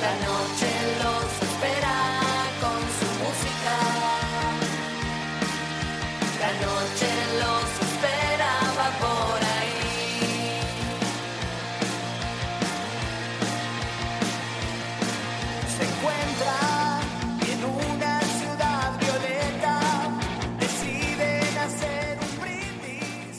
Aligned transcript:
La 0.00 0.14
noche 0.14 0.70
los 1.02 1.24
espera 1.48 1.96
con 2.60 2.80
su 2.98 3.08
música. 3.18 3.74
La 6.38 6.52
noche 6.66 7.08
los 7.40 7.68
espera, 7.88 8.52
va 8.78 8.88
por 9.02 9.40
ahí. 9.42 10.60
se 15.76 15.82
encuentra 15.82 16.56
en 17.50 17.60
una 17.64 18.20
ciudad 18.38 18.86
violeta, 19.00 19.74
deciden 20.60 21.58
hacer 21.58 22.18
un 22.20 22.40
brindis. 22.40 23.36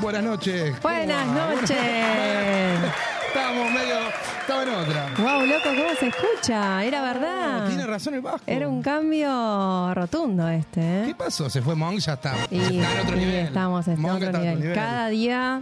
Buenas 0.00 0.24
noches. 0.24 0.82
Buenas 0.82 1.26
noches. 1.28 1.70
Estábamos 3.28 3.70
medio. 3.70 4.27
Estaba 4.48 4.62
en 4.62 4.68
otra. 4.70 5.10
Wow, 5.18 5.44
loco, 5.46 5.68
¿cómo 5.76 5.94
se 6.00 6.06
escucha? 6.08 6.82
Era 6.82 7.02
verdad. 7.02 7.68
Tiene 7.68 7.86
razón 7.86 8.14
el 8.14 8.22
Vasco. 8.22 8.44
Era 8.46 8.66
un 8.66 8.80
cambio 8.80 9.92
rotundo 9.92 10.48
este, 10.48 10.80
¿Qué 10.80 11.10
¿eh? 11.10 11.14
pasó? 11.18 11.50
Se 11.50 11.60
fue 11.60 11.74
Monk, 11.74 11.98
ya 11.98 12.14
está. 12.14 12.34
Y, 12.50 12.58
está 12.78 12.92
en 12.94 13.06
otro 13.06 13.16
y 13.16 13.20
nivel. 13.26 13.44
estamos 13.44 13.86
en 13.88 14.02
otro 14.02 14.32
nivel. 14.32 14.72
Cada 14.72 15.08
día 15.08 15.60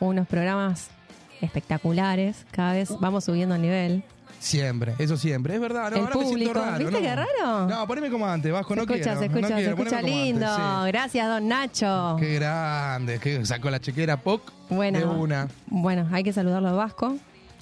unos 0.00 0.26
programas 0.26 0.88
espectaculares. 1.40 2.44
Cada 2.50 2.74
vez 2.74 2.90
vamos 3.00 3.24
subiendo 3.24 3.54
el 3.54 3.62
nivel. 3.62 4.04
Siempre, 4.38 4.94
eso 4.98 5.16
siempre. 5.16 5.54
Es 5.54 5.60
verdad, 5.62 5.90
no, 5.92 5.96
El 5.96 6.02
ahora 6.02 6.16
me 6.16 6.26
siento 6.26 6.28
público. 6.28 6.52
raro. 6.52 6.78
¿Viste 6.78 6.92
no. 6.92 7.00
qué 7.00 7.16
raro? 7.16 7.66
No, 7.68 7.86
poneme 7.86 8.10
como 8.10 8.26
antes, 8.26 8.52
Vasco, 8.52 8.68
se 8.68 8.76
no 8.76 8.82
escucha, 8.82 9.02
quiero. 9.02 9.18
se 9.18 9.24
escucha, 9.24 9.40
no 9.40 9.48
se 9.48 9.54
quiero, 9.54 9.70
escucha 9.70 10.00
poneme 10.02 10.24
lindo. 10.24 10.46
antes, 10.46 10.92
Gracias, 10.92 11.26
don 11.26 11.48
Nacho. 11.48 12.16
Qué 12.20 12.34
grande, 12.34 13.18
que 13.18 13.46
sacó 13.46 13.70
la 13.70 13.80
chequera 13.80 14.18
POC 14.18 14.52
Bueno, 14.68 14.98
de 14.98 15.06
una. 15.06 15.48
bueno, 15.68 16.06
hay 16.12 16.22
que 16.22 16.34
saludarlo 16.34 16.68
a 16.68 16.72
Vasco, 16.72 17.16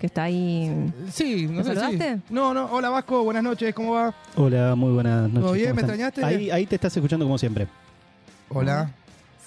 que 0.04 0.06
está 0.08 0.24
ahí. 0.24 0.92
Sí, 1.10 1.46
no 1.46 1.52
¿Me 1.54 1.64
sé 1.64 1.70
si- 1.70 1.76
saludaste? 1.80 2.20
No, 2.28 2.52
no, 2.52 2.66
hola 2.66 2.90
Vasco, 2.90 3.24
buenas 3.24 3.42
noches, 3.42 3.74
¿cómo 3.74 3.94
va? 3.94 4.14
Hola, 4.36 4.74
muy 4.74 4.92
buenas 4.92 5.22
noches. 5.30 5.40
¿Todo 5.40 5.52
bien? 5.52 5.68
¿cómo 5.70 5.76
¿Me 5.76 5.80
están? 5.80 6.00
extrañaste? 6.00 6.24
Ahí, 6.24 6.50
ahí 6.50 6.66
te 6.66 6.74
estás 6.74 6.94
escuchando 6.94 7.24
como 7.24 7.38
siempre. 7.38 7.66
Hola. 8.50 8.90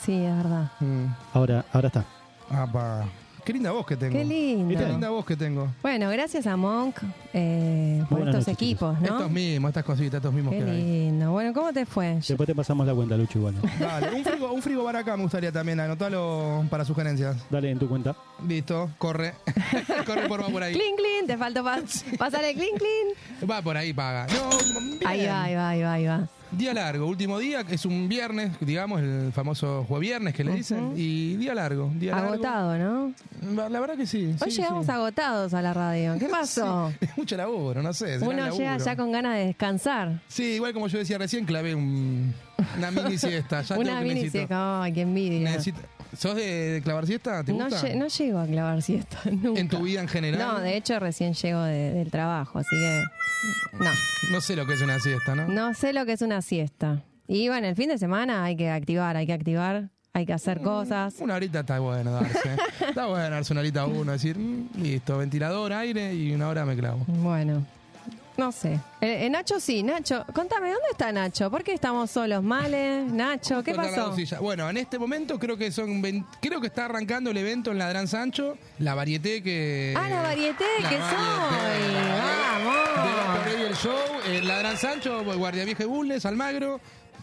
Sí, 0.02 0.14
es 0.14 0.36
verdad. 0.36 0.72
Mm. 0.80 1.06
Ahora, 1.34 1.64
ahora 1.72 1.88
está. 1.90 2.06
Apa. 2.50 3.06
Qué 3.48 3.54
linda 3.54 3.72
voz 3.72 3.86
que 3.86 3.96
tengo. 3.96 4.12
Qué 4.12 4.26
lindo. 4.26 4.78
Qué 4.78 4.86
linda 4.86 5.10
voz 5.10 5.26
que 5.26 5.38
tengo. 5.38 5.70
Bueno, 5.82 6.10
gracias 6.10 6.46
a 6.48 6.58
Monk 6.58 6.98
eh, 7.34 8.04
por 8.10 8.18
buenas 8.18 8.36
estos 8.36 8.48
noches, 8.50 8.62
equipos, 8.62 9.00
¿no? 9.00 9.06
Estos 9.06 9.32
mismos, 9.32 9.70
estas 9.70 9.86
cositas, 9.86 10.16
estos 10.16 10.34
mismos 10.34 10.54
Qué 10.54 10.66
que 10.66 10.70
hay. 10.70 10.84
lindo. 10.84 11.32
Bueno, 11.32 11.54
¿cómo 11.54 11.72
te 11.72 11.86
fue? 11.86 12.16
Después 12.16 12.46
te 12.46 12.54
pasamos 12.54 12.86
la 12.86 12.94
cuenta, 12.94 13.16
Lucho, 13.16 13.40
igual. 13.40 13.56
Dale, 13.80 14.18
un 14.18 14.26
frigo, 14.26 14.52
un 14.52 14.62
frigo 14.62 14.84
para 14.84 15.00
acá 15.00 15.16
me 15.16 15.24
gustaría 15.24 15.50
también, 15.50 15.80
anotalo 15.80 16.66
para 16.70 16.84
sugerencias. 16.84 17.38
Dale 17.50 17.72
en 17.72 17.80
tu 17.80 17.88
cuenta. 17.88 18.18
Listo, 18.46 18.90
corre. 18.98 19.36
corre 20.06 20.28
por 20.28 20.44
va 20.44 20.50
por 20.50 20.64
ahí. 20.64 20.74
Clean, 20.74 20.98
clean, 20.98 21.26
te 21.26 21.38
faltó 21.38 21.64
pa 21.64 21.80
pasarle 22.18 22.54
clean, 22.54 22.78
clean. 22.78 23.50
Va 23.50 23.62
por 23.62 23.78
ahí, 23.78 23.94
paga. 23.94 24.28
No. 24.28 24.50
Ahí 25.08 25.26
va, 25.26 25.44
ahí 25.44 25.56
va, 25.56 25.70
ahí 25.70 25.82
va, 25.84 25.94
ahí 25.94 26.06
va. 26.06 26.28
Día 26.58 26.74
largo, 26.74 27.06
último 27.06 27.38
día, 27.40 27.62
es 27.70 27.86
un 27.86 28.10
viernes, 28.10 28.52
digamos, 28.60 29.02
el 29.02 29.32
famoso 29.32 29.86
jueves 29.88 30.08
viernes 30.10 30.34
que 30.34 30.44
le 30.44 30.54
dicen. 30.54 30.94
Y 30.96 31.36
día 31.36 31.54
largo, 31.54 31.92
día 31.96 32.14
largo. 32.16 32.34
Agotado, 32.34 32.78
¿no? 32.78 33.14
La 33.70 33.80
verdad 33.80 33.96
que 33.96 34.06
sí. 34.08 34.34
Hoy 34.42 34.52
sí, 34.52 34.58
llegamos 34.62 34.86
sí. 34.86 34.92
agotados 34.92 35.54
a 35.54 35.62
la 35.62 35.74
radio. 35.74 36.16
¿Qué 36.18 36.26
pasó? 36.32 36.92
Sí, 36.92 36.98
es 37.06 37.18
mucho 37.18 37.38
laburo, 37.38 37.82
no 37.84 37.94
sé. 37.94 38.18
Uno 38.20 38.32
laburo. 38.34 38.58
llega 38.58 38.78
ya 38.78 38.96
con 38.96 39.12
ganas 39.12 39.36
de 39.36 39.46
descansar. 39.48 40.22
Sí, 40.28 40.44
igual 40.56 40.74
como 40.74 40.88
yo 40.88 40.98
decía 40.98 41.18
recién, 41.18 41.46
clavé 41.46 41.76
un- 41.76 42.34
una 42.78 42.92
mini 42.92 43.18
siesta. 43.18 43.62
Ya 43.62 43.78
Una 43.78 44.02
mini 44.02 44.30
siesta. 44.30 44.82
Ay, 44.84 44.94
qué 44.94 45.02
envidia. 45.02 45.52
necesito- 45.52 45.80
¿Sos 46.16 46.36
de, 46.36 46.44
de 46.72 46.82
clavar 46.82 47.06
siesta? 47.08 47.44
¿Te 47.44 47.52
No, 47.54 47.66
gusta? 47.66 47.82
lle- 47.88 47.96
no 47.96 48.08
llego 48.08 48.40
a 48.40 48.46
clavar 48.46 48.82
siesta. 48.82 49.18
Nunca. 49.32 49.60
¿En 49.60 49.68
tu 49.70 49.82
vida 49.82 50.02
en 50.02 50.08
general? 50.08 50.40
No, 50.40 50.60
de 50.62 50.78
hecho 50.78 51.00
recién 51.00 51.34
llego 51.34 51.62
de- 51.64 51.94
del 51.94 52.12
trabajo, 52.12 52.60
así 52.60 52.76
que 52.76 53.04
no. 53.80 53.92
No 54.32 54.42
sé 54.42 54.56
lo 54.56 54.66
que 54.66 54.74
es 54.74 54.82
una 54.82 55.00
siesta, 55.00 55.36
¿no? 55.36 55.48
No 55.48 55.74
sé 55.74 55.94
lo 55.94 56.06
que 56.06 56.14
es 56.14 56.22
una 56.22 56.42
siesta. 56.42 57.04
Y 57.28 57.50
bueno, 57.50 57.68
el 57.68 57.76
fin 57.76 57.90
de 57.90 57.98
semana 57.98 58.44
hay 58.46 58.56
que 58.56 58.70
activar, 58.70 59.18
hay 59.18 59.26
que 59.28 59.34
activar, 59.34 59.90
hay 60.14 60.26
que 60.26 60.34
hacer 60.34 60.62
cosas. 60.62 61.16
Una 61.20 61.36
horita 61.36 61.60
está 61.60 61.80
bueno 61.80 62.12
darse. 62.12 62.56
está 62.90 63.06
bueno 63.06 63.30
darse 63.30 63.54
una 63.54 63.60
horita 63.62 63.82
a 63.82 63.86
uno, 63.86 64.12
decir, 64.14 64.38
mm, 64.40 64.70
listo, 64.82 65.18
ventilador, 65.18 65.74
aire 65.74 66.14
y 66.16 66.34
una 66.34 66.48
hora 66.48 66.66
me 66.66 66.76
clavo. 66.76 67.04
Bueno, 67.08 67.66
no 68.38 68.52
sé. 68.52 68.74
Eh, 69.02 69.26
eh, 69.26 69.30
Nacho 69.30 69.60
sí, 69.60 69.84
Nacho. 69.84 70.24
Contame, 70.34 70.68
¿dónde 70.68 70.88
está 70.92 71.12
Nacho? 71.12 71.50
¿Por 71.52 71.64
qué 71.64 71.74
estamos 71.74 72.10
solos? 72.12 72.44
¿Males? 72.44 73.12
Nacho, 73.12 73.64
¿qué 73.64 73.74
la 73.74 73.84
pasó? 73.84 74.10
dosilla. 74.10 74.40
Bueno, 74.40 74.70
en 74.70 74.78
este 74.78 74.98
momento 75.00 75.38
creo 75.40 75.58
que 75.58 75.72
son 75.72 76.02
vein- 76.02 76.26
creo 76.42 76.62
que 76.62 76.68
está 76.68 76.86
arrancando 76.86 77.32
el 77.32 77.38
evento 77.38 77.72
en 77.72 77.78
la 77.80 77.90
Gran 77.90 78.08
Sancho, 78.08 78.58
la 78.80 78.94
varieté 78.96 79.42
que 79.44 79.94
Ah, 79.98 80.08
la 80.10 80.22
varieté, 80.22 80.66
La 80.82 80.90
que 80.90 80.98
varieté, 80.98 81.16
soy. 81.16 81.94
la 81.94 82.02
varieté. 82.02 82.38
De 82.58 82.70
Vamos. 82.98 83.16
los 83.16 83.38
por 83.38 83.48
ahí 83.48 83.62
el 83.68 83.76
show, 83.76 83.98
en 84.28 84.48
la 84.48 84.58
Gran 84.60 84.78
Sancho, 84.78 85.24
Guardia 85.24 85.66
Vieja 85.66 85.84
y 85.84 85.88
Bulnes, 85.88 86.26
Almagro. 86.26 86.80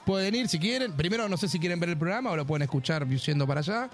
Pueden 0.07 0.35
ir 0.35 0.49
si 0.49 0.59
quieren. 0.59 0.93
Primero 0.93 1.29
no 1.31 1.37
sé 1.39 1.49
si 1.49 1.59
quieren 1.59 1.81
ver 1.81 1.89
el 1.89 1.97
programa 1.97 2.31
o 2.31 2.37
lo 2.37 2.47
pueden 2.47 2.63
escuchar 2.63 3.09
yendo 3.09 3.47
para 3.47 3.61
allá. 3.61 3.89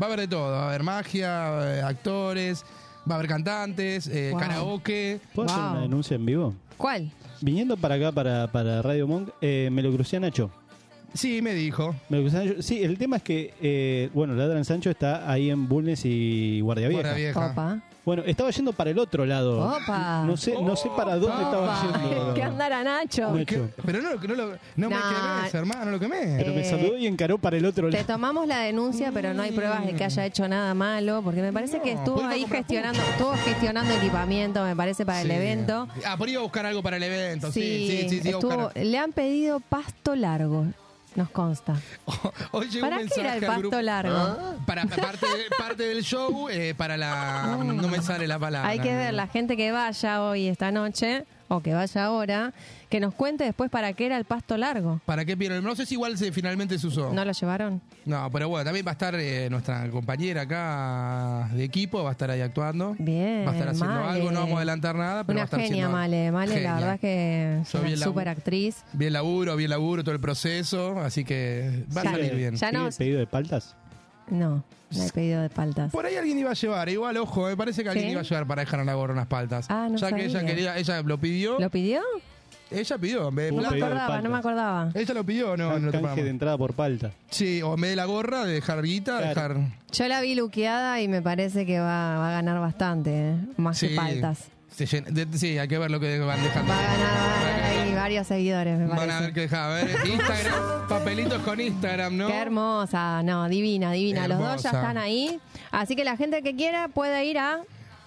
Va 0.00 0.02
a 0.02 0.04
haber 0.06 0.20
de 0.20 0.28
todo. 0.28 0.52
Va 0.52 0.64
a 0.64 0.68
haber 0.68 0.82
magia, 0.82 1.76
eh, 1.78 1.82
actores, 1.82 2.64
va 3.10 3.14
a 3.14 3.18
haber 3.18 3.28
cantantes, 3.28 4.06
eh, 4.08 4.28
Wow. 4.32 4.40
karaoke. 4.40 5.20
¿Puedo 5.34 5.48
hacer 5.48 5.62
Wow. 5.62 5.70
una 5.72 5.80
denuncia 5.80 6.14
en 6.16 6.26
vivo? 6.26 6.54
¿Cuál? 6.76 7.10
Viniendo 7.40 7.76
para 7.76 7.96
acá, 7.96 8.12
para, 8.12 8.50
para 8.50 8.82
Radio 8.82 9.06
Monk, 9.06 9.30
eh, 9.40 9.68
me 9.70 9.82
lo 9.82 9.92
crucé 9.92 10.16
a 10.16 10.20
Nacho. 10.20 10.50
Sí, 11.14 11.40
me 11.42 11.54
dijo. 11.54 11.94
Me 12.08 12.20
gustan 12.20 12.42
ellos. 12.42 12.64
Sí, 12.66 12.82
el 12.82 12.98
tema 12.98 13.16
es 13.16 13.22
que, 13.22 13.54
eh, 13.62 14.10
bueno, 14.12 14.34
Ladran 14.34 14.64
Sancho 14.64 14.90
está 14.90 15.30
ahí 15.30 15.48
en 15.50 15.68
Bulnes 15.68 16.02
y 16.04 16.60
Guardia 16.60 16.88
Vieja. 16.88 17.02
Guardia 17.02 17.24
Vieja. 17.24 17.50
Opa. 17.52 17.80
Bueno, 18.04 18.22
estaba 18.26 18.50
yendo 18.50 18.72
para 18.74 18.90
el 18.90 18.98
otro 18.98 19.24
lado. 19.24 19.60
Opa. 19.76 20.24
No 20.26 20.36
sé, 20.36 20.54
no 20.60 20.76
sé 20.76 20.90
para 20.94 21.16
dónde 21.16 21.42
estaba 21.42 21.80
yendo. 21.82 22.34
¿Qué 22.34 22.42
andará 22.42 22.84
Nacho? 22.84 23.30
Nacho. 23.32 23.70
Pero 23.86 24.02
no, 24.02 24.10
no, 24.16 24.34
lo- 24.34 24.58
no 24.76 24.90
me 24.90 24.94
Nah. 24.96 25.36
quemés, 25.38 25.54
hermano, 25.54 25.84
no 25.86 25.90
lo 25.92 26.00
quemés. 26.00 26.34
Pero 26.36 26.52
me 26.52 26.60
Eh, 26.60 26.64
saludó 26.64 26.98
y 26.98 27.06
encaró 27.06 27.38
para 27.38 27.56
el 27.56 27.64
otro 27.64 27.86
Te 27.88 27.92
lado. 27.96 28.06
tomamos 28.06 28.46
la 28.46 28.58
denuncia, 28.58 29.10
pero 29.14 29.32
no 29.32 29.42
hay 29.42 29.52
pruebas 29.52 29.86
de 29.86 29.94
que 29.94 30.04
haya 30.04 30.26
hecho 30.26 30.46
nada 30.48 30.74
malo, 30.74 31.22
porque 31.22 31.40
me 31.40 31.52
parece 31.52 31.80
que 31.80 31.94
No, 31.94 31.98
estuvo 32.00 32.14
podemos 32.16 32.34
ahí 32.34 32.40
comprar 32.42 32.62
gestionando, 32.64 33.00
estuvo 33.00 33.32
gestionando 33.36 33.94
equipamiento, 33.94 34.64
me 34.64 34.76
parece, 34.76 35.06
para 35.06 35.22
el 35.22 35.28
Sí. 35.28 35.32
evento. 35.34 35.88
Ah, 36.04 36.16
por 36.18 36.28
ir 36.28 36.36
a 36.36 36.40
buscar 36.40 36.66
algo 36.66 36.82
para 36.82 36.98
el 36.98 37.02
evento. 37.04 37.52
Sí, 37.52 37.86
sí, 37.88 38.08
sí. 38.10 38.20
sí, 38.20 38.28
a 38.28 38.30
estuvo- 38.32 38.54
buscar. 38.64 38.84
le 38.84 38.98
han 38.98 39.12
pedido 39.12 39.60
pasto 39.60 40.14
largo, 40.14 40.66
nos 41.14 41.30
consta. 41.30 41.74
Hoy 42.52 42.68
llegó 42.68 42.86
¿Para 42.88 42.98
un 43.00 43.08
qué 43.08 43.20
era 43.20 43.36
el 43.36 43.44
al 43.44 43.46
pasto 43.50 43.60
grupo. 43.60 43.80
largo? 43.80 44.36
Para 44.66 44.84
parte, 44.84 45.26
de- 45.26 45.56
parte 45.56 45.82
del 45.84 46.02
show, 46.02 46.48
eh, 46.48 46.74
para 46.76 46.96
la. 46.96 47.56
No 47.64 47.88
me 47.88 48.00
sale 48.02 48.26
la 48.26 48.38
palabra. 48.38 48.68
Hay 48.68 48.78
que 48.80 48.94
ver 48.94 49.14
la 49.14 49.26
gente 49.26 49.56
que 49.56 49.72
vaya 49.72 50.22
hoy, 50.22 50.48
esta 50.48 50.70
noche, 50.72 51.24
o 51.48 51.60
que 51.60 51.74
vaya 51.74 52.04
ahora, 52.04 52.52
que 52.94 53.00
nos 53.00 53.12
cuente 53.12 53.42
después 53.42 53.72
para 53.72 53.92
qué 53.92 54.06
era 54.06 54.16
el 54.16 54.24
pasto 54.24 54.56
largo. 54.56 55.00
¿Para 55.04 55.24
qué 55.24 55.36
pidieron? 55.36 55.64
No 55.64 55.74
sé 55.74 55.84
si 55.84 55.94
igual 55.94 56.16
se, 56.16 56.30
finalmente 56.30 56.78
se 56.78 56.86
usó. 56.86 57.12
¿No 57.12 57.24
lo 57.24 57.32
llevaron? 57.32 57.80
No, 58.04 58.30
pero 58.30 58.48
bueno, 58.48 58.64
también 58.64 58.86
va 58.86 58.90
a 58.90 58.92
estar 58.92 59.16
eh, 59.16 59.48
nuestra 59.50 59.90
compañera 59.90 60.42
acá 60.42 61.48
de 61.52 61.64
equipo, 61.64 62.04
va 62.04 62.10
a 62.10 62.12
estar 62.12 62.30
ahí 62.30 62.40
actuando. 62.40 62.94
Bien, 63.00 63.44
Va 63.44 63.50
a 63.50 63.54
estar 63.54 63.68
haciendo 63.70 63.94
Male. 63.96 64.10
algo, 64.12 64.30
no 64.30 64.38
vamos 64.38 64.54
a 64.54 64.56
adelantar 64.58 64.94
nada, 64.94 65.24
pero 65.24 65.38
va 65.38 65.40
Una 65.40 65.42
a 65.42 65.44
estar 65.46 65.58
genia, 65.60 65.72
haciendo- 65.86 65.90
Male. 65.90 66.30
Male, 66.30 66.52
Genia. 66.54 66.68
la 66.70 66.74
verdad 66.78 67.00
que 67.00 67.58
es 67.62 67.74
una 67.74 67.96
super 67.96 68.28
actriz. 68.28 68.84
Bien 68.92 69.12
laburo, 69.12 69.56
bien 69.56 69.70
laburo, 69.70 70.04
todo 70.04 70.14
el 70.14 70.20
proceso, 70.20 71.00
así 71.00 71.24
que 71.24 71.82
va 71.96 72.02
a 72.02 72.04
salir 72.04 72.32
bien. 72.36 72.54
ya 72.54 72.68
¿Tiene 72.70 72.78
no- 72.84 72.88
el 72.90 72.94
pedido 72.94 73.18
de 73.18 73.26
paltas? 73.26 73.74
No, 74.30 74.62
no 74.92 75.02
hay 75.02 75.10
pedido 75.10 75.42
de 75.42 75.50
paltas. 75.50 75.90
Por 75.90 76.06
ahí 76.06 76.14
alguien 76.14 76.38
iba 76.38 76.52
a 76.52 76.54
llevar, 76.54 76.88
igual, 76.88 77.16
ojo, 77.16 77.46
me 77.48 77.56
parece 77.56 77.82
que 77.82 77.88
alguien 77.88 78.06
¿Sí? 78.06 78.12
iba 78.12 78.20
a 78.20 78.24
llevar 78.24 78.46
para 78.46 78.62
dejar 78.62 78.78
en 78.78 78.86
la 78.86 78.94
gorra 78.94 79.12
unas 79.14 79.26
paltas. 79.26 79.66
Ah, 79.68 79.88
no 79.90 79.96
ya 79.98 80.12
que 80.12 80.26
ella 80.26 80.46
quería, 80.46 80.78
ella 80.78 81.02
lo 81.02 81.18
pidió, 81.18 81.58
¿Lo 81.58 81.70
pidió? 81.70 82.00
Ella 82.80 82.98
pidió, 82.98 83.28
en 83.28 83.34
vez 83.34 83.46
de 83.46 83.52
No 83.52 83.62
me 83.62 83.68
plata, 83.68 83.86
acordaba, 83.86 84.20
no 84.22 84.30
me 84.30 84.38
acordaba. 84.38 84.90
ella 84.94 85.14
lo 85.14 85.24
pidió, 85.24 85.56
no, 85.56 85.68
no 85.78 85.78
lo 85.78 85.80
Canje 85.80 85.86
de 85.86 85.98
tomamos. 85.98 86.18
entrada 86.26 86.58
por 86.58 86.72
palta. 86.74 87.10
Sí, 87.30 87.62
o 87.62 87.74
en 87.74 87.80
vez 87.80 87.90
de 87.90 87.96
la 87.96 88.04
gorra, 88.04 88.44
de 88.44 88.54
dejar 88.54 88.82
guita, 88.82 89.18
Claro. 89.18 89.54
dejar... 89.54 89.72
Yo 89.92 90.08
la 90.08 90.20
vi 90.20 90.34
luqueada 90.34 91.00
y 91.00 91.08
me 91.08 91.22
parece 91.22 91.64
que 91.66 91.78
va, 91.80 92.18
va 92.18 92.28
a 92.28 92.32
ganar 92.32 92.60
bastante, 92.60 93.30
¿eh? 93.30 93.36
más 93.56 93.78
que 93.80 93.90
paltas. 93.90 94.44
Se 94.74 94.86
llena- 94.86 95.08
de- 95.10 95.38
sí, 95.38 95.56
hay 95.56 95.68
que 95.68 95.78
ver 95.78 95.88
lo 95.90 96.00
que 96.00 96.18
van 96.18 96.42
dejando. 96.42 96.72
Va 96.72 96.78
a 96.78 96.82
ganar, 96.82 96.98
va 97.16 97.24
a 97.24 97.50
ganar 97.52 97.62
ahí 97.86 97.94
varios 97.94 98.26
seguidores, 98.26 98.76
me 98.76 98.86
Van 98.86 98.98
a 98.98 99.02
ver 99.02 99.08
parece. 99.10 99.32
qué 99.32 99.40
deja. 99.42 99.66
A 99.66 99.74
ver, 99.74 99.88
Instagram, 100.04 100.54
papelitos 100.88 101.42
con 101.42 101.60
Instagram, 101.60 102.16
¿no? 102.16 102.26
Qué 102.26 102.36
hermosa, 102.36 103.22
no, 103.22 103.48
divina, 103.48 103.92
divina. 103.92 104.26
Los 104.26 104.38
dos 104.38 104.62
ya 104.64 104.70
Hermosa. 104.70 104.80
están 104.80 104.98
ahí. 104.98 105.38
Así 105.70 105.94
que 105.94 106.02
la 106.04 106.16
gente 106.16 106.42
que 106.42 106.56
quiera 106.56 106.88
puede 106.88 107.24
ir 107.24 107.38
a. 107.38 107.60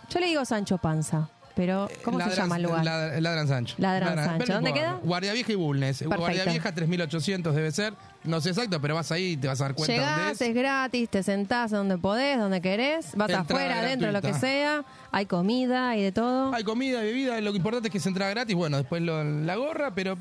Yo 0.09 0.19
le 0.19 0.25
digo 0.27 0.43
Sancho 0.43 0.77
Panza, 0.77 1.29
pero 1.57 1.89
¿cómo 2.03 2.19
se 2.19 2.25
Ladran- 2.25 2.35
llama 2.37 2.55
el 2.55 2.63
lugar? 2.63 2.85
Lad- 2.85 3.19
Ladran 3.19 3.47
Sancho. 3.49 3.75
Ladran 3.79 4.15
Sancho. 4.15 4.53
¿Dónde 4.53 4.71
queda? 4.73 4.99
Guardia 5.03 5.33
Vieja 5.33 5.51
y 5.51 5.55
Bulnes. 5.55 5.97
Perfecto. 5.97 6.19
Guardia 6.21 6.45
Vieja 6.45 6.71
3800 6.73 7.53
debe 7.55 7.71
ser. 7.71 7.93
No 8.23 8.39
sé 8.41 8.49
exacto, 8.49 8.79
pero 8.79 8.95
vas 8.95 9.11
ahí 9.11 9.31
y 9.31 9.37
te 9.37 9.47
vas 9.47 9.59
a 9.59 9.65
dar 9.65 9.73
cuenta 9.73 9.93
dónde 9.93 10.07
Llegás, 10.07 10.31
es. 10.41 10.41
es 10.49 10.55
gratis, 10.55 11.09
te 11.09 11.23
sentás 11.23 11.71
donde 11.71 11.97
podés, 11.97 12.37
donde 12.37 12.61
querés, 12.61 13.07
vas 13.15 13.29
Entrada 13.29 13.41
afuera, 13.41 13.79
adentro, 13.79 14.11
lo 14.11 14.21
que 14.21 14.33
sea. 14.33 14.85
Hay 15.11 15.25
comida 15.25 15.95
y 15.97 16.03
de 16.03 16.11
todo. 16.11 16.53
Hay 16.53 16.63
comida, 16.63 17.01
bebida, 17.01 17.39
lo 17.41 17.55
importante 17.55 17.87
es 17.87 17.91
que 17.91 17.99
se 17.99 18.09
entra 18.09 18.29
gratis. 18.29 18.55
Bueno, 18.55 18.77
después 18.77 19.01
lo- 19.01 19.23
la 19.23 19.55
gorra, 19.55 19.93
pero 19.95 20.17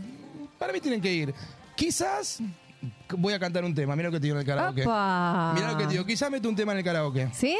para 0.58 0.72
mí 0.72 0.80
tienen 0.80 1.00
que 1.00 1.12
ir. 1.12 1.34
Quizás 1.74 2.38
voy 3.16 3.34
a 3.34 3.38
cantar 3.38 3.64
un 3.64 3.74
tema. 3.74 3.94
Mira 3.96 4.08
lo 4.08 4.12
que 4.12 4.20
te 4.20 4.24
digo 4.26 4.36
en 4.36 4.40
el 4.40 4.46
karaoke. 4.46 4.80
Mira 4.82 5.72
lo 5.72 5.76
que 5.76 5.84
te 5.84 5.90
digo. 5.92 6.06
Quizás 6.06 6.30
meto 6.30 6.48
un 6.48 6.56
tema 6.56 6.72
en 6.72 6.78
el 6.78 6.84
karaoke. 6.84 7.28
¿Sí? 7.32 7.56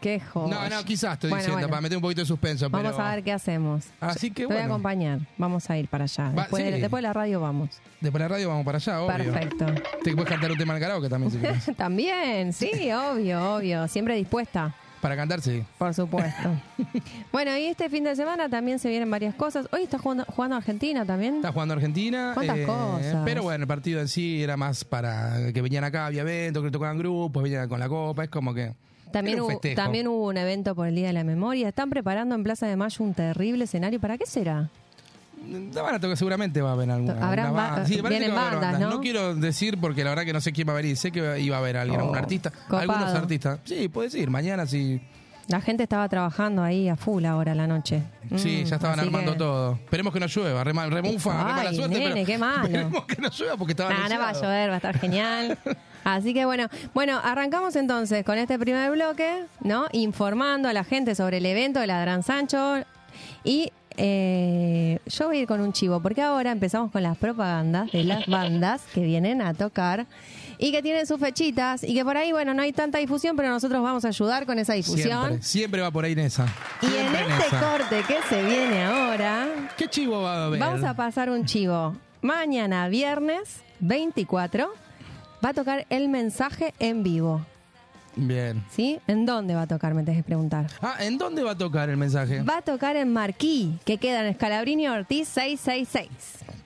Qué 0.00 0.20
joder. 0.20 0.50
No, 0.54 0.68
no, 0.68 0.84
quizás 0.84 1.14
estoy 1.14 1.30
Bueno, 1.30 1.40
diciendo, 1.42 1.56
bueno. 1.58 1.68
para 1.70 1.80
meter 1.80 1.96
un 1.98 2.02
poquito 2.02 2.20
de 2.20 2.26
suspenso. 2.26 2.70
Vamos 2.70 2.92
pero 2.92 3.04
a 3.04 3.14
ver 3.14 3.24
qué 3.24 3.32
hacemos. 3.32 3.84
Así 4.00 4.30
que 4.30 4.42
Te 4.42 4.46
voy 4.46 4.56
a 4.56 4.64
acompañar. 4.66 5.18
Vamos 5.36 5.68
a 5.70 5.76
ir 5.76 5.88
para 5.88 6.04
allá. 6.04 6.30
Va- 6.30 6.42
Después, 6.42 6.64
de, 6.64 6.74
sí. 6.74 6.80
después 6.80 6.98
de 6.98 7.08
la 7.08 7.12
radio 7.12 7.40
vamos. 7.40 7.70
Después 8.00 8.12
de 8.22 8.24
la 8.24 8.28
radio 8.28 8.48
vamos 8.48 8.64
para 8.64 8.76
allá, 8.78 9.02
obvio. 9.02 9.32
Perfecto. 9.32 9.66
Te 10.04 10.12
puedes 10.14 10.28
cantar 10.30 10.52
un 10.52 10.58
tema 10.58 10.74
el 10.74 10.80
karaoke 10.80 11.08
también 11.08 11.32
si. 11.64 11.72
También, 11.74 12.52
sí, 12.52 12.70
obvio, 12.92 13.56
obvio. 13.56 13.88
Siempre 13.88 14.14
dispuesta. 14.14 14.74
Para 15.00 15.14
cantar, 15.14 15.40
sí. 15.40 15.62
Por 15.78 15.94
supuesto. 15.94 16.50
bueno, 17.32 17.56
y 17.56 17.66
este 17.66 17.88
fin 17.88 18.02
de 18.02 18.16
semana 18.16 18.48
también 18.48 18.78
se 18.80 18.88
vienen 18.88 19.08
varias 19.10 19.32
cosas. 19.34 19.68
Hoy 19.72 19.84
está 19.84 19.96
jugando, 19.98 20.24
jugando 20.24 20.56
Argentina 20.56 21.04
también. 21.04 21.36
Está 21.36 21.52
jugando 21.52 21.74
Argentina. 21.74 22.30
eh, 22.30 22.34
¿Cuántas 22.34 22.58
cosas? 22.66 23.22
Pero 23.24 23.42
bueno, 23.44 23.62
el 23.62 23.68
partido 23.68 24.00
en 24.00 24.08
sí 24.08 24.42
era 24.42 24.56
más 24.56 24.84
para 24.84 25.52
que 25.52 25.62
venían 25.62 25.84
acá, 25.84 26.06
había 26.06 26.22
eventos, 26.22 26.64
que 26.64 26.70
tocaban 26.72 26.98
grupos, 26.98 27.42
venían 27.44 27.68
con 27.68 27.78
la 27.78 27.88
copa. 27.88 28.24
Es 28.24 28.30
como 28.30 28.52
que. 28.54 28.74
También 29.12 29.40
un 29.40 29.52
hubo, 29.52 29.60
también 29.74 30.08
hubo 30.08 30.26
un 30.28 30.36
evento 30.36 30.74
por 30.74 30.86
el 30.88 30.94
Día 30.94 31.08
de 31.08 31.12
la 31.12 31.24
Memoria. 31.24 31.68
Están 31.68 31.90
preparando 31.90 32.34
en 32.34 32.42
Plaza 32.44 32.66
de 32.66 32.76
Mayo 32.76 33.04
un 33.04 33.14
terrible 33.14 33.64
escenario. 33.64 34.00
¿Para 34.00 34.18
qué 34.18 34.26
será? 34.26 34.68
La 35.72 35.82
van 35.82 35.94
a 35.94 36.00
tocar, 36.00 36.16
seguramente 36.16 36.60
va 36.60 36.70
a 36.70 36.72
haber 36.72 36.90
alguna. 36.90 37.26
Habrán 37.26 37.54
ba-. 37.54 37.86
Sí, 37.86 37.98
parece 38.02 38.08
vienen 38.08 38.30
que 38.30 38.34
va 38.36 38.42
a 38.42 38.46
haber 38.48 38.54
bandas, 38.60 38.72
bandas. 38.80 38.94
¿no? 38.96 39.00
quiero 39.00 39.34
decir 39.36 39.78
porque 39.80 40.02
la 40.04 40.10
verdad 40.10 40.24
que 40.24 40.32
no 40.32 40.40
sé 40.40 40.52
quién 40.52 40.66
va 40.68 40.72
a 40.72 40.76
venir. 40.76 40.96
Sé 40.96 41.12
que 41.12 41.40
iba 41.40 41.56
a 41.56 41.60
haber 41.60 41.76
alguien, 41.76 42.00
Oh, 42.00 42.02
algún 42.04 42.16
artista. 42.18 42.50
copado. 42.50 42.78
Algunos 42.92 43.14
artistas. 43.14 43.60
Sí, 43.64 43.88
puedes 43.88 44.14
ir. 44.16 44.30
Mañana 44.30 44.66
sí. 44.66 45.00
La 45.46 45.62
gente 45.62 45.84
estaba 45.84 46.06
trabajando 46.10 46.62
ahí 46.62 46.90
a 46.90 46.96
full 46.96 47.24
ahora 47.24 47.52
a 47.52 47.54
la 47.54 47.66
noche. 47.66 48.02
Sí, 48.36 48.62
Mm, 48.62 48.66
ya 48.66 48.76
estaban 48.76 48.98
así 48.98 49.06
armando 49.08 49.32
que- 49.32 49.38
todo. 49.38 49.72
Esperemos 49.76 50.12
que 50.12 50.20
no 50.20 50.26
llueva. 50.26 50.58
Ay, 50.60 50.64
re 50.64 50.74
mala 50.74 50.90
suerte. 51.72 51.88
nene, 51.88 52.10
pero 52.12 52.26
qué 52.26 52.36
malo. 52.38 52.64
Esperemos 52.64 53.04
que 53.06 53.16
no 53.22 53.28
llueva 53.30 53.56
porque 53.56 53.72
estaba 53.72 53.90
Nah, 53.90 54.08
no 54.10 54.18
va 54.18 54.28
a 54.28 54.32
llover, 54.34 54.68
va 54.70 54.74
a 54.74 54.76
estar 54.76 54.98
genial. 54.98 55.58
Así 56.14 56.32
que 56.32 56.44
bueno, 56.44 56.68
bueno, 56.94 57.20
arrancamos 57.22 57.76
entonces 57.76 58.24
con 58.24 58.38
este 58.38 58.58
primer 58.58 58.90
bloque, 58.90 59.44
¿no? 59.60 59.86
Informando 59.92 60.68
a 60.68 60.72
la 60.72 60.84
gente 60.84 61.14
sobre 61.14 61.38
el 61.38 61.46
evento 61.46 61.80
de 61.80 61.86
la 61.86 62.00
Gran 62.00 62.22
Sancho. 62.22 62.76
Y 63.44 63.72
eh, 63.96 65.00
yo 65.06 65.26
voy 65.26 65.38
a 65.38 65.40
ir 65.40 65.46
con 65.48 65.60
un 65.60 65.72
chivo, 65.72 66.00
porque 66.00 66.22
ahora 66.22 66.52
empezamos 66.52 66.92
con 66.92 67.02
las 67.02 67.18
propagandas 67.18 67.90
de 67.90 68.04
las 68.04 68.26
bandas 68.26 68.82
que 68.94 69.00
vienen 69.00 69.42
a 69.42 69.54
tocar 69.54 70.06
y 70.56 70.72
que 70.72 70.82
tienen 70.82 71.06
sus 71.06 71.18
fechitas 71.18 71.82
y 71.84 71.94
que 71.94 72.04
por 72.04 72.16
ahí, 72.16 72.32
bueno, 72.32 72.54
no 72.54 72.62
hay 72.62 72.72
tanta 72.72 72.98
difusión, 72.98 73.36
pero 73.36 73.48
nosotros 73.48 73.82
vamos 73.82 74.04
a 74.04 74.08
ayudar 74.08 74.46
con 74.46 74.58
esa 74.58 74.74
difusión. 74.74 75.20
Siempre, 75.20 75.42
siempre 75.42 75.80
va 75.82 75.90
por 75.90 76.04
ahí 76.04 76.14
Nesa. 76.14 76.46
Y 76.80 76.86
en 76.86 77.14
este 77.14 77.46
esa. 77.48 77.60
corte 77.60 78.02
que 78.06 78.16
se 78.28 78.42
viene 78.44 78.84
ahora, 78.84 79.48
¿Qué 79.76 79.88
chivo 79.88 80.22
va 80.22 80.36
a 80.36 80.46
haber? 80.46 80.60
Vamos 80.60 80.84
a 80.84 80.94
pasar 80.94 81.28
un 81.28 81.44
chivo. 81.44 81.96
Mañana, 82.22 82.88
viernes 82.88 83.62
24, 83.80 84.72
va 85.44 85.50
a 85.50 85.54
tocar 85.54 85.86
el 85.90 86.08
mensaje 86.08 86.74
en 86.78 87.02
vivo. 87.02 87.44
Bien. 88.16 88.64
¿Sí? 88.70 88.98
¿En 89.06 89.26
dónde 89.26 89.54
va 89.54 89.62
a 89.62 89.66
tocar? 89.68 89.94
Me 89.94 90.02
tenés 90.02 90.18
que 90.20 90.24
preguntar. 90.24 90.66
Ah, 90.82 90.96
¿en 91.00 91.18
dónde 91.18 91.42
va 91.44 91.52
a 91.52 91.58
tocar 91.58 91.88
el 91.88 91.96
mensaje? 91.96 92.42
Va 92.42 92.58
a 92.58 92.62
tocar 92.62 92.96
en 92.96 93.12
Marquí, 93.12 93.78
que 93.84 93.98
queda 93.98 94.20
en 94.20 94.26
Escalabrini 94.26 94.88
Ortiz 94.88 95.28
666. 95.28 96.08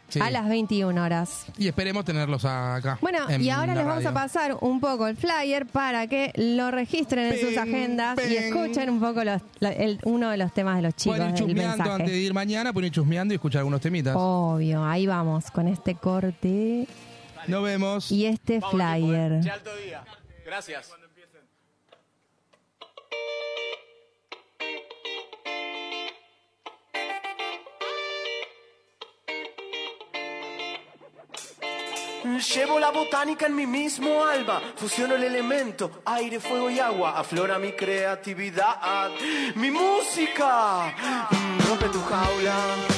Sí. 0.09 0.21
A 0.21 0.31
las 0.31 0.47
21 0.47 1.03
horas. 1.03 1.47
Y 1.57 1.69
esperemos 1.69 2.05
tenerlos 2.05 2.45
acá. 2.45 2.99
Bueno, 3.01 3.19
en 3.31 3.43
y 3.43 3.49
ahora 3.49 3.75
les 3.75 3.85
vamos 3.87 4.05
a 4.05 4.13
pasar 4.13 4.57
un 4.61 4.79
poco 4.79 5.07
el 5.09 5.17
flyer 5.17 5.65
para 5.65 6.07
que 6.07 6.33
lo 6.37 6.71
registren 6.71 7.33
en 7.33 7.41
sus 7.41 7.49
Ping, 7.51 7.59
agendas 7.59 8.19
y 8.31 8.37
escuchen 8.37 8.91
un 8.91 9.01
poco 9.01 9.25
los- 9.25 9.41
la- 9.61 9.73
el- 9.73 9.99
uno 10.05 10.29
de 10.29 10.37
los 10.37 10.53
temas 10.53 10.77
de 10.77 10.83
los 10.83 10.95
chicos 10.97 11.17
Pueden 11.17 11.33
ir 11.35 11.39
chusmeando 11.39 11.93
antes 11.93 12.11
de 12.11 12.19
ir 12.19 12.35
mañana, 12.35 12.75
pueden 12.75 12.89
ir 12.89 12.93
chusmeando 12.93 13.33
y 13.33 13.37
escuchar 13.37 13.61
algunos 13.61 13.81
temitas. 13.81 14.15
Obvio, 14.15 14.85
ahí 14.85 15.07
vamos 15.07 15.51
con 15.51 15.67
este 15.67 15.95
corte 15.95 16.87
Nos 17.47 17.63
vemos. 17.63 18.11
y 18.11 18.27
este 18.27 18.61
flyer. 18.61 19.41
alto 19.51 19.77
día. 19.77 20.05
Gracias. 20.45 20.93
Llevo 32.55 32.79
la 32.79 32.91
botánica 32.91 33.47
en 33.47 33.55
mi 33.55 33.67
mismo 33.67 34.25
alma, 34.25 34.61
fusiono 34.77 35.15
el 35.15 35.25
elemento, 35.25 36.03
aire, 36.05 36.39
fuego 36.41 36.71
y 36.71 36.79
agua, 36.79 37.19
aflora 37.19 37.59
mi 37.59 37.73
creatividad, 37.73 39.11
mi 39.55 39.71
música, 39.71 40.95
mm, 41.31 41.69
rompe 41.69 41.89
tu 41.89 42.01
jaula. 42.03 42.92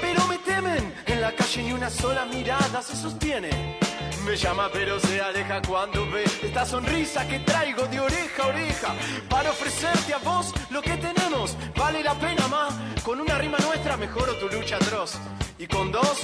Pero 0.00 0.26
me 0.26 0.38
temen, 0.38 0.94
en 1.06 1.20
la 1.20 1.32
calle 1.32 1.62
ni 1.62 1.72
una 1.72 1.88
sola 1.88 2.26
mirada 2.26 2.82
se 2.82 2.94
sostiene. 2.94 3.78
Me 4.24 4.36
llama 4.36 4.68
pero 4.72 5.00
se 5.00 5.20
aleja 5.20 5.62
cuando 5.66 6.08
ve 6.10 6.24
esta 6.42 6.66
sonrisa 6.66 7.26
que 7.26 7.38
traigo 7.40 7.86
de 7.86 7.98
oreja 7.98 8.42
a 8.42 8.46
oreja 8.48 8.94
para 9.28 9.50
ofrecerte 9.50 10.12
a 10.12 10.18
vos 10.18 10.52
lo 10.70 10.82
que 10.82 10.96
tenemos. 10.98 11.56
Vale 11.76 12.02
la 12.02 12.14
pena 12.14 12.46
más, 12.48 12.74
con 13.02 13.20
una 13.20 13.38
rima 13.38 13.56
nuestra 13.58 13.96
mejoro 13.96 14.34
tu 14.36 14.48
lucha 14.48 14.76
atroz. 14.76 15.14
Y 15.58 15.66
con 15.66 15.90
dos, 15.90 16.18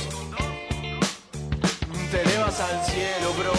te 2.11 2.23
elevas 2.23 2.61
al 2.61 2.85
cielo, 2.85 3.33
bro. 3.39 3.53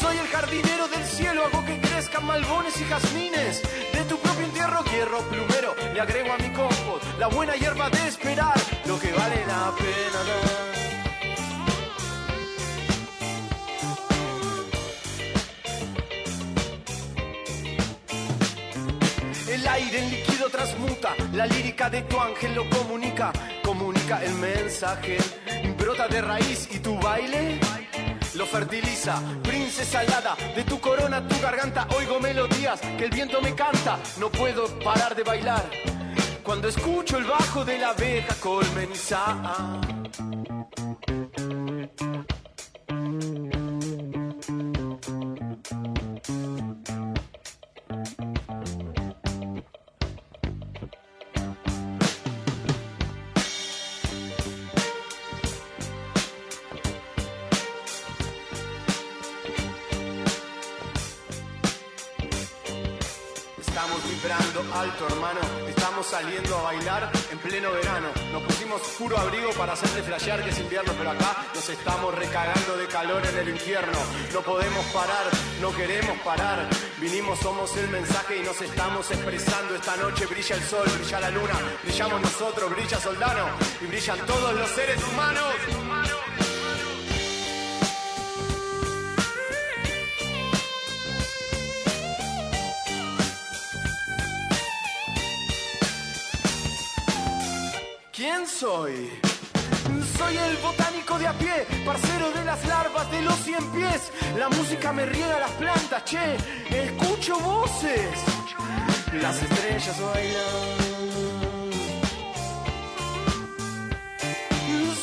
Soy 0.00 0.16
el 0.16 0.26
jardinero 0.28 0.75
crezcan 2.16 2.26
malbones 2.26 2.80
y 2.80 2.84
jazmines. 2.84 3.62
De 3.92 4.04
tu 4.04 4.18
propio 4.18 4.44
entierro 4.44 4.84
hierro 4.84 5.18
plumero, 5.30 5.74
le 5.92 6.00
agrego 6.00 6.32
a 6.32 6.38
mi 6.38 6.50
compost 6.50 7.04
la 7.18 7.28
buena 7.28 7.54
hierba 7.54 7.90
de 7.90 8.08
esperar, 8.08 8.54
lo 8.86 8.98
que 8.98 9.12
vale 9.12 9.46
la 9.46 9.72
pena 9.76 10.24
dar. 10.28 10.66
El 19.48 19.66
aire 19.68 19.98
en 19.98 20.10
líquido 20.10 20.48
transmuta, 20.50 21.14
la 21.32 21.46
lírica 21.46 21.88
de 21.90 22.02
tu 22.02 22.20
ángel 22.20 22.54
lo 22.54 22.68
comunica, 22.68 23.32
comunica 23.64 24.22
el 24.22 24.34
mensaje, 24.34 25.18
brota 25.78 26.08
de 26.08 26.20
raíz 26.20 26.68
y 26.70 26.78
tu 26.78 26.98
baile 26.98 27.58
lo 28.36 28.46
fertiliza. 28.46 29.20
Princesa 29.42 30.00
alada, 30.00 30.36
de 30.54 30.62
tu 30.64 30.78
corona, 30.80 31.26
tu 31.26 31.40
garganta, 31.40 31.86
oigo 31.96 32.20
melodías 32.20 32.80
que 32.80 33.04
el 33.04 33.10
viento 33.10 33.40
me 33.40 33.54
canta, 33.54 33.98
no 34.18 34.30
puedo 34.30 34.66
parar 34.80 35.14
de 35.14 35.22
bailar. 35.22 35.64
Cuando 36.42 36.68
escucho 36.68 37.18
el 37.18 37.24
bajo 37.24 37.64
de 37.64 37.78
la 37.78 37.90
abeja 37.90 38.34
colmenizada. 38.36 39.95
Saliendo 66.36 66.58
a 66.58 66.62
bailar 66.62 67.10
en 67.30 67.38
pleno 67.38 67.72
verano. 67.72 68.08
Nos 68.32 68.42
pusimos 68.42 68.80
puro 68.98 69.16
abrigo 69.16 69.50
para 69.52 69.72
hacerle 69.72 70.02
flashear 70.02 70.42
que 70.42 70.50
es 70.50 70.58
invierno, 70.58 70.92
pero 70.96 71.10
acá 71.10 71.46
nos 71.54 71.68
estamos 71.68 72.14
recagando 72.14 72.76
de 72.76 72.86
calor 72.86 73.24
en 73.26 73.38
el 73.38 73.48
infierno. 73.48 73.98
No 74.34 74.40
podemos 74.42 74.84
parar, 74.86 75.24
no 75.62 75.74
queremos 75.74 76.18
parar. 76.20 76.68
Vinimos, 77.00 77.38
somos 77.38 77.74
el 77.76 77.88
mensaje 77.88 78.38
y 78.38 78.42
nos 78.42 78.60
estamos 78.60 79.10
expresando. 79.10 79.74
Esta 79.74 79.96
noche 79.96 80.26
brilla 80.26 80.56
el 80.56 80.62
sol, 80.62 80.86
brilla 80.98 81.20
la 81.20 81.30
luna, 81.30 81.54
brillamos 81.82 82.20
nosotros, 82.20 82.70
brilla 82.70 83.00
Soldano 83.00 83.46
y 83.80 83.86
brillan 83.86 84.18
todos 84.26 84.54
los 84.54 84.68
seres 84.70 85.00
humanos. 85.10 85.85
Soy? 98.58 99.10
Soy 100.16 100.36
el 100.36 100.56
botánico 100.58 101.18
de 101.18 101.26
a 101.26 101.32
pie, 101.34 101.66
parcero 101.84 102.30
de 102.30 102.44
las 102.44 102.64
larvas 102.66 103.10
de 103.10 103.20
los 103.22 103.34
cien 103.40 103.62
pies. 103.72 104.10
La 104.38 104.48
música 104.48 104.92
me 104.92 105.04
riega 105.04 105.38
las 105.38 105.50
plantas, 105.52 106.04
che, 106.04 106.36
escucho 106.70 107.38
voces. 107.40 108.18
Las 109.12 109.42
estrellas 109.42 110.00
bailan. 110.00 110.86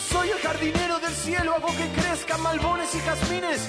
Soy 0.10 0.30
el 0.30 0.40
jardinero 0.40 1.00
del 1.00 1.14
cielo, 1.14 1.56
hago 1.56 1.68
que 1.68 2.02
crezcan 2.02 2.42
malbones 2.42 2.96
y 2.96 3.00
jazmines. 3.00 3.62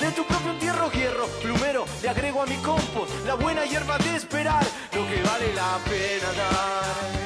De 0.00 0.10
tu 0.12 0.24
propio 0.24 0.50
entierro 0.50 0.90
hierro, 0.90 1.26
plumero, 1.42 1.84
le 2.02 2.08
agrego 2.08 2.42
a 2.42 2.46
mi 2.46 2.56
compost 2.56 3.12
la 3.24 3.34
buena 3.34 3.64
hierba 3.66 3.98
de 3.98 4.16
esperar, 4.16 4.64
lo 4.94 5.06
que 5.06 5.22
vale 5.22 5.54
la 5.54 5.78
pena 5.84 6.32
dar. 6.32 7.17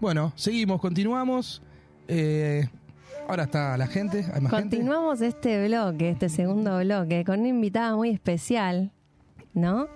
Bueno, 0.00 0.32
seguimos, 0.36 0.80
continuamos. 0.80 1.62
Eh, 2.08 2.66
ahora 3.28 3.44
está 3.44 3.76
la 3.76 3.86
gente, 3.86 4.24
hay 4.32 4.40
más 4.40 4.52
gente. 4.52 4.76
Continuamos 4.76 5.20
este 5.20 5.66
bloque, 5.66 6.10
este 6.10 6.28
segundo 6.28 6.78
bloque, 6.78 7.24
con 7.24 7.40
una 7.40 7.48
invitada 7.48 7.94
muy 7.94 8.10
especial, 8.10 8.90
¿no? 9.52 9.88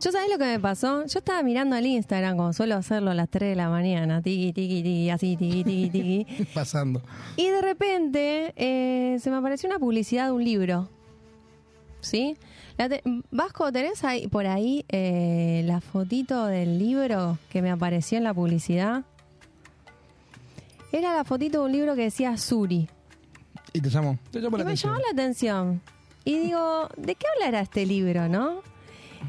Yo 0.00 0.10
sabés 0.10 0.28
lo 0.30 0.38
que 0.38 0.44
me 0.46 0.58
pasó? 0.60 1.06
Yo 1.06 1.18
estaba 1.20 1.42
mirando 1.42 1.76
el 1.76 1.86
Instagram, 1.86 2.36
como 2.36 2.52
suelo 2.52 2.74
hacerlo 2.74 3.10
a 3.12 3.14
las 3.14 3.28
3 3.28 3.50
de 3.50 3.56
la 3.56 3.70
mañana, 3.70 4.20
tiqui, 4.20 4.52
tiqui, 4.52 4.82
tiqui, 4.82 5.10
así, 5.10 5.36
tiqui, 5.36 5.62
tiqui, 5.64 5.90
tiqui. 5.90 6.44
Pasando. 6.54 7.00
Y 7.36 7.46
de 7.48 7.62
repente 7.62 8.52
eh, 8.56 9.18
se 9.20 9.30
me 9.30 9.36
apareció 9.36 9.68
una 9.68 9.78
publicidad 9.78 10.26
de 10.26 10.32
un 10.32 10.44
libro. 10.44 10.88
¿Sí? 12.00 12.36
La 12.78 12.88
te- 12.88 13.00
Vasco, 13.30 13.70
¿tenés 13.70 14.02
ahí, 14.02 14.26
por 14.26 14.46
ahí 14.48 14.84
eh, 14.88 15.62
la 15.66 15.80
fotito 15.80 16.46
del 16.46 16.80
libro 16.80 17.38
que 17.48 17.62
me 17.62 17.70
apareció 17.70 18.18
en 18.18 18.24
la 18.24 18.34
publicidad? 18.34 19.04
Era 20.92 21.14
la 21.14 21.24
fotito 21.24 21.60
de 21.60 21.64
un 21.66 21.72
libro 21.72 21.94
que 21.94 22.02
decía 22.02 22.36
Suri. 22.36 22.88
Y 23.72 23.80
te 23.80 23.88
llamo. 23.88 24.18
Te 24.30 24.40
llamo 24.40 24.56
la 24.58 24.62
Y 24.62 24.66
me 24.66 24.70
atención. 24.72 24.92
llamó 24.92 25.04
la 25.04 25.12
atención. 25.12 25.80
Y 26.24 26.38
digo, 26.38 26.88
¿de 26.96 27.14
qué 27.14 27.26
hablará 27.34 27.60
este 27.60 27.86
libro, 27.86 28.28
no? 28.28 28.60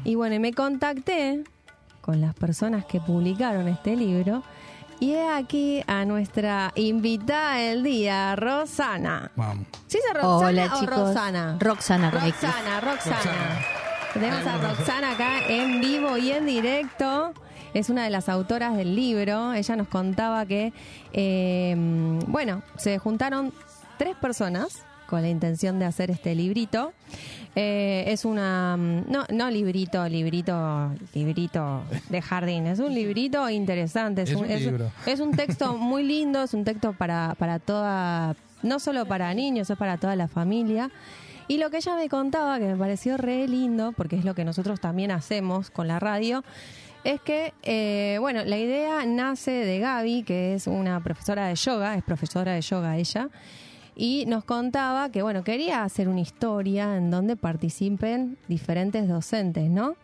Y 0.04 0.14
bueno, 0.16 0.34
y 0.36 0.38
me 0.38 0.52
contacté 0.52 1.42
con 2.02 2.20
las 2.20 2.34
personas 2.34 2.84
que 2.84 3.00
publicaron 3.00 3.66
este 3.68 3.96
libro. 3.96 4.42
Y 5.00 5.12
he 5.12 5.28
aquí 5.28 5.82
a 5.86 6.04
nuestra 6.04 6.72
invitada 6.76 7.56
del 7.56 7.82
día, 7.82 8.36
Rosana. 8.36 9.30
Vamos. 9.34 9.66
¿Sí 9.86 9.98
es 9.98 10.04
Roxana 10.14 10.36
Hola 10.46 10.66
o 10.74 10.80
chicos. 10.80 10.96
Rosana? 10.98 11.56
Roxana. 11.60 12.10
Roxana, 12.10 12.80
Roxana. 12.80 13.16
Roxana. 13.16 13.58
Tenemos 14.12 14.46
a 14.46 14.58
Roxana 14.58 15.10
acá 15.12 15.38
en 15.48 15.80
vivo 15.80 16.16
y 16.16 16.30
en 16.30 16.46
directo. 16.46 17.32
Es 17.74 17.90
una 17.90 18.04
de 18.04 18.10
las 18.10 18.28
autoras 18.28 18.76
del 18.76 18.94
libro. 18.94 19.52
Ella 19.52 19.76
nos 19.76 19.88
contaba 19.88 20.46
que, 20.46 20.72
eh, 21.12 21.74
bueno, 22.28 22.62
se 22.76 22.98
juntaron 22.98 23.52
tres 23.98 24.16
personas 24.16 24.84
con 25.06 25.22
la 25.22 25.28
intención 25.28 25.78
de 25.78 25.84
hacer 25.84 26.10
este 26.10 26.34
librito. 26.34 26.92
Eh, 27.56 28.04
es 28.08 28.24
una, 28.24 28.76
mm, 28.76 29.10
no, 29.10 29.24
no 29.30 29.50
librito, 29.50 30.08
librito, 30.08 30.92
librito 31.14 31.82
de 32.08 32.22
jardín. 32.22 32.66
Es 32.66 32.78
un 32.80 32.94
librito 32.94 33.48
interesante. 33.48 34.22
Es 34.22 34.34
un 34.34 34.48
libro. 34.48 34.90
es 35.06 35.20
un 35.20 35.32
texto 35.32 35.76
muy 35.78 36.02
lindo, 36.02 36.42
es 36.42 36.54
un 36.54 36.64
texto 36.64 36.92
para, 36.94 37.34
para 37.38 37.58
toda, 37.58 38.34
no 38.62 38.80
solo 38.80 39.06
para 39.06 39.32
niños, 39.34 39.70
es 39.70 39.76
para 39.76 39.98
toda 39.98 40.16
la 40.16 40.28
familia. 40.28 40.90
Y 41.46 41.58
lo 41.58 41.70
que 41.70 41.76
ella 41.76 41.94
me 41.94 42.08
contaba, 42.08 42.58
que 42.58 42.66
me 42.66 42.76
pareció 42.76 43.16
re 43.16 43.46
lindo, 43.46 43.92
porque 43.92 44.16
es 44.16 44.24
lo 44.24 44.34
que 44.34 44.44
nosotros 44.44 44.80
también 44.80 45.10
hacemos 45.10 45.70
con 45.70 45.86
la 45.86 46.00
radio, 46.00 46.42
es 47.04 47.20
que, 47.20 47.52
eh, 47.62 48.16
bueno, 48.20 48.44
la 48.44 48.58
idea 48.58 49.04
nace 49.06 49.50
de 49.50 49.78
Gaby, 49.78 50.22
que 50.22 50.54
es 50.54 50.66
una 50.66 51.00
profesora 51.00 51.46
de 51.46 51.54
yoga, 51.54 51.94
es 51.94 52.02
profesora 52.02 52.52
de 52.52 52.60
yoga 52.60 52.96
ella, 52.96 53.28
y 53.96 54.24
nos 54.26 54.44
contaba 54.44 55.10
que, 55.10 55.22
bueno, 55.22 55.44
quería 55.44 55.84
hacer 55.84 56.08
una 56.08 56.20
historia 56.20 56.96
en 56.96 57.10
donde 57.10 57.36
participen 57.36 58.36
diferentes 58.48 59.06
docentes, 59.06 59.70
¿no? 59.70 59.96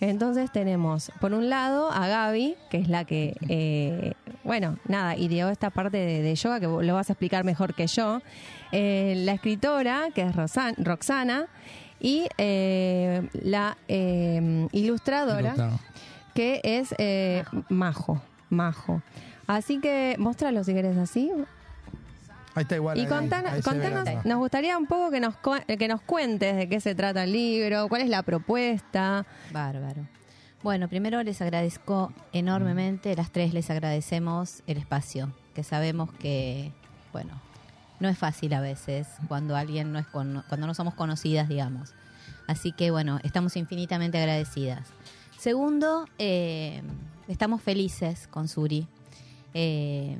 Entonces 0.00 0.52
tenemos, 0.52 1.10
por 1.20 1.32
un 1.32 1.48
lado, 1.48 1.90
a 1.90 2.06
Gaby, 2.06 2.56
que 2.70 2.78
es 2.78 2.88
la 2.88 3.04
que 3.04 3.36
eh, 3.48 4.12
bueno, 4.44 4.76
nada, 4.86 5.16
ideó 5.16 5.48
esta 5.48 5.70
parte 5.70 5.96
de, 5.96 6.34
yoga 6.34 6.60
que 6.60 6.66
lo 6.66 6.94
vas 6.94 7.08
a 7.08 7.14
explicar 7.14 7.44
mejor 7.44 7.74
que 7.74 7.86
yo. 7.86 8.20
Eh, 8.72 9.14
la 9.24 9.32
escritora, 9.32 10.08
que 10.14 10.22
es 10.22 10.34
Roxana, 10.78 11.46
y 12.00 12.26
eh, 12.36 13.26
la 13.32 13.78
ilustradora, 13.88 15.54
Ilustrado. 15.54 15.80
Que 16.34 16.60
es 16.64 16.94
eh, 16.98 17.44
Majo. 17.68 18.20
Majo. 18.50 19.02
Así 19.46 19.80
que, 19.80 20.16
mostralo 20.18 20.64
si 20.64 20.74
querés 20.74 20.96
así. 20.96 21.30
Ahí 22.54 22.62
está 22.62 22.76
igual. 22.76 22.96
Y 22.96 23.00
ahí- 23.02 23.06
contanos, 23.08 23.52
ahí 23.52 23.60
ve 23.78 24.18
nos 24.24 24.38
gustaría 24.38 24.78
un 24.78 24.86
poco 24.86 25.10
que 25.10 25.20
nos, 25.20 25.34
que 25.66 25.88
nos 25.88 26.00
cuentes 26.02 26.56
de 26.56 26.68
qué 26.68 26.80
se 26.80 26.94
trata 26.94 27.24
el 27.24 27.32
libro, 27.32 27.88
cuál 27.88 28.02
es 28.02 28.08
la 28.08 28.22
propuesta. 28.22 29.26
Bárbaro. 29.52 30.06
Bueno, 30.62 30.88
primero 30.88 31.22
les 31.22 31.42
agradezco 31.42 32.12
enormemente, 32.32 33.14
las 33.16 33.30
tres 33.32 33.52
les 33.52 33.68
agradecemos 33.70 34.62
el 34.66 34.78
espacio, 34.78 35.30
que 35.54 35.62
sabemos 35.62 36.10
que, 36.12 36.72
bueno, 37.12 37.32
no 38.00 38.08
es 38.08 38.16
fácil 38.16 38.54
a 38.54 38.60
veces 38.60 39.08
cuando 39.28 39.56
alguien 39.56 39.92
no 39.92 39.98
es 39.98 40.06
con- 40.06 40.42
cuando 40.48 40.66
no 40.66 40.74
somos 40.74 40.94
conocidas, 40.94 41.48
digamos. 41.48 41.92
Así 42.46 42.72
que 42.72 42.90
bueno, 42.90 43.18
estamos 43.24 43.56
infinitamente 43.56 44.16
agradecidas. 44.18 44.88
Segundo, 45.44 46.06
eh, 46.18 46.80
estamos 47.28 47.60
felices 47.60 48.28
con 48.28 48.48
Suri. 48.48 48.88
Eh, 49.52 50.16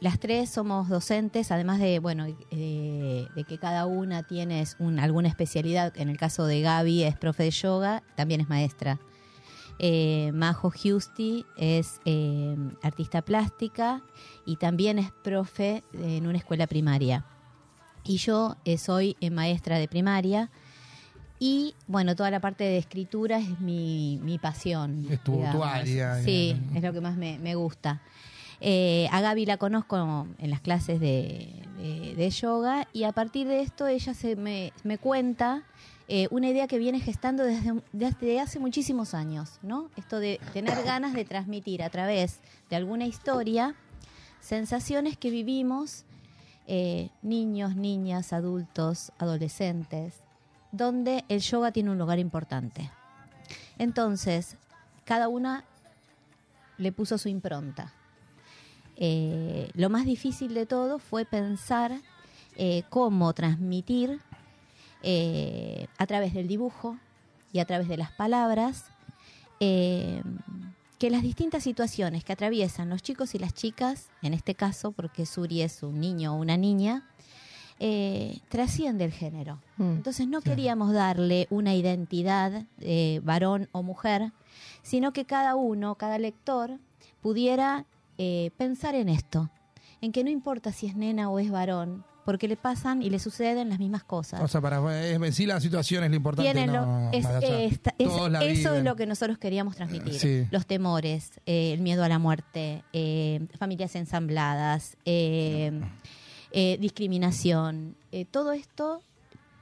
las 0.00 0.20
tres 0.20 0.50
somos 0.50 0.90
docentes, 0.90 1.50
además 1.50 1.78
de, 1.80 1.98
bueno, 1.98 2.26
de 2.26 3.44
que 3.48 3.56
cada 3.56 3.86
una 3.86 4.24
tiene 4.24 4.62
un- 4.78 4.98
alguna 4.98 5.28
especialidad. 5.28 5.94
En 5.96 6.10
el 6.10 6.18
caso 6.18 6.44
de 6.44 6.60
Gaby 6.60 7.04
es 7.04 7.16
profe 7.16 7.44
de 7.44 7.52
yoga, 7.52 8.02
también 8.16 8.42
es 8.42 8.50
maestra. 8.50 9.00
Eh, 9.78 10.30
Majo 10.34 10.70
Giusti 10.70 11.46
es 11.56 11.98
artista 12.82 13.22
plástica 13.22 14.02
y 14.44 14.56
también 14.56 14.98
es 14.98 15.10
profe 15.10 15.84
en 15.94 16.26
una 16.26 16.36
escuela 16.36 16.66
primaria. 16.66 17.24
Y 18.04 18.18
yo 18.18 18.56
soy 18.76 19.16
maestra 19.32 19.78
de 19.78 19.88
primaria. 19.88 20.50
Y 21.38 21.74
bueno, 21.86 22.16
toda 22.16 22.30
la 22.30 22.40
parte 22.40 22.64
de 22.64 22.78
escritura 22.78 23.38
es 23.38 23.60
mi, 23.60 24.18
mi 24.22 24.38
pasión. 24.38 25.06
Es 25.10 25.20
tu- 25.22 25.32
tu 25.52 25.62
área, 25.62 26.22
Sí, 26.22 26.56
es 26.74 26.82
lo 26.82 26.92
que 26.92 27.00
más 27.00 27.16
me, 27.16 27.38
me 27.38 27.54
gusta. 27.54 28.00
Eh, 28.60 29.06
a 29.12 29.20
Gaby 29.20 29.44
la 29.44 29.58
conozco 29.58 30.26
en 30.38 30.50
las 30.50 30.60
clases 30.62 30.98
de, 30.98 31.52
de- 31.76 32.14
de 32.16 32.30
yoga 32.30 32.88
y 32.94 33.04
a 33.04 33.12
partir 33.12 33.46
de 33.48 33.60
esto 33.60 33.86
ella 33.86 34.14
se 34.14 34.34
me, 34.34 34.72
me 34.82 34.96
cuenta 34.96 35.62
eh, 36.08 36.26
una 36.30 36.48
idea 36.48 36.66
que 36.66 36.78
viene 36.78 37.00
gestando 37.00 37.42
desde, 37.44 37.74
desde 37.92 38.40
hace 38.40 38.58
muchísimos 38.58 39.12
años, 39.12 39.58
¿no? 39.62 39.90
Esto 39.96 40.20
de 40.20 40.40
tener 40.54 40.82
ganas 40.84 41.12
de 41.12 41.24
transmitir 41.26 41.82
a 41.82 41.90
través 41.90 42.40
de 42.70 42.76
alguna 42.76 43.04
historia 43.06 43.74
sensaciones 44.40 45.16
que 45.18 45.30
vivimos 45.30 46.04
eh, 46.66 47.10
niños, 47.22 47.76
niñas, 47.76 48.32
adultos, 48.32 49.12
adolescentes, 49.18 50.14
donde 50.76 51.24
el 51.28 51.40
yoga 51.40 51.72
tiene 51.72 51.90
un 51.90 51.98
lugar 51.98 52.18
importante. 52.18 52.90
Entonces, 53.78 54.56
cada 55.04 55.28
una 55.28 55.64
le 56.78 56.92
puso 56.92 57.18
su 57.18 57.28
impronta. 57.28 57.92
Eh, 58.96 59.70
lo 59.74 59.90
más 59.90 60.04
difícil 60.06 60.54
de 60.54 60.66
todo 60.66 60.98
fue 60.98 61.24
pensar 61.24 61.92
eh, 62.56 62.82
cómo 62.88 63.32
transmitir 63.34 64.20
eh, 65.02 65.86
a 65.98 66.06
través 66.06 66.32
del 66.32 66.48
dibujo 66.48 66.98
y 67.52 67.58
a 67.58 67.66
través 67.66 67.88
de 67.88 67.96
las 67.96 68.10
palabras 68.12 68.86
que 69.58 71.10
las 71.10 71.22
distintas 71.22 71.62
situaciones 71.62 72.24
que 72.24 72.34
atraviesan 72.34 72.90
los 72.90 73.02
chicos 73.02 73.34
y 73.34 73.38
las 73.38 73.54
chicas, 73.54 74.10
en 74.20 74.34
este 74.34 74.54
caso 74.54 74.92
porque 74.92 75.24
Suri 75.24 75.62
es 75.62 75.82
un 75.82 75.98
niño 75.98 76.34
o 76.34 76.36
una 76.36 76.58
niña, 76.58 77.08
eh, 77.78 78.38
trasciende 78.48 79.04
el 79.04 79.12
género. 79.12 79.60
Mm. 79.76 79.92
Entonces 79.96 80.26
no 80.28 80.40
queríamos 80.40 80.92
darle 80.92 81.46
una 81.50 81.74
identidad 81.74 82.64
eh, 82.80 83.20
varón 83.22 83.68
o 83.72 83.82
mujer, 83.82 84.32
sino 84.82 85.12
que 85.12 85.24
cada 85.24 85.54
uno, 85.56 85.94
cada 85.96 86.18
lector, 86.18 86.78
pudiera 87.20 87.84
eh, 88.18 88.50
pensar 88.56 88.94
en 88.94 89.08
esto, 89.08 89.50
en 90.00 90.12
que 90.12 90.24
no 90.24 90.30
importa 90.30 90.72
si 90.72 90.86
es 90.86 90.96
nena 90.96 91.28
o 91.28 91.38
es 91.38 91.50
varón, 91.50 92.04
porque 92.24 92.48
le 92.48 92.56
pasan 92.56 93.02
y 93.02 93.10
le 93.10 93.18
suceden 93.20 93.68
las 93.68 93.78
mismas 93.78 94.02
cosas. 94.02 94.40
O 94.40 94.48
sea, 94.48 94.60
para 94.60 94.80
es, 95.06 95.34
sí 95.36 95.46
la 95.46 95.60
situación 95.60 96.02
es 96.02 96.10
lo 96.10 96.16
importante. 96.16 96.66
No, 96.66 97.10
es- 97.12 97.24
esta- 97.24 97.94
es- 97.98 98.10
eso 98.58 98.74
es 98.74 98.82
lo 98.84 98.96
que 98.96 99.06
nosotros 99.06 99.38
queríamos 99.38 99.76
transmitir. 99.76 100.14
Sí. 100.14 100.44
Los 100.50 100.66
temores, 100.66 101.30
eh, 101.46 101.72
el 101.72 101.82
miedo 101.82 102.02
a 102.02 102.08
la 102.08 102.18
muerte, 102.18 102.82
eh, 102.92 103.46
familias 103.58 103.94
ensambladas, 103.94 104.96
eh, 105.04 105.80
eh, 106.56 106.78
discriminación. 106.80 107.96
eh, 108.12 108.24
todo 108.24 108.52
esto 108.52 109.02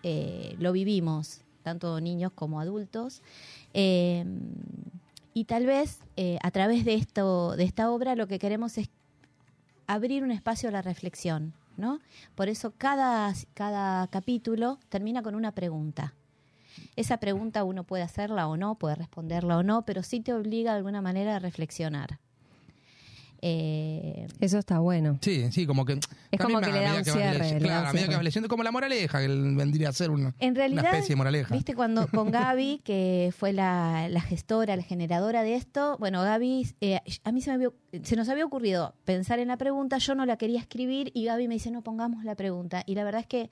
eh, 0.05 0.55
lo 0.61 0.71
vivimos, 0.71 1.41
tanto 1.65 2.01
niños 2.01 2.31
como 2.33 2.61
adultos. 2.61 3.21
eh, 3.75 4.25
y 5.37 5.47
tal 5.47 5.67
vez 5.67 5.99
a 6.43 6.51
través 6.53 6.85
de, 6.85 6.95
esto, 6.95 7.57
de 7.57 7.65
esta 7.65 7.91
obra 7.91 8.15
lo 8.15 8.29
que 8.29 8.39
queremos 8.39 8.79
es 8.79 8.89
abrir 9.89 10.23
un 10.23 10.31
espacio 10.31 10.69
a 10.69 10.73
la 10.73 10.81
reflexión. 10.81 11.55
¿no? 11.77 11.99
Por 12.37 12.49
eso 12.49 12.73
cada, 12.79 13.35
cada 13.53 14.07
capítulo 14.07 14.79
termina 14.91 15.25
con 15.25 15.35
una 15.35 15.51
pregunta. 15.51 16.15
Esa 16.95 17.17
pregunta 17.17 17.65
uno 17.65 17.83
puede 17.83 18.05
hacerla 18.05 18.47
o 18.47 18.57
no, 18.57 18.77
puede 18.77 18.95
responderla 18.95 19.59
o 19.59 19.65
no, 19.65 19.83
pero 19.83 20.05
sí 20.05 20.21
te 20.21 20.33
obliga 20.33 20.71
de 20.71 20.77
alguna 20.77 21.03
manera 21.03 21.35
a 21.35 21.41
reflexionar. 21.41 22.21
Eh, 23.47 24.27
Eso 24.41 24.59
está 24.59 24.79
bueno. 24.79 25.19
Sí, 25.21 25.53
sí, 25.53 25.67
como 25.67 25.85
que. 25.85 26.01
Es 26.31 26.41
como 26.41 26.61
que 26.61 26.73
le 26.73 26.81
da 26.81 26.95
medida 26.95 27.13
un 27.13 27.21
cierre, 27.21 27.59
Claro, 27.59 27.89
a 27.89 27.93
medida 27.93 28.09
que 28.09 28.15
vas 28.15 28.25
leyendo, 28.25 28.49
como 28.49 28.63
la 28.63 28.73
moraleja, 28.73 29.21
que 29.21 29.29
vendría 29.29 29.91
a 29.91 29.93
ser 29.93 30.11
una, 30.11 30.35
en 30.39 30.55
realidad, 30.55 30.81
una 30.83 30.91
especie 30.93 31.11
de 31.13 31.17
moraleja. 31.17 31.55
viste, 31.55 31.75
cuando 31.75 32.07
con 32.09 32.31
Gaby, 32.31 32.81
que 32.83 33.35
fue 33.37 33.53
la, 33.53 34.09
la 34.09 34.23
gestora, 34.23 34.77
la 34.77 34.83
generadora 34.83 35.43
de 35.43 35.57
esto, 35.57 35.97
bueno, 35.99 36.23
Gaby, 36.23 36.75
eh, 36.81 37.01
a 37.23 37.33
mí 37.33 37.43
se, 37.43 37.51
me 37.51 37.55
había- 37.57 37.71
se 38.03 38.17
nos 38.17 38.31
había 38.31 38.47
ocurrido 38.47 38.95
pensar 39.05 39.39
en 39.41 39.49
la 39.49 39.59
pregunta, 39.59 39.99
yo 39.99 40.15
no 40.15 40.25
la 40.25 40.39
quería 40.39 40.59
escribir 40.61 41.11
y 41.15 41.27
Gaby 41.27 41.47
me 41.47 41.55
dice, 41.55 41.71
no 41.71 41.83
pongamos 41.83 42.25
la 42.25 42.35
pregunta. 42.37 42.83
Y 42.87 42.95
la 42.95 43.05
verdad 43.05 43.21
es 43.21 43.27
que 43.27 43.51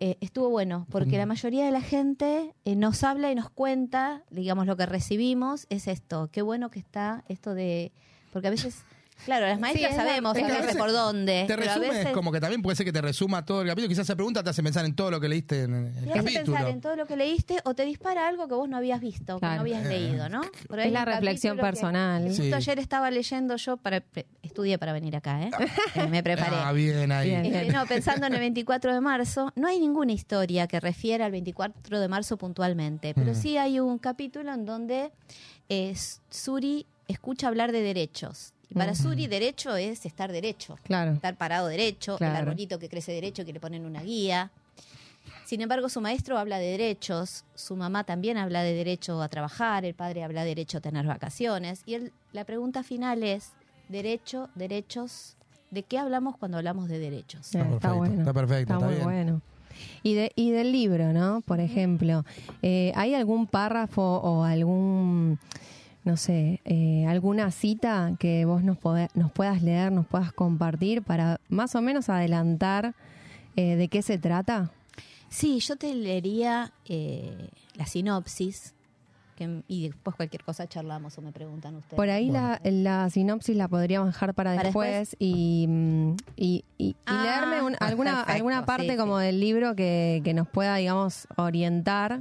eh, 0.00 0.16
estuvo 0.20 0.50
bueno, 0.50 0.86
porque 0.90 1.18
la 1.18 1.26
mayoría 1.26 1.64
de 1.64 1.70
la 1.70 1.80
gente 1.80 2.54
eh, 2.64 2.76
nos 2.76 3.02
habla 3.04 3.30
y 3.30 3.34
nos 3.34 3.50
cuenta, 3.50 4.22
digamos, 4.30 4.66
lo 4.66 4.76
que 4.76 4.86
recibimos 4.86 5.66
es 5.70 5.88
esto, 5.88 6.28
qué 6.32 6.42
bueno 6.42 6.70
que 6.70 6.78
está 6.78 7.24
esto 7.28 7.54
de... 7.54 7.92
Porque 8.34 8.48
a 8.48 8.50
veces... 8.50 8.82
Claro, 9.26 9.46
las 9.46 9.60
maestras 9.60 9.92
es 9.92 9.96
la- 9.96 10.02
sabemos 10.04 10.36
Es 10.36 10.44
que 10.44 10.52
a 10.52 10.60
veces 10.60 10.76
por 10.76 10.90
dónde. 10.90 11.44
Te 11.46 11.54
pero 11.56 11.62
a 11.70 11.74
resumes 11.76 11.88
veces- 11.98 12.12
como 12.12 12.32
que 12.32 12.40
también 12.40 12.62
puede 12.62 12.74
ser 12.76 12.84
que 12.84 12.92
te 12.92 13.00
resuma 13.00 13.44
todo 13.44 13.62
el 13.62 13.68
capítulo. 13.68 13.88
Quizás 13.88 14.02
esa 14.06 14.16
pregunta 14.16 14.42
te 14.42 14.50
hace 14.50 14.60
pensar 14.60 14.84
en 14.84 14.96
todo 14.96 15.12
lo 15.12 15.20
que 15.20 15.28
leíste 15.28 15.62
en 15.62 15.74
el 15.74 15.92
Te 15.94 16.00
hace 16.00 16.12
capítulo. 16.18 16.44
pensar 16.56 16.68
en 16.68 16.80
todo 16.80 16.96
lo 16.96 17.06
que 17.06 17.16
leíste 17.16 17.58
o 17.64 17.74
te 17.74 17.84
dispara 17.84 18.26
algo 18.26 18.48
que 18.48 18.54
vos 18.56 18.68
no 18.68 18.76
habías 18.76 19.00
visto, 19.00 19.34
que 19.36 19.38
Claro. 19.38 19.54
no 19.54 19.60
habías 19.60 19.86
leído, 19.86 20.28
¿no? 20.28 20.40
Por 20.68 20.80
ahí 20.80 20.88
Es 20.88 20.92
la 20.92 21.00
un 21.00 21.06
reflexión 21.06 21.56
capítulo 21.56 21.70
que- 21.70 21.74
personal. 21.80 22.34
Sí. 22.34 22.52
ayer 22.52 22.78
estaba 22.80 23.10
leyendo 23.12 23.54
yo, 23.56 23.76
para 23.76 24.00
pre- 24.00 24.26
estudié 24.42 24.78
para 24.78 24.92
venir 24.92 25.14
acá, 25.14 25.42
¿eh? 25.44 25.50
Eh, 25.94 26.08
me 26.08 26.24
preparé. 26.24 26.56
Ah, 26.56 26.72
bien 26.72 27.12
ahí. 27.12 27.28
Bien. 27.30 27.46
Este, 27.46 27.72
no, 27.72 27.86
pensando 27.86 28.26
en 28.26 28.34
el 28.34 28.40
24 28.50 28.92
de 28.92 29.00
marzo, 29.00 29.52
no 29.54 29.68
hay 29.68 29.78
ninguna 29.78 30.12
historia 30.12 30.66
que 30.66 30.80
refiera 30.80 31.24
al 31.26 31.30
24 31.32 32.00
de 32.00 32.08
marzo 32.08 32.36
puntualmente, 32.36 33.14
pero 33.14 33.30
Mm. 33.30 33.34
sí 33.36 33.56
hay 33.58 33.78
un 33.78 33.96
capítulo 33.98 34.52
en 34.52 34.64
donde 34.66 35.12
eh, 35.68 35.94
Suri 36.30 36.84
escucha 37.08 37.48
hablar 37.48 37.72
de 37.72 37.80
derechos. 37.82 38.52
Y 38.70 38.74
para. 38.74 38.94
Suri, 38.94 39.26
derecho 39.26 39.76
es 39.76 40.04
estar 40.06 40.32
derecho 40.32 40.76
Claro. 40.84 41.12
estar 41.12 41.36
parado 41.36 41.68
derecho, 41.68 42.16
Claro. 42.16 42.34
el 42.34 42.40
arbolito 42.42 42.78
que 42.78 42.88
crece 42.88 43.12
derecho 43.12 43.44
que 43.44 43.52
le 43.52 43.60
ponen 43.60 43.84
una 43.84 44.02
guía. 44.02 44.50
Sin 45.44 45.60
embargo, 45.60 45.88
su 45.88 46.00
maestro 46.00 46.38
habla 46.38 46.58
de 46.58 46.66
derechos, 46.66 47.44
su 47.54 47.76
mamá 47.76 48.04
también 48.04 48.38
habla 48.38 48.62
de 48.62 48.72
derecho 48.74 49.20
a 49.22 49.28
trabajar, 49.28 49.84
el 49.84 49.94
padre 49.94 50.24
habla 50.24 50.42
de 50.42 50.48
derecho 50.48 50.78
a 50.78 50.80
tener 50.80 51.06
vacaciones. 51.06 51.82
Y 51.86 51.94
él- 51.94 52.12
la 52.32 52.44
pregunta 52.44 52.82
final 52.82 53.22
es, 53.22 53.50
derecho, 53.88 54.48
derechos, 54.54 55.36
¿de 55.70 55.82
qué 55.82 55.98
hablamos 55.98 56.36
cuando 56.38 56.56
hablamos 56.56 56.88
de 56.88 56.98
derechos? 56.98 57.42
Está 57.46 57.58
está 57.60 57.68
perfecto, 57.70 57.96
bueno. 57.96 58.14
está 58.20 58.32
perfecto, 58.32 58.72
está 58.74 58.84
muy 58.86 58.94
bien. 58.94 59.04
bueno. 59.04 59.40
Y, 60.02 60.14
de, 60.14 60.32
y 60.36 60.50
del 60.50 60.72
libro, 60.72 61.12
¿no? 61.12 61.40
Por 61.42 61.60
ejemplo, 61.60 62.24
eh, 62.62 62.92
¿hay 62.94 63.14
algún 63.14 63.46
párrafo 63.46 64.02
o 64.02 64.44
algún, 64.44 65.38
no 66.04 66.16
sé, 66.16 66.60
eh, 66.64 67.06
alguna 67.08 67.50
cita 67.50 68.14
que 68.18 68.44
vos 68.44 68.62
nos, 68.62 68.76
pode- 68.78 69.08
nos 69.14 69.32
puedas 69.32 69.62
leer, 69.62 69.90
nos 69.92 70.06
puedas 70.06 70.32
compartir 70.32 71.02
para 71.02 71.40
más 71.48 71.74
o 71.74 71.80
menos 71.82 72.08
adelantar 72.08 72.94
eh, 73.56 73.76
de 73.76 73.88
qué 73.88 74.02
se 74.02 74.18
trata? 74.18 74.70
Sí, 75.28 75.58
yo 75.60 75.76
te 75.76 75.94
leería 75.94 76.72
eh, 76.86 77.48
la 77.76 77.86
sinopsis 77.86 78.74
que- 79.36 79.62
y 79.66 79.88
después 79.88 80.14
cualquier 80.14 80.44
cosa 80.44 80.68
charlamos 80.68 81.16
o 81.18 81.22
me 81.22 81.32
preguntan 81.32 81.74
ustedes. 81.74 81.96
Por 81.96 82.08
ahí 82.10 82.30
la, 82.30 82.60
la 82.62 83.10
sinopsis 83.10 83.56
la 83.56 83.66
podríamos 83.66 84.08
dejar 84.08 84.32
para, 84.34 84.50
Para 84.54 84.62
después, 84.64 85.10
después. 85.10 85.16
y, 85.18 85.66
y, 86.36 86.94
Ah, 87.06 87.22
leerme 87.24 87.62
un- 87.62 87.76
alguna, 87.80 88.10
perfecto, 88.12 88.32
alguna 88.32 88.66
parte 88.66 88.90
sí, 88.92 88.96
como 88.96 89.18
sí. 89.18 89.24
del 89.26 89.40
libro 89.40 89.74
que, 89.74 90.20
que 90.22 90.34
nos 90.34 90.46
pueda, 90.48 90.76
digamos, 90.76 91.26
orientar 91.36 92.20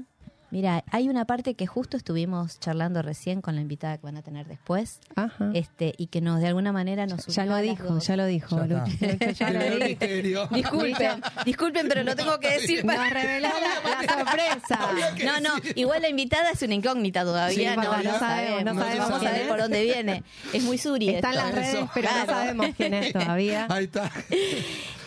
Mira, 0.54 0.84
hay 0.92 1.10
una 1.10 1.26
parte 1.26 1.56
que 1.56 1.66
justo 1.66 1.98
estuvimos 1.98 2.60
charlando 2.60 3.02
recién 3.02 3.42
con 3.42 3.56
la 3.56 3.62
invitada 3.62 3.98
que 3.98 4.04
van 4.06 4.18
a 4.18 4.22
tener 4.22 4.46
después, 4.46 5.00
Ajá. 5.16 5.50
este, 5.56 5.96
y 5.98 6.08
que 6.08 6.22
nos 6.22 6.40
de 6.42 6.48
alguna 6.48 6.72
manera 6.72 7.08
nos 7.08 7.26
Ya 7.26 7.42
unió 7.42 7.56
lo 7.56 7.62
dijo, 7.64 7.84
dos. 7.86 8.06
ya 8.06 8.16
lo 8.16 8.26
dijo. 8.28 8.56
Ya 8.68 8.84
está. 8.86 8.86
Lucho, 8.86 9.06
Lucho, 9.26 9.32
ya 9.32 9.50
lo 9.52 9.86
dijo. 9.86 10.48
Disculpen, 10.54 11.22
disculpen, 11.44 11.88
pero 11.90 12.04
lo 12.04 12.16
tengo 12.16 12.40
que 12.40 12.52
decir 12.52 12.86
para... 12.86 13.10
Reveló 13.10 13.48
la, 13.50 14.04
la 14.04 14.14
sorpresa. 14.14 14.80
No, 15.26 15.40
no, 15.42 15.50
igual 15.74 16.04
la 16.04 16.10
invitada 16.10 16.52
es 16.52 16.62
una 16.62 16.76
incógnita 16.76 17.24
todavía, 17.24 17.72
Sí, 17.72 17.76
no, 17.76 17.84
no, 17.84 18.04
no 18.04 18.20
sabemos, 18.20 18.64
no 18.64 18.74
no 18.76 18.80
vamos 18.80 19.26
a 19.26 19.32
ver 19.32 19.48
por 19.48 19.60
dónde 19.60 19.84
viene. 19.84 20.24
Es 20.54 20.62
muy 20.64 20.78
suri 20.78 21.10
Está 21.10 21.30
en 21.32 21.36
las 21.36 21.52
redes, 21.56 21.86
pero 21.96 22.10
no 22.10 22.14
Claro. 22.26 22.32
sabemos 22.32 22.68
quién 22.78 22.94
es 22.94 23.12
todavía. 23.12 23.66
Ahí 23.72 23.86
está. 23.86 24.12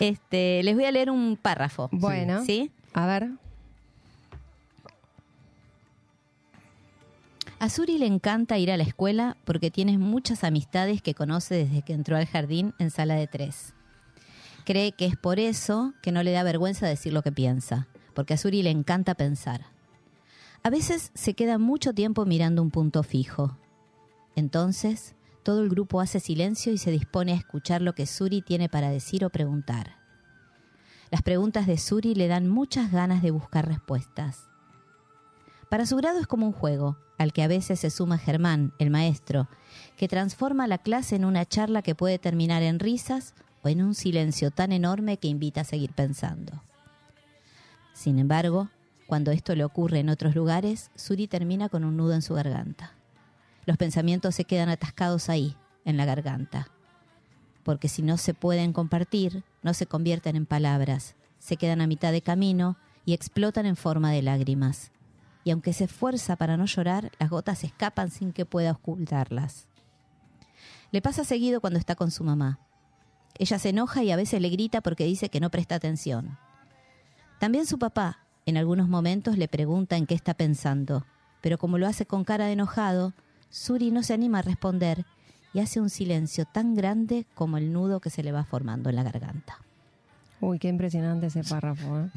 Este, 0.01 0.63
les 0.63 0.75
voy 0.75 0.85
a 0.87 0.91
leer 0.91 1.11
un 1.11 1.37
párrafo. 1.41 1.89
Bueno, 1.93 2.45
¿Sí? 2.45 2.73
a 2.95 3.07
ver. 3.07 3.29
A 7.59 7.71
Suri 7.71 7.97
le 7.97 8.05
encanta 8.05 8.59
ir 8.59 8.71
a 8.71 8.77
la 8.77 8.83
escuela 8.83 9.39
porque 9.45 9.71
tiene 9.71 9.97
muchas 9.97 10.45
amistades 10.45 11.01
que 11.01 11.15
conoce 11.15 11.55
desde 11.55 11.81
que 11.81 11.95
entró 11.95 12.19
al 12.19 12.27
jardín 12.27 12.75
en 12.79 12.91
sala 12.91 13.15
de 13.15 13.27
tres. 13.27 13.73
Cree 14.67 14.93
que 14.93 15.07
es 15.07 15.17
por 15.17 15.39
eso 15.39 15.95
que 16.03 16.13
no 16.13 16.23
le 16.23 16.33
da 16.33 16.43
vergüenza 16.43 16.87
decir 16.87 17.15
lo 17.15 17.23
que 17.23 17.33
piensa, 17.33 17.89
porque 18.15 18.35
a 18.35 18.37
Suri 18.37 18.63
le 18.63 18.71
encanta 18.71 19.15
pensar. 19.15 19.65
A 20.63 20.69
veces 20.69 21.13
se 21.15 21.33
queda 21.33 21.57
mucho 21.57 21.95
tiempo 21.95 22.27
mirando 22.27 22.61
un 22.61 22.71
punto 22.71 23.03
fijo. 23.03 23.57
Entonces, 24.35 25.15
todo 25.43 25.63
el 25.63 25.71
grupo 25.71 26.03
hace 26.03 26.21
silencio 26.21 26.73
y 26.73 26.79
se 26.79 26.91
dispone 26.91 27.33
a 27.33 27.37
escuchar 27.37 27.81
lo 27.81 27.95
que 27.95 28.05
Suri 28.05 28.43
tiene 28.43 28.69
para 28.69 28.91
decir 28.91 29.25
o 29.25 29.31
preguntar. 29.31 29.97
Las 31.11 31.23
preguntas 31.23 31.67
de 31.67 31.79
Suri 31.79 32.15
le 32.15 32.29
dan 32.29 32.49
muchas 32.49 32.93
ganas 32.93 33.23
de 33.23 33.31
buscar 33.31 33.67
respuestas. 33.67 34.51
Para 35.69 35.85
su 35.85 35.97
grado 35.97 36.21
es 36.21 36.27
como 36.27 36.47
un 36.47 36.53
juego, 36.53 36.97
al 37.19 37.33
que 37.33 37.43
a 37.43 37.49
veces 37.49 37.81
se 37.81 37.91
suma 37.91 38.19
Germán, 38.19 38.73
el 38.79 38.91
maestro, 38.91 39.49
que 39.97 40.07
transforma 40.07 40.69
la 40.69 40.79
clase 40.79 41.17
en 41.17 41.25
una 41.25 41.45
charla 41.45 41.83
que 41.83 41.97
puede 41.97 42.19
terminar 42.19 42.63
en 42.63 42.79
risas 42.79 43.35
o 43.63 43.69
en 43.69 43.83
un 43.83 43.95
silencio 43.95 44.53
tan 44.53 44.71
enorme 44.71 45.17
que 45.17 45.29
invita 45.29 45.63
a 45.63 45.65
seguir 45.65 45.93
pensando. 45.93 46.63
Sin 47.95 48.19
embargo, 48.19 48.69
cuando 49.09 49.33
esto 49.33 49.57
le 49.57 49.65
ocurre 49.65 49.99
en 50.01 50.09
otros 50.09 50.37
lugares, 50.37 50.91
Suri 50.95 51.27
termina 51.27 51.69
con 51.69 51.85
un 51.85 51.97
nudo 51.97 52.15
en 52.15 52.23
su 52.23 52.35
garganta. 52.35 52.93
Los 53.65 53.77
pensamientos 53.77 54.35
se 54.37 54.45
quedan 54.45 54.69
atascados 54.69 55.29
ahí, 55.29 55.57
en 55.85 55.97
la 55.97 56.05
garganta. 56.05 56.69
Porque 57.65 57.89
si 57.89 58.03
no 58.03 58.17
se 58.19 58.35
pueden 58.35 58.73
compartir, 58.73 59.43
no 59.63 59.75
se 59.75 59.87
convierten 59.87 60.37
en 60.37 60.47
palabras, 60.47 61.17
se 61.41 61.57
quedan 61.57 61.81
a 61.81 61.89
mitad 61.89 62.13
de 62.13 62.23
camino 62.23 62.77
y 63.05 63.15
explotan 63.15 63.67
en 63.67 63.77
forma 63.77 64.13
de 64.13 64.23
lágrimas 64.23 64.93
y 65.47 65.53
aunque 65.53 65.73
se 65.73 65.85
esfuerza 65.85 66.35
para 66.35 66.57
no 66.57 66.67
llorar, 66.67 67.13
las 67.21 67.31
gotas 67.31 67.63
escapan 67.63 68.11
sin 68.11 68.33
que 68.33 68.45
pueda 68.45 68.73
ocultarlas. 68.73 69.69
Le 70.91 71.01
pasa 71.01 71.23
seguido 71.23 71.61
cuando 71.61 71.79
está 71.79 71.95
con 71.95 72.11
su 72.11 72.25
mamá. 72.25 72.59
Ella 73.39 73.61
se 73.61 73.69
enoja 73.69 74.03
y 74.03 74.11
a 74.11 74.17
veces 74.17 74.41
le 74.41 74.49
grita 74.49 74.81
porque 74.81 75.05
dice 75.05 75.29
que 75.29 75.39
no 75.39 75.49
presta 75.53 75.77
atención. 75.77 76.37
También 77.39 77.65
su 77.65 77.79
papá, 77.79 78.27
en 78.45 78.57
algunos 78.57 78.89
momentos, 78.89 79.39
le 79.39 79.47
pregunta 79.47 79.97
en 79.97 80.07
qué 80.07 80.17
está 80.17 80.35
pensando, 80.35 81.07
pero 81.43 81.59
como 81.59 81.79
lo 81.79 81.87
hace 81.87 82.07
con 82.07 82.25
cara 82.25 82.47
de 82.47 82.55
enojado, 82.55 83.13
Suri 83.49 83.93
no 83.93 84.03
se 84.03 84.15
anima 84.15 84.41
a 84.41 84.43
responder 84.43 85.07
y 85.55 85.61
hace 85.61 85.81
un 85.81 85.91
silencio 85.91 86.45
tan 86.47 86.75
grande 86.75 87.25
como 87.37 87.57
el 87.57 87.73
nudo 87.73 88.01
que 88.01 88.11
se 88.11 88.25
le 88.25 88.33
va 88.33 88.43
formando 88.43 88.91
en 88.91 88.97
la 88.97 89.05
garganta. 89.05 89.59
Uy, 90.41 90.59
qué 90.59 90.67
impresionante 90.67 91.27
ese 91.27 91.45
párrafo. 91.45 92.01
¿eh? 92.01 92.11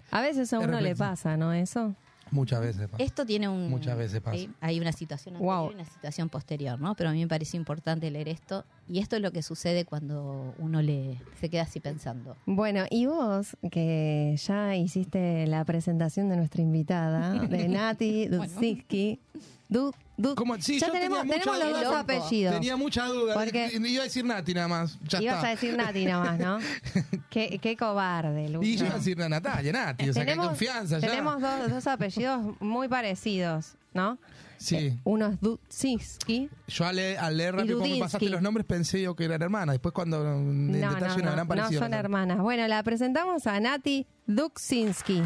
A 0.10 0.22
veces 0.22 0.50
a 0.54 0.58
uno 0.58 0.80
le 0.80 0.96
pasa, 0.96 1.36
¿no? 1.36 1.52
Eso. 1.52 1.94
Muchas 2.32 2.60
veces 2.60 2.88
pasa. 2.88 3.04
Esto 3.04 3.24
tiene 3.24 3.48
un... 3.48 3.70
Muchas 3.70 3.96
veces 3.96 4.20
pasa. 4.20 4.36
¿sí? 4.36 4.50
Hay 4.60 4.80
una 4.80 4.90
situación 4.92 5.36
anterior 5.36 5.58
Wow. 5.60 5.70
y 5.70 5.74
una 5.74 5.84
situación 5.84 6.28
posterior, 6.28 6.80
¿no? 6.80 6.96
Pero 6.96 7.10
a 7.10 7.12
mí 7.12 7.20
me 7.20 7.28
pareció 7.28 7.56
importante 7.58 8.10
leer 8.10 8.28
esto. 8.28 8.64
Y 8.88 8.98
esto 8.98 9.14
es 9.16 9.22
lo 9.22 9.30
que 9.30 9.42
sucede 9.42 9.84
cuando 9.84 10.54
uno 10.58 10.82
le 10.82 11.18
se 11.40 11.48
queda 11.48 11.62
así 11.62 11.78
pensando. 11.78 12.36
Bueno, 12.46 12.84
y 12.90 13.06
vos, 13.06 13.56
que 13.70 14.34
ya 14.44 14.74
hiciste 14.76 15.46
la 15.46 15.64
presentación 15.64 16.28
de 16.28 16.36
nuestra 16.36 16.62
invitada, 16.62 17.34
de 17.34 17.68
Nati 17.68 18.26
Dudzinski. 18.26 19.20
Du, 19.68 19.90
Du- 19.90 19.94
¿Cómo? 20.36 20.56
Sí, 20.60 20.78
ya 20.78 20.86
yo 20.86 20.92
tenemos, 20.92 21.20
tenía 21.22 21.38
tenemos 21.40 21.58
los 21.72 21.84
dos 21.84 21.94
apellidos. 21.96 22.54
Tenía 22.54 22.76
mucha 22.76 23.06
duda. 23.06 23.34
Porque- 23.34 23.70
Iba 23.72 24.00
a 24.02 24.04
decir 24.04 24.24
Nati 24.24 24.54
nada 24.54 24.68
más. 24.68 24.98
Ya 25.08 25.20
Ibas 25.22 25.34
está. 25.36 25.46
a 25.46 25.50
decir 25.50 25.76
Nati 25.76 26.04
nomás, 26.06 26.38
¿no? 26.38 26.58
qué, 27.30 27.58
qué 27.60 27.76
cobarde, 27.76 28.48
Lucho. 28.48 28.66
Y 28.66 28.76
yo 28.76 28.86
iba 28.86 28.94
a 28.94 28.98
decir 28.98 29.18
Natalia, 29.18 29.72
Nati. 29.72 30.08
O 30.08 30.12
sea, 30.12 30.24
que 30.24 30.30
hay 30.30 30.36
tenemos 30.36 30.46
confianza 30.48 30.98
ya. 30.98 31.08
tenemos 31.08 31.40
dos, 31.40 31.70
dos 31.70 31.86
apellidos 31.86 32.60
muy 32.60 32.88
parecidos, 32.88 33.74
¿no? 33.92 34.18
Sí. 34.58 34.96
Uno 35.02 35.26
es 35.26 35.40
Dudzinski. 35.40 36.48
Yo 36.68 36.84
al, 36.86 36.94
leer- 36.96 37.18
al 37.18 37.36
leer 37.36 37.56
rápido 37.56 37.80
me 37.80 37.98
pasaste 37.98 38.28
los 38.28 38.40
nombres 38.42 38.64
pensé 38.64 39.02
yo 39.02 39.16
que 39.16 39.24
eran 39.24 39.42
hermanas. 39.42 39.72
Después 39.74 39.92
cuando 39.92 40.22
en 40.24 40.70
No, 40.80 40.94
detalle 40.94 41.20
no, 41.24 41.30
no, 41.30 41.36
no 41.36 41.48
parecida. 41.48 41.80
son 41.80 41.92
hermanas. 41.94 42.38
Bueno, 42.38 42.68
la 42.68 42.80
presentamos 42.84 43.44
a 43.48 43.58
Nati 43.58 44.06
Duksinski. 44.28 45.20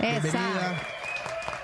Esa. 0.00 0.20
Bienvenida. 0.20 0.82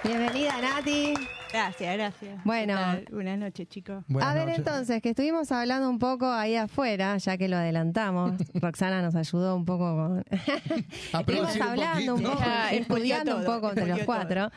Bienvenida, 0.05 0.61
Nati. 0.62 1.14
Gracias, 1.53 1.97
gracias. 1.97 2.45
Bueno. 2.45 2.77
Buenas 3.11 3.39
noches, 3.39 3.69
chicos. 3.69 4.05
Buenas 4.09 4.31
a 4.31 4.35
ver, 4.35 4.45
noches. 4.47 4.59
entonces, 4.59 5.03
que 5.03 5.11
estuvimos 5.11 5.51
hablando 5.53 5.91
un 5.91 5.99
poco 5.99 6.27
ahí 6.31 6.55
afuera, 6.57 7.17
ya 7.19 7.37
que 7.37 7.49
lo 7.49 7.57
adelantamos. 7.57 8.33
Roxana 8.55 9.03
nos 9.03 9.15
ayudó 9.17 9.57
un 9.57 9.65
poco 9.65 9.97
con. 9.97 10.25
Estuvimos 11.21 11.57
un 11.57 11.63
hablando 11.63 12.15
un 12.15 12.23
poco, 12.23 12.43
estudiando 12.71 13.37
un 13.39 13.45
poco 13.45 13.69
entre 13.71 13.87
los 13.87 14.01
cuatro. 14.05 14.51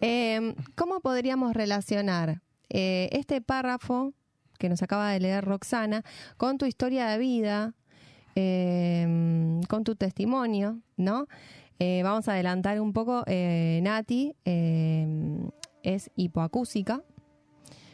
Eh, 0.00 0.54
¿Cómo 0.74 1.00
podríamos 1.00 1.54
relacionar 1.54 2.42
eh, 2.68 3.08
este 3.12 3.40
párrafo 3.40 4.12
que 4.58 4.68
nos 4.68 4.82
acaba 4.82 5.10
de 5.10 5.20
leer 5.20 5.44
Roxana 5.44 6.02
con 6.36 6.58
tu 6.58 6.66
historia 6.66 7.06
de 7.06 7.18
vida, 7.18 7.72
eh, 8.36 9.60
con 9.68 9.84
tu 9.84 9.96
testimonio, 9.96 10.78
¿no? 10.96 11.26
Eh, 11.80 12.02
vamos 12.04 12.28
a 12.28 12.32
adelantar 12.34 12.80
un 12.80 12.92
poco. 12.92 13.24
eh, 13.26 13.80
Nati 13.82 14.34
eh, 14.44 15.06
es 15.84 16.10
hipoacúsica. 16.16 17.02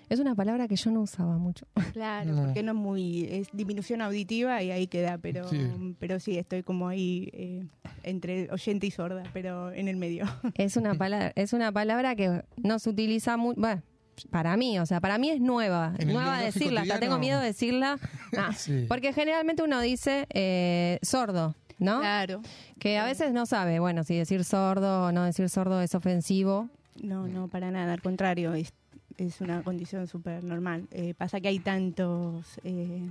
Es 0.09 0.19
una 0.19 0.35
palabra 0.35 0.67
que 0.67 0.75
yo 0.75 0.91
no 0.91 1.03
usaba 1.03 1.39
mucho. 1.39 1.67
Claro, 1.93 2.33
No. 2.33 2.45
porque 2.47 2.63
no 2.65 2.73
es 2.73 2.79
muy. 2.79 3.25
Es 3.31 3.49
disminución 3.53 4.01
auditiva 4.03 4.61
y 4.63 4.71
ahí 4.73 4.87
queda, 4.89 5.19
pero 5.19 5.47
Sí. 5.49 5.95
pero 6.01 6.19
sí, 6.19 6.37
estoy 6.39 6.63
como 6.65 6.89
ahí 6.89 7.29
eh, 7.33 7.67
entre 8.03 8.51
oyente 8.51 8.87
y 8.87 8.91
sorda, 8.91 9.23
pero 9.33 9.71
en 9.73 9.87
el 9.87 9.97
medio. 9.97 10.25
Es 10.57 10.77
una 10.77 10.95
palabra, 10.95 11.33
es 11.37 11.53
una 11.53 11.71
palabra 11.71 12.17
que 12.17 12.43
no 12.57 12.79
se 12.81 12.91
utiliza 12.91 13.37
mucho. 13.37 13.61
Bueno, 13.61 13.83
para 14.31 14.57
mí, 14.57 14.79
o 14.81 14.85
sea, 14.87 15.01
para 15.01 15.17
mí 15.17 15.31
es 15.31 15.41
nueva. 15.41 15.95
Nueva 16.05 16.41
decirla, 16.41 16.81
hasta 16.83 16.99
tengo 16.99 17.19
miedo 17.19 17.39
de 17.39 17.47
decirla. 17.47 17.99
Ah, 18.37 18.53
Sí. 18.57 18.87
Porque 18.89 19.13
generalmente 19.13 19.63
uno 19.63 19.81
dice 19.81 20.27
eh, 20.31 20.99
sordo, 21.03 21.55
¿no? 21.79 22.01
Claro. 22.01 22.43
Que 22.81 22.99
a 22.99 23.05
veces 23.05 23.33
no 23.33 23.47
sabe, 23.47 23.79
bueno, 23.79 24.03
si 24.03 24.17
decir 24.17 24.43
sordo 24.45 25.05
o 25.07 25.13
no 25.13 25.23
decir 25.25 25.49
sordo 25.49 25.81
es 25.83 25.95
ofensivo. 25.95 26.69
No, 27.03 27.27
no, 27.29 27.49
para 27.49 27.71
nada, 27.71 27.93
al 27.95 28.03
contrario, 28.03 28.55
es, 28.55 28.73
es 29.17 29.41
una 29.41 29.63
condición 29.63 30.07
súper 30.07 30.45
normal. 30.45 30.87
Eh, 30.93 31.15
pasa 31.17 31.41
que 31.41 31.49
hay 31.49 31.59
tantos 31.59 32.61
eh, 32.65 33.03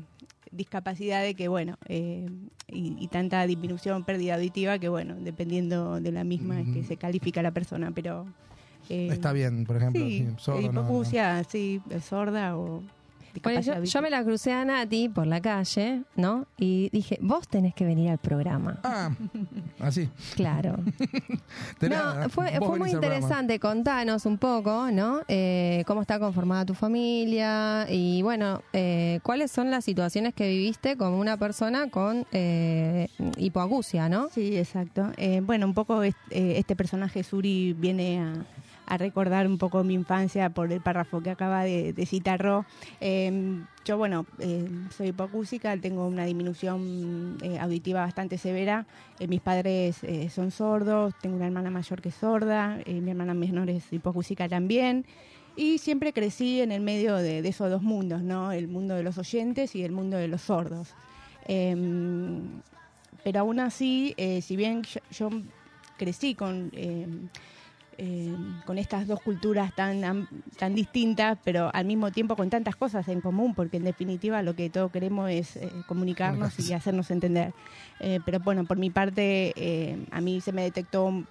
discapacidades 0.52 1.36
que, 1.36 1.48
bueno, 1.48 1.78
eh, 1.88 2.28
y, 2.68 2.96
y 3.00 3.08
tanta 3.08 3.46
disminución, 3.48 4.04
pérdida 4.04 4.36
auditiva 4.36 4.78
que, 4.80 4.90
bueno, 4.90 5.16
dependiendo 5.20 6.00
de 6.00 6.12
la 6.12 6.24
misma 6.24 6.62
es 6.62 6.68
que 6.70 6.84
se 6.84 6.98
califica 6.98 7.42
la 7.42 7.52
persona, 7.52 7.92
pero... 7.92 8.26
eh, 8.90 9.10
Está 9.12 9.34
bien, 9.34 9.66
por 9.66 9.78
ejemplo. 9.78 10.06
Sí, 10.06 10.26
sí, 10.28 10.34
sordo, 10.38 10.62
no, 10.62 10.72
no. 10.72 10.80
hipoacusia, 10.82 11.44
sí, 11.44 11.82
sorda 12.02 12.58
o 12.58 12.84
Yo, 13.62 13.84
yo 13.84 14.02
me 14.02 14.10
la 14.10 14.24
crucé 14.24 14.52
a 14.54 14.64
Nati 14.66 15.10
por 15.10 15.26
la 15.28 15.42
calle, 15.42 16.04
¿no? 16.16 16.46
Y 16.58 16.90
dije, 16.92 17.18
vos 17.22 17.48
tenés 17.48 17.74
que 17.74 17.86
venir 17.86 18.10
al 18.10 18.18
programa. 18.20 18.80
Ah, 18.84 19.12
así. 19.80 20.10
Claro. 20.36 20.78
No, 21.82 22.30
fue, 22.30 22.52
fue 22.60 22.78
muy 22.78 22.92
interesante. 22.92 23.60
Contanos 23.60 24.26
un 24.26 24.38
poco, 24.38 24.92
¿no? 24.92 25.22
Eh, 25.28 25.84
cómo 25.88 26.02
está 26.02 26.20
conformada 26.20 26.66
tu 26.66 26.74
familia 26.74 27.88
y, 27.90 28.22
bueno, 28.22 28.62
eh, 28.74 29.20
cuáles 29.24 29.52
son 29.52 29.72
las 29.72 29.86
situaciones 29.86 30.34
que 30.34 30.48
viviste 30.48 30.98
con 30.98 31.14
una 31.14 31.38
persona 31.38 31.90
con 31.90 32.26
eh, 32.32 33.08
hipoacusia, 33.38 34.10
¿no? 34.10 34.30
Sí, 34.30 34.58
exacto. 34.58 35.12
Eh, 35.18 35.42
bueno, 35.44 35.66
un 35.66 35.74
poco 35.74 36.04
es- 36.04 36.16
eh, 36.30 36.56
este 36.58 36.76
personaje 36.76 37.24
Suri 37.24 37.74
viene 37.74 38.20
a, 38.20 38.34
a 38.90 38.98
recordar 38.98 39.48
un 39.48 39.58
poco 39.58 39.84
mi 39.86 39.94
infancia 39.94 40.50
por 40.50 40.72
el 40.72 40.82
párrafo 40.82 41.22
que 41.22 41.30
acaba 41.30 41.64
de, 41.64 41.94
de 41.94 42.06
citar 42.06 42.42
Ro. 42.42 42.66
Eh, 43.00 43.62
yo, 43.90 43.98
bueno, 43.98 44.28
eh, 44.38 44.70
soy 44.96 45.08
hipocúsica, 45.08 45.76
tengo 45.78 46.06
una 46.06 46.24
disminución 46.24 47.40
eh, 47.42 47.58
auditiva 47.58 48.02
bastante 48.02 48.38
severa. 48.38 48.86
Eh, 49.20 49.28
mis 49.28 49.42
padres 49.42 50.02
son 50.32 50.52
sordos, 50.52 51.16
tengo 51.20 51.38
una 51.38 51.48
hermana 51.48 51.72
mayor 51.72 52.00
que 52.00 52.10
es 52.10 52.16
sorda, 52.16 52.78
mi 52.86 53.10
hermana 53.10 53.34
menor 53.34 53.68
es 53.68 53.92
hipocúsica 53.92 54.48
también. 54.48 55.08
Y 55.56 55.80
siempre 55.80 56.14
crecí 56.14 56.62
en 56.62 56.72
el 56.72 56.82
medio 56.82 57.16
de, 57.16 57.40
esos 57.40 57.72
dos 57.72 57.82
mundos, 57.82 58.22
¿no? 58.22 58.52
El 58.52 58.68
mundo 58.68 58.94
de 58.94 59.02
los 59.02 59.18
oyentes 59.18 59.76
y 59.76 59.84
el 59.84 59.92
mundo 59.92 60.18
de 60.18 60.28
los 60.28 60.42
sordos. 60.42 60.94
Em, 61.48 62.62
pero 63.24 63.40
aún 63.40 63.60
así, 63.60 64.14
si 64.42 64.56
bien 64.56 64.84
yo, 64.84 65.00
yo 65.10 65.30
crecí 65.98 66.36
con, 66.36 66.72
eh, 68.00 68.30
eh, 68.30 68.36
con 68.66 68.78
estas 68.78 69.08
dos 69.08 69.22
culturas 69.22 69.76
tan, 69.76 70.28
tan 70.58 70.76
distintas, 70.76 71.38
pero 71.44 71.70
al 71.74 71.86
mismo 71.86 72.12
tiempo 72.12 72.36
con 72.36 72.50
tantas 72.50 72.76
cosas 72.76 73.08
en 73.10 73.22
común, 73.22 73.54
porque 73.54 73.78
en 73.78 73.84
definitiva 73.84 74.42
lo 74.42 74.56
que 74.56 74.70
todos 74.70 74.92
queremos 74.92 75.30
es 75.30 75.58
eh, 75.58 75.70
comunicarnos 75.88 76.58
y 76.60 76.74
hacernos 76.74 77.12
entender. 77.12 77.54
Eh, 78.00 78.20
pero 78.26 78.40
bueno, 78.40 78.66
por 78.66 78.78
mi 78.78 78.90
parte, 78.90 79.54
eh, 79.56 80.06
a 80.12 80.22
mí 80.22 80.42
se 80.42 80.52
me 80.54 80.64
detectó 80.64 81.26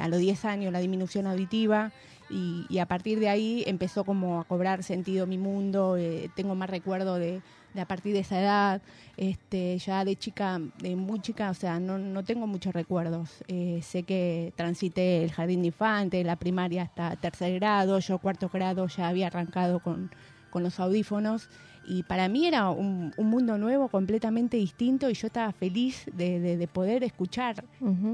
a 0.00 0.08
los 0.08 0.18
10 0.18 0.44
años 0.46 0.72
la 0.72 0.78
disminución 0.78 1.26
auditiva 1.26 1.92
y, 2.30 2.64
y 2.70 2.78
a 2.78 2.86
partir 2.86 3.20
de 3.20 3.28
ahí 3.28 3.62
empezó 3.66 4.04
como 4.04 4.40
a 4.40 4.44
cobrar 4.44 4.82
sentido 4.82 5.26
mi 5.26 5.36
mundo, 5.36 5.98
tengo 6.34 6.54
más 6.54 6.70
recuerdo 6.70 7.16
de 7.16 7.42
a 7.76 7.86
partir 7.86 8.12
de 8.12 8.20
esa 8.20 8.40
edad, 8.40 8.82
este, 9.16 9.78
ya 9.78 10.04
de 10.04 10.16
chica, 10.16 10.60
de 10.78 10.96
muy 10.96 11.20
chica, 11.20 11.50
o 11.50 11.54
sea, 11.54 11.80
no, 11.80 11.98
no 11.98 12.22
tengo 12.24 12.46
muchos 12.46 12.72
recuerdos. 12.72 13.30
Eh, 13.48 13.80
sé 13.82 14.02
que 14.04 14.52
transité 14.56 15.24
el 15.24 15.32
jardín 15.32 15.60
de 15.62 15.68
infante, 15.68 16.22
la 16.24 16.36
primaria 16.36 16.82
hasta 16.82 17.16
tercer 17.16 17.54
grado, 17.54 17.98
yo 17.98 18.18
cuarto 18.18 18.48
grado 18.48 18.86
ya 18.88 19.08
había 19.08 19.26
arrancado 19.28 19.80
con, 19.80 20.10
con 20.50 20.62
los 20.62 20.78
audífonos 20.80 21.48
y 21.86 22.02
para 22.04 22.28
mí 22.28 22.46
era 22.46 22.70
un, 22.70 23.12
un 23.16 23.26
mundo 23.28 23.58
nuevo, 23.58 23.88
completamente 23.88 24.56
distinto 24.56 25.10
y 25.10 25.14
yo 25.14 25.26
estaba 25.26 25.52
feliz 25.52 26.04
de, 26.12 26.40
de- 26.40 26.56
de 26.56 26.68
poder 26.68 27.04
escuchar 27.04 27.64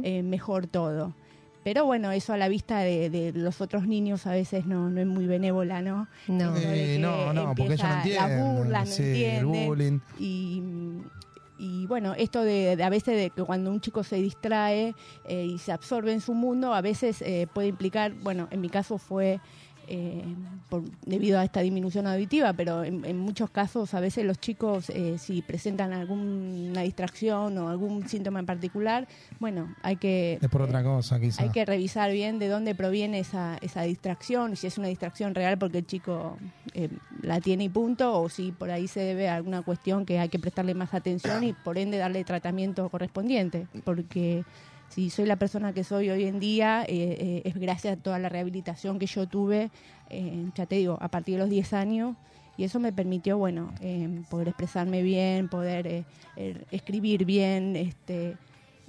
eh, 0.04 0.22
mejor 0.22 0.66
todo. 0.66 1.14
Pero 1.62 1.84
bueno, 1.84 2.10
eso 2.12 2.32
a 2.32 2.36
la 2.38 2.48
vista 2.48 2.78
de, 2.80 3.10
de 3.10 3.32
los 3.34 3.60
otros 3.60 3.86
niños 3.86 4.26
a 4.26 4.32
veces 4.32 4.64
no, 4.66 4.88
no 4.88 5.00
es 5.00 5.06
muy 5.06 5.26
benévola, 5.26 5.82
¿no? 5.82 6.08
No. 6.26 6.56
Eh, 6.56 6.98
no, 7.00 7.32
no, 7.32 7.54
porque 7.54 7.74
ellos 7.74 7.82
no 7.82 7.94
entienden. 7.96 8.14
Las 8.30 8.40
burlas, 8.56 8.88
no 8.88 8.94
sí, 8.94 9.02
el 9.02 9.08
entienden. 9.38 9.66
bullying. 9.66 9.98
Y, 10.18 10.62
y 11.58 11.86
bueno, 11.86 12.14
esto 12.16 12.42
de, 12.42 12.76
de 12.76 12.82
a 12.82 12.88
veces 12.88 13.14
de 13.16 13.28
que 13.28 13.42
cuando 13.42 13.70
un 13.70 13.82
chico 13.82 14.02
se 14.02 14.16
distrae 14.16 14.94
eh, 15.26 15.44
y 15.44 15.58
se 15.58 15.72
absorbe 15.72 16.12
en 16.12 16.22
su 16.22 16.32
mundo, 16.32 16.72
a 16.72 16.80
veces 16.80 17.20
eh, 17.20 17.46
puede 17.52 17.68
implicar, 17.68 18.14
bueno, 18.14 18.48
en 18.50 18.62
mi 18.62 18.70
caso 18.70 18.96
fue 18.96 19.40
eh, 19.90 20.22
por- 20.70 20.84
debido 21.04 21.38
a 21.38 21.44
esta 21.44 21.60
disminución 21.60 22.06
auditiva, 22.06 22.52
pero 22.54 22.84
en, 22.84 23.04
en 23.04 23.18
muchos 23.18 23.50
casos 23.50 23.92
a 23.92 24.00
veces 24.00 24.24
los 24.24 24.38
chicos 24.38 24.88
eh, 24.90 25.16
si 25.18 25.42
presentan 25.42 25.92
alguna 25.92 26.82
distracción 26.82 27.58
o 27.58 27.68
algún 27.68 28.08
síntoma 28.08 28.40
en 28.40 28.46
particular, 28.46 29.06
bueno, 29.40 29.74
hay 29.82 29.96
que 29.96 30.38
Es 30.40 30.48
por 30.48 30.62
otra 30.62 30.82
cosa, 30.82 31.18
quizás. 31.20 31.40
hay 31.40 31.50
que 31.50 31.64
revisar 31.64 32.10
bien 32.12 32.38
de 32.38 32.48
dónde 32.48 32.74
proviene 32.74 33.18
esa, 33.18 33.58
esa 33.60 33.82
distracción, 33.82 34.56
si 34.56 34.66
es 34.68 34.78
una 34.78 34.88
distracción 34.88 35.34
real 35.34 35.58
porque 35.58 35.78
el 35.78 35.86
chico 35.86 36.38
eh, 36.74 36.88
la 37.22 37.40
tiene 37.40 37.64
y 37.64 37.68
punto, 37.68 38.20
o 38.20 38.28
si 38.28 38.52
por 38.52 38.70
ahí 38.70 38.86
se 38.86 39.00
debe 39.00 39.28
a 39.28 39.34
alguna 39.36 39.62
cuestión 39.62 40.06
que 40.06 40.18
hay 40.20 40.28
que 40.28 40.38
prestarle 40.38 40.74
más 40.74 40.94
atención 40.94 41.42
y 41.42 41.52
por 41.52 41.76
ende 41.78 41.98
darle 41.98 42.22
tratamiento 42.24 42.88
correspondiente. 42.88 43.66
Porque 43.84 44.44
si 44.90 45.08
soy 45.08 45.24
la 45.24 45.36
persona 45.36 45.72
que 45.72 45.84
soy 45.84 46.10
hoy 46.10 46.24
en 46.24 46.40
día, 46.40 46.82
eh, 46.82 47.16
eh, 47.18 47.42
es 47.44 47.54
gracias 47.54 47.96
a 47.96 48.02
toda 48.02 48.18
la 48.18 48.28
rehabilitación 48.28 48.98
que 48.98 49.06
yo 49.06 49.26
tuve, 49.26 49.70
eh, 50.10 50.46
ya 50.54 50.66
te 50.66 50.76
digo, 50.76 50.98
a 51.00 51.08
partir 51.08 51.36
de 51.36 51.40
los 51.42 51.50
10 51.50 51.72
años. 51.72 52.16
Y 52.56 52.64
eso 52.64 52.78
me 52.80 52.92
permitió, 52.92 53.38
bueno, 53.38 53.72
poder 54.28 54.48
expresarme 54.48 55.02
bien, 55.02 55.48
poder 55.48 56.04
eh, 56.36 56.64
escribir 56.70 57.24
bien, 57.24 57.76
este, 57.76 58.36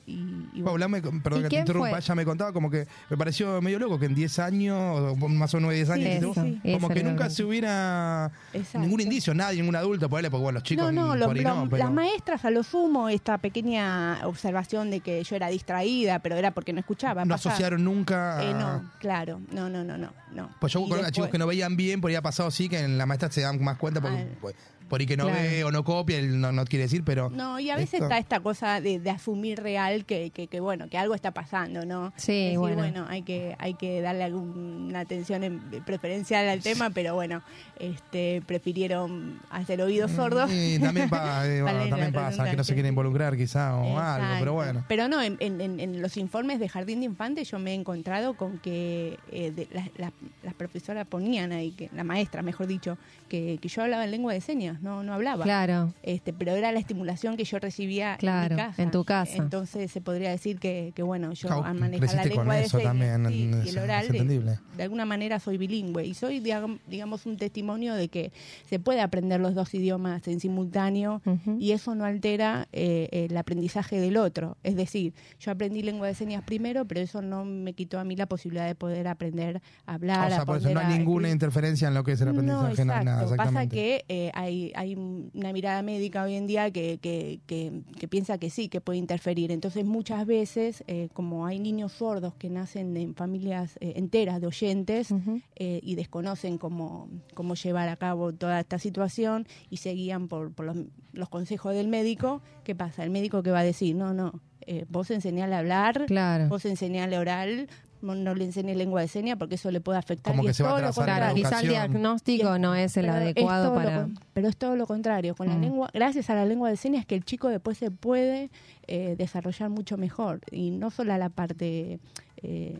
y, 0.05 0.47
y. 0.53 0.61
Paula, 0.63 0.87
me, 0.87 1.01
perdón 1.01 1.39
¿Y 1.39 1.43
que 1.43 1.49
te 1.49 1.59
interrumpa, 1.59 1.89
fue? 1.89 1.99
ella 1.99 2.15
me 2.15 2.25
contaba 2.25 2.51
como 2.53 2.69
que 2.69 2.87
me 3.09 3.17
pareció 3.17 3.61
medio 3.61 3.79
loco 3.79 3.99
que 3.99 4.05
en 4.07 4.15
10 4.15 4.39
años, 4.39 5.17
más 5.29 5.53
o 5.53 5.57
menos 5.57 5.73
10 5.73 5.89
años, 5.89 6.07
Sí, 6.35 6.59
sí. 6.63 6.71
como 6.73 6.87
Eso 6.87 6.89
que 6.89 7.03
nunca 7.03 7.29
se 7.29 7.43
hubiera 7.43 8.31
Exacto. 8.53 8.79
ningún 8.79 9.01
indicio, 9.01 9.33
nadie, 9.33 9.59
ningún 9.61 9.75
adulto, 9.75 10.09
ponele, 10.09 10.29
porque 10.31 10.43
bueno, 10.43 10.57
los 10.59 10.63
chicos 10.63 10.85
no, 10.85 11.07
no, 11.07 11.15
lo- 11.15 11.27
por 11.27 11.41
no, 11.41 11.67
pero 11.69 11.83
las 11.83 11.91
maestras 11.91 12.43
a 12.45 12.51
lo 12.51 12.63
sumo, 12.63 13.09
esta 13.09 13.37
pequeña 13.37 14.19
observación 14.25 14.89
de 14.89 14.99
que 15.01 15.23
yo 15.23 15.35
era 15.35 15.47
distraída, 15.49 16.19
pero 16.19 16.35
era 16.35 16.51
porque 16.51 16.73
no 16.73 16.79
escuchaba. 16.79 17.23
no 17.25 17.35
asociaron 17.35 17.83
nunca 17.83 18.43
Eh, 18.43 18.53
no, 18.53 18.91
claro, 18.99 19.39
no, 19.51 19.69
no, 19.69 19.83
no, 19.83 19.97
no. 19.97 20.11
no. 20.33 20.49
Pues 20.59 20.73
yo 20.73 20.79
Y 20.79 20.83
con 20.83 20.91
después- 20.97 21.11
chicos 21.13 21.29
que 21.29 21.37
no 21.37 21.47
veían 21.47 21.75
bien, 21.77 22.01
por 22.01 22.09
ahí 22.09 22.15
ha 22.15 22.21
pasado 22.21 22.49
así, 22.49 22.67
que 22.69 22.79
en 22.79 22.97
la 22.97 23.05
maestra 23.05 23.31
se 23.31 23.41
dan 23.41 23.61
más 23.63 23.77
cuenta 23.77 24.01
porque 24.01 24.27
pues, 24.41 24.55
por 24.91 24.99
ahí 24.99 25.08
que 25.08 25.15
no 25.15 25.23
Claro. 25.27 25.39
ve 25.41 25.63
o 25.63 25.71
no 25.71 25.84
copia, 25.86 26.19
él 26.19 26.39
no, 26.41 26.51
no 26.51 26.65
quiere 26.65 26.84
decir, 26.84 27.04
pero... 27.06 27.30
No, 27.30 27.60
y 27.62 27.69
a 27.69 27.75
veces 27.77 27.93
esto- 27.95 28.06
está 28.06 28.17
esta 28.17 28.39
cosa 28.41 28.82
de, 28.82 28.99
de 28.99 29.10
asumir 29.10 29.62
real 29.63 30.04
que, 30.04 30.32
que, 30.32 30.47
que, 30.47 30.60
bueno, 30.60 30.89
que 30.89 30.97
algo 30.97 31.15
está 31.15 31.32
pasando, 31.32 31.86
¿no? 31.86 32.12
Sí, 32.17 32.34
Decir, 32.56 32.58
bueno. 32.60 33.06
hay 33.08 33.21
que, 33.21 33.56
hay 33.58 33.73
que 33.75 34.01
darle 34.01 34.25
alguna 34.25 34.99
atención 34.99 35.45
en- 35.45 35.62
preferencial 35.86 36.47
al 36.49 36.62
tema, 36.62 36.89
pero 36.89 37.15
bueno, 37.15 37.41
este, 37.80 38.41
prefirieron 38.45 39.39
hacer 39.49 39.82
oídos 39.82 40.12
sordos. 40.12 40.51
Y 40.51 40.77
también, 40.80 41.10
pa- 41.10 41.45
eh, 41.47 41.62
bueno, 41.62 41.88
también 41.88 42.12
pasa, 42.12 42.49
que 42.49 42.58
no 42.58 42.63
se 42.65 42.73
quiere 42.73 42.89
involucrar 42.89 43.38
quizá 43.38 43.75
o 43.77 43.97
algo, 43.97 44.27
pero 44.39 44.54
bueno. 44.54 44.84
Pero 44.89 45.08
no, 45.08 45.21
en, 45.21 45.38
en- 45.39 45.62
en- 45.62 45.80
en 45.80 46.01
los 46.01 46.17
informes 46.17 46.60
de 46.60 46.67
Jardín 46.67 46.99
de 46.99 47.06
Infantes 47.06 47.49
yo 47.49 47.60
me 47.60 47.71
he 47.71 47.75
encontrado 47.75 48.34
con 48.36 48.58
que 48.60 49.17
eh, 49.32 49.51
de- 49.51 49.67
las, 49.71 49.89
las- 49.97 50.12
las 50.43 50.54
profesoras 50.54 51.08
ponían 51.08 51.54
ahí, 51.54 51.71
que 51.71 51.89
la 51.93 52.04
maestra, 52.04 52.41
mejor 52.41 52.67
dicho, 52.67 52.97
que, 53.30 53.58
que 53.62 53.69
yo 53.69 53.84
hablaba 53.84 54.04
en 54.04 54.12
lengua 54.12 54.34
de 54.34 54.41
señas, 54.41 54.80
no, 54.81 55.03
no 55.03 55.13
hablaba. 55.13 55.43
Claro. 55.43 55.93
Este, 56.03 56.33
pero 56.33 56.51
era 56.53 56.71
la 56.71 56.79
estimulación 56.79 57.37
que 57.37 57.43
yo 57.43 57.59
recibía 57.59 58.17
Claro, 58.17 58.55
en 58.55 58.61
mi 58.61 58.67
casa. 58.67 58.83
en 58.83 58.91
tu 58.91 59.05
casa. 59.05 59.37
Entonces 59.37 59.91
se 59.91 60.01
podría 60.01 60.29
decir 60.31 60.59
que, 60.59 60.91
que 60.95 61.03
bueno, 61.03 61.31
yo 61.33 61.63
al 61.63 61.75
manejar 61.79 62.15
la 62.15 62.25
lengua 62.25 62.55
de 62.55 62.67
señas 62.69 62.83
también, 62.85 63.27
sí, 63.27 63.51
y 63.53 63.67
es- 63.69 63.75
el 63.75 63.83
oral, 63.83 64.05
es 64.05 64.11
de, 64.11 64.17
entendible. 64.17 64.59
de 64.77 64.83
alguna 64.83 65.05
manera 65.05 65.39
soy 65.39 65.57
bilingüe 65.57 66.05
y 66.05 66.13
soy, 66.13 66.39
digam- 66.41 66.79
digamos, 66.87 67.25
un 67.25 67.37
testimonio 67.37 67.93
de 67.95 68.09
que 68.09 68.31
se 68.69 68.79
puede 68.79 69.01
aprender 69.01 69.39
los 69.39 69.55
dos 69.55 69.73
idiomas 69.73 70.27
en 70.27 70.39
simultáneo 70.39 71.21
y 71.59 71.71
eso 71.71 71.95
no 71.95 72.05
altera 72.05 72.67
eh, 72.73 73.07
el 73.11 73.35
aprendizaje 73.37 73.99
del 73.99 74.17
otro. 74.17 74.57
Es 74.63 74.75
decir, 74.75 75.13
yo 75.39 75.51
aprendí 75.51 75.81
lengua 75.83 76.07
de 76.07 76.15
señas 76.15 76.43
primero, 76.43 76.85
pero 76.85 77.01
eso 77.01 77.21
no 77.21 77.45
me 77.45 77.73
quitó 77.73 77.99
a 77.99 78.03
mí 78.03 78.15
la 78.15 78.25
posibilidad 78.25 78.65
de 78.67 78.75
poder 78.75 79.07
aprender 79.07 79.61
a 79.85 79.93
hablar. 79.93 80.27
o 80.27 80.29
sea, 80.29 80.41
a 80.41 80.45
por 80.45 80.57
eso 80.57 80.69
no 80.71 80.79
hay 80.79 80.85
a 80.93 80.97
ninguna 80.97 81.29
interferencia 81.29 81.87
en 81.87 81.93
lo 81.93 82.03
que 82.03 82.13
es 82.13 82.21
el 82.21 82.29
aprendizaje, 82.29 82.85
no, 82.85 82.93
hay 82.93 83.05
nada, 83.05 83.21
exacto. 83.23 83.35
Pasa 83.37 83.63
exactamente. 83.63 83.75
que 83.75 84.05
eh, 84.07 84.31
hay, 84.33 84.70
hay 84.75 84.95
una 84.95 85.53
mirada 85.53 85.81
médica 85.81 86.23
hoy 86.23 86.36
en 86.36 86.47
día 86.47 86.71
que, 86.71 86.97
que, 86.99 87.39
que- 87.45 87.81
que 87.99 88.07
piensa 88.07 88.38
que 88.38 88.49
sí, 88.49 88.69
que 88.69 88.81
puede 88.81 88.97
interferir. 88.99 89.51
Entonces, 89.51 89.86
muchas 89.86 90.25
veces, 90.25 90.84
eh, 90.88 91.10
como 91.13 91.45
hay 91.45 91.60
niños 91.60 91.91
sordos 91.93 92.34
que 92.36 92.49
nacen 92.49 92.95
en 92.97 93.15
familias 93.15 93.77
eh, 93.81 93.93
enteras 93.95 94.41
de 94.41 94.47
oyentes 94.47 95.13
eh, 95.55 95.79
y 95.84 95.95
desconocen 95.95 96.57
cómo, 96.57 97.10
cómo 97.34 97.55
llevar 97.55 97.89
a 97.89 97.95
cabo 97.97 98.34
toda 98.34 98.60
esta 98.60 98.79
situación 98.79 99.47
y 99.69 99.77
se 99.77 99.91
guían 99.93 100.27
por, 100.27 100.51
por 100.53 100.65
los, 100.65 100.77
los 101.13 101.29
consejos 101.29 101.73
del 101.73 101.88
médico, 101.88 102.41
¿qué 102.63 102.75
pasa? 102.75 103.03
El 103.03 103.10
médico 103.12 103.43
que 103.43 103.51
va 103.51 103.60
a 103.60 103.63
decir, 103.63 103.95
no, 103.95 104.13
no, 104.13 104.41
eh, 104.67 104.86
vos 104.89 105.10
enseñale 105.12 105.55
a 105.55 105.60
hablar, 105.60 106.05
Claro. 106.07 106.47
vos 106.47 106.65
enseñale 106.65 107.17
oral, 107.17 107.67
no, 108.01 108.35
le 108.35 108.45
enseñes 108.45 108.75
lengua 108.77 109.01
de 109.01 109.07
señas 109.07 109.37
porque 109.37 109.55
eso 109.55 109.71
le 109.71 109.81
puede 109.81 109.99
afectar. 109.99 110.31
Como 110.33 110.43
y 110.43 110.45
que 110.47 110.51
es 110.51 110.57
se 110.57 110.63
va 110.63 110.69
a 110.69 110.71
todo 110.73 110.81
lo 110.87 110.93
Claro, 110.93 111.11
contrario. 111.27 111.35
quizá 111.43 111.61
el 111.61 111.67
diagnóstico 111.69 112.57
no 112.59 112.75
es 112.75 112.97
el 112.97 113.05
Pero 113.05 113.17
adecuado 113.17 113.73
para... 113.73 114.07
pero 114.33 114.47
es 114.47 114.57
todo 114.57 114.75
lo 114.75 114.87
contrario. 114.87 115.35
Con 115.35 115.47
la 115.47 115.55
Mm. 115.57 115.61
lengua, 115.61 115.89
gracias 115.93 116.29
a 116.29 116.35
la 116.35 116.45
lengua 116.45 116.69
de 116.69 116.77
señas 116.77 117.05
que 117.05 117.15
el 117.15 117.23
chico 117.23 117.47
después 117.49 117.77
se 117.77 117.91
puede 117.91 118.49
eh, 118.87 119.15
desarrollar 119.17 119.69
mucho 119.69 119.97
mejor. 119.97 120.41
Y 120.51 120.71
no 120.71 120.89
solo 120.89 121.15
la 121.17 121.29
parte 121.29 121.99
eh, 122.43 122.75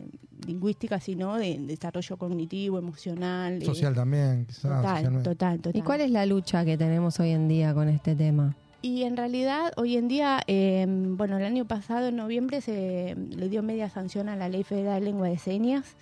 lingüística, 0.46 0.98
sino 0.98 1.36
de, 1.36 1.56
desarrollo 1.60 2.16
cognitivo, 2.16 2.78
emocional. 2.78 3.62
eh, 3.62 3.64
Social 3.64 3.94
también, 3.94 4.44
quizás. 4.46 5.02
total, 5.22 5.60
total. 5.60 5.76
¿Y 5.76 5.82
cuál 5.82 6.00
es 6.00 6.10
la 6.10 6.26
lucha 6.26 6.64
que 6.64 6.76
tenemos 6.76 7.20
hoy 7.20 7.30
en 7.30 7.46
día 7.48 7.72
con 7.72 7.88
este 7.88 8.16
tema? 8.16 8.56
Y 8.84 9.04
en 9.04 9.16
realidad, 9.16 9.72
hoy 9.76 9.96
en 9.96 10.08
día, 10.08 10.42
eh, 10.48 10.84
bueno, 10.88 11.38
el 11.38 11.44
año 11.44 11.64
pasado, 11.64 12.08
en 12.08 12.16
noviembre, 12.16 12.60
se 12.60 13.14
le 13.30 13.48
dio 13.48 13.62
media 13.62 13.88
sanción 13.88 14.28
a 14.28 14.34
la 14.34 14.48
Ley 14.48 14.64
Federal 14.64 14.98
de 14.98 15.06
Lengua 15.06 15.28
de 15.28 15.38
Señas. 15.38 15.96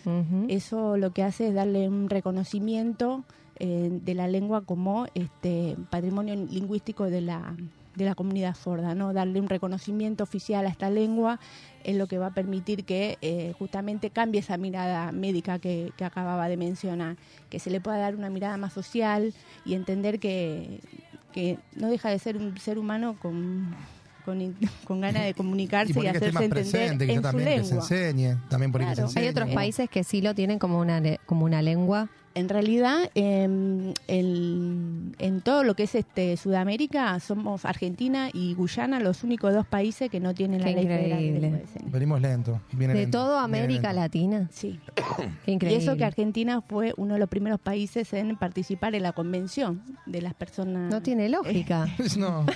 Eso 0.49 0.97
lo 0.97 1.13
que 1.13 1.23
hace 1.23 1.49
es 1.49 1.55
darle 1.55 1.89
un 1.89 2.09
reconocimiento 2.09 3.23
eh, 3.59 3.91
de 3.93 4.15
la 4.15 4.29
lengua 4.29 4.63
como 4.63 5.07
este 5.15 5.77
patrimonio 5.91 6.35
lingüístico 6.35 7.05
de 7.05 7.21
la, 7.21 7.55
de 7.97 8.05
la 8.07 8.15
comunidad 8.15 8.55
sorda, 8.55 8.95
¿no? 8.95 9.13
Darle 9.13 9.41
un 9.41 9.51
reconocimiento 9.51 10.25
oficial 10.25 10.65
a 10.65 10.71
esta 10.71 10.89
lengua 10.89 11.39
es 11.85 11.97
lo 11.97 12.07
que 12.07 12.17
va 12.17 12.29
a 12.29 12.35
permitir 12.35 12.87
que 12.87 13.19
eh, 13.21 13.53
justamente 13.59 14.09
cambie 14.09 14.41
esa 14.41 14.57
mirada 14.57 15.13
médica 15.13 15.59
que, 15.59 15.93
que 15.99 16.05
acababa 16.07 16.49
de 16.49 16.57
mencionar, 16.57 17.17
que 17.51 17.59
se 17.59 17.69
le 17.69 17.83
pueda 17.83 17.99
dar 17.99 18.17
una 18.17 18.31
mirada 18.31 18.57
más 18.57 18.73
social 18.73 19.35
y 19.67 19.75
entender 19.75 20.19
que, 20.19 20.81
que 21.33 21.59
no 21.77 21.89
deja 21.89 22.11
de 22.11 22.19
ser 22.19 22.37
un 22.37 22.57
ser 22.59 22.79
humano 22.79 23.17
con, 23.21 23.75
con, 24.25 24.57
con 24.85 25.01
ganas 25.01 25.25
de 25.25 25.35
comunicarse 25.35 25.93
Y 25.99 26.05
y, 26.05 26.07
hacerse 26.07 26.33
más 26.33 26.43
entender 26.45 26.71
presente, 26.71 27.05
en 27.11 27.17
su 27.17 27.23
también 27.23 27.49
que 27.49 27.55
se 27.55 27.61
lengua. 27.75 27.83
enseñe, 27.85 28.37
también 28.49 28.73
por 28.73 28.81
ahí 28.81 28.87
que 28.89 28.91
se 28.91 28.95
Claro. 28.97 29.09
enseñe. 29.09 29.23
Hay 29.25 29.29
otros 29.31 29.51
países 29.51 29.89
que 29.91 30.05
sí 30.05 30.21
lo 30.23 30.35
tienen 30.35 30.59
como 30.59 30.79
una, 30.81 31.01
le- 31.01 31.21
como 31.27 31.45
una 31.45 31.63
lengua. 31.63 32.09
En 32.41 32.49
realidad, 32.49 32.99
em, 33.15 33.93
el- 34.09 35.15
en 35.19 35.41
todo 35.43 35.63
lo 35.63 35.75
que 35.75 35.83
es 35.85 35.95
este 35.95 36.37
Sudamérica, 36.37 37.19
somos 37.21 37.65
Argentina 37.65 38.31
y 38.33 38.55
Guyana 38.55 38.99
los 38.99 39.23
únicos 39.25 39.53
dos 39.55 39.67
países 39.67 40.11
que 40.11 40.21
no 40.21 40.35
tienen 40.35 40.61
la 40.63 40.67
ley 40.69 40.87
federal 40.87 41.19
de 41.19 41.27
increíble. 41.27 41.63
Venimos 41.87 42.21
lento. 42.21 42.61
viene 42.73 42.95
De 42.95 43.01
lento, 43.03 43.19
toda 43.19 43.47
viene 43.47 43.59
América 43.65 43.89
lento. 43.93 44.01
Latina. 44.01 44.49
Sí. 44.53 44.81
Qué 44.97 45.03
Y 45.47 45.53
increíble. 45.53 45.83
eso 45.85 45.97
que 45.97 46.05
Argentina 46.05 46.61
fue 46.63 46.95
uno 46.97 47.15
de 47.15 47.21
los 47.21 47.29
primeros 47.29 47.61
países 47.61 48.13
en 48.15 48.37
participar 48.37 48.95
en 48.95 49.03
la 49.03 49.13
convención 49.13 49.83
de 50.07 50.23
las 50.23 50.35
personas. 50.35 50.91
No 50.91 51.03
tiene 51.03 51.29
lógica. 51.29 51.87
No, 52.17 52.45
no. 52.45 52.51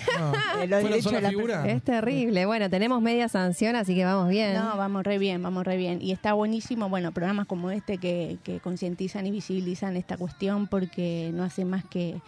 Es 1.66 1.82
terrible. 1.82 2.46
Bueno, 2.46 2.70
tenemos 2.70 3.00
media 3.02 3.28
sanción, 3.28 3.76
así 3.76 3.94
que 3.94 4.04
vamos 4.04 4.28
bien. 4.28 4.54
No, 4.54 4.76
vamos 4.76 5.04
re 5.04 5.18
bien, 5.18 5.42
vamos 5.42 5.64
re 5.64 5.76
bien. 5.76 6.00
Y 6.00 6.12
está 6.12 6.32
buenísimo, 6.32 6.88
bueno, 6.88 7.12
programas 7.12 7.46
como 7.46 7.70
este 7.70 7.98
que, 7.98 8.38
que 8.42 8.60
concientizan 8.60 9.26
y 9.26 9.30
visibilizan 9.30 9.73
esta 9.82 10.16
cuestión 10.16 10.66
porque 10.66 11.30
no 11.34 11.44
hace 11.44 11.64
más 11.64 11.84
que, 11.84 12.20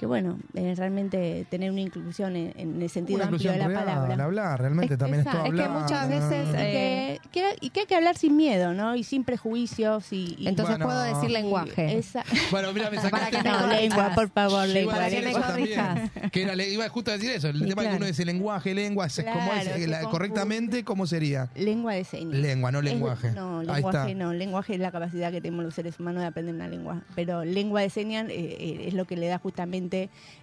que 0.00 0.06
bueno, 0.06 0.38
eh, 0.54 0.72
realmente 0.78 1.44
tener 1.50 1.70
una 1.70 1.82
inclusión 1.82 2.34
en, 2.34 2.54
en 2.56 2.80
el 2.80 2.88
sentido 2.88 3.18
Una 3.18 3.26
amplio 3.26 3.52
de 3.52 3.58
la 3.58 3.68
real, 3.68 3.84
palabra. 3.84 4.24
hablar, 4.24 4.58
realmente 4.58 4.94
Es- 4.94 4.98
también 4.98 5.20
es 5.20 5.26
todo 5.26 5.44
exacto. 5.44 5.52
Es 5.54 5.60
que 5.60 5.66
hablar. 5.66 5.82
muchas 5.82 6.08
veces, 6.08 6.46
no, 6.46 6.52
no, 6.52 6.58
no. 6.58 6.58
eh, 6.64 7.18
Que, 7.30 7.40
que- 7.42 7.56
y 7.60 7.68
que 7.68 7.80
hay 7.80 7.86
que 7.86 7.94
hablar 7.96 8.16
sin 8.16 8.34
miedo, 8.34 8.72
¿no? 8.72 8.96
Y 8.96 9.04
sin 9.04 9.24
prejuicios 9.24 10.10
y... 10.10 10.36
y- 10.38 10.48
Entonces 10.48 10.78
Bueno. 10.78 10.86
puedo 10.86 11.02
decir 11.02 11.30
lenguaje. 11.30 11.98
Esa- 11.98 12.24
Bueno, 12.50 12.72
mira, 12.72 12.88
me 12.90 12.96
Para 12.96 13.10
sacaste 13.10 13.36
que 13.36 13.42
me 13.42 13.50
no, 13.50 13.58
corrijas. 13.58 13.80
lengua, 13.82 14.10
por 14.14 14.30
favor, 14.30 14.66
lengua. 14.68 14.94
iba 14.94 15.04
a 15.06 15.10
que 15.10 16.10
me. 16.16 16.30
Que 16.32 16.42
era, 16.44 16.54
le- 16.56 16.70
iba 16.70 16.88
justo 16.88 17.10
a 17.10 17.14
decir 17.18 17.30
eso. 17.32 17.48
El 17.48 17.56
Y 17.56 17.60
tema 17.68 17.82
claro. 17.82 17.90
que 17.90 17.96
uno 17.98 18.06
dice 18.06 18.24
lenguaje, 18.24 18.74
lengua, 18.74 19.04
es 19.06 19.14
Claro, 19.20 19.38
como 19.38 19.52
es, 19.52 19.64
se 19.64 19.86
la- 19.86 20.00
correctamente, 20.04 20.82
¿cómo 20.82 21.06
sería? 21.06 21.50
Lengua 21.56 21.92
de 21.92 22.04
señas. 22.04 22.38
Lengua, 22.40 22.72
no 22.72 22.78
Es- 22.78 22.84
lenguaje. 22.86 23.32
no, 23.32 23.58
Ahí 23.60 23.66
lenguaje 23.66 23.98
está. 24.12 24.14
no. 24.14 24.32
Lenguaje 24.32 24.72
es 24.74 24.80
la 24.80 24.90
capacidad 24.92 25.30
que 25.30 25.42
tenemos 25.42 25.62
los 25.62 25.74
seres 25.74 26.00
humanos 26.00 26.22
de 26.22 26.28
aprender 26.28 26.54
una 26.54 26.68
lengua. 26.68 27.02
Pero 27.14 27.44
lengua 27.44 27.82
de 27.82 27.90
señas 27.90 28.28
eh, 28.30 28.32
eh, 28.58 28.84
es 28.88 28.94
lo 28.94 29.04
que 29.04 29.16
le 29.16 29.26
da 29.26 29.38
justamente 29.38 29.89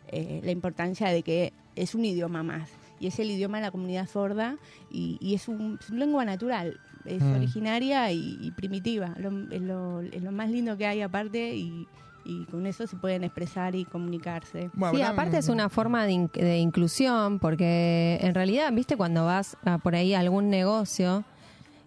eh, 0.09 0.41
la 0.43 0.51
importancia 0.51 1.09
de 1.09 1.23
que 1.23 1.53
es 1.75 1.95
un 1.95 2.03
idioma 2.05 2.43
más. 2.43 2.69
Y 2.99 3.07
es 3.07 3.19
el 3.19 3.29
idioma 3.29 3.57
de 3.59 3.63
la 3.65 3.71
comunidad 3.71 4.07
sorda 4.07 4.57
y, 4.91 5.17
y 5.21 5.35
es, 5.35 5.47
un, 5.47 5.77
es 5.79 5.89
una 5.91 5.99
lengua 6.05 6.25
natural. 6.25 6.79
Es 7.05 7.21
Mm. 7.23 7.35
originaria 7.35 8.11
y, 8.11 8.37
y 8.41 8.51
primitiva. 8.51 9.13
Lo- 9.17 9.29
es, 9.51 9.61
lo, 9.61 10.01
es 10.01 10.21
lo 10.23 10.31
más 10.31 10.49
lindo 10.49 10.75
que 10.77 10.87
hay 10.87 11.01
aparte 11.01 11.55
y, 11.55 11.87
y 12.25 12.43
con 12.45 12.65
eso 12.65 12.85
se 12.87 12.95
pueden 12.97 13.23
expresar 13.23 13.75
y 13.75 13.85
comunicarse. 13.85 14.69
Bueno, 14.73 14.97
Sí, 14.97 15.01
aparte 15.03 15.37
es 15.37 15.47
una 15.47 15.69
forma 15.69 16.05
de, 16.05 16.11
in- 16.13 16.31
de 16.33 16.57
inclusión, 16.57 17.37
porque 17.39 18.17
en 18.21 18.33
realidad, 18.33 18.73
viste, 18.73 18.97
cuando 18.97 19.25
vas 19.25 19.55
a 19.63 19.77
por 19.77 19.95
ahí 19.95 20.13
a 20.15 20.19
algún 20.19 20.49
negocio 20.49 21.23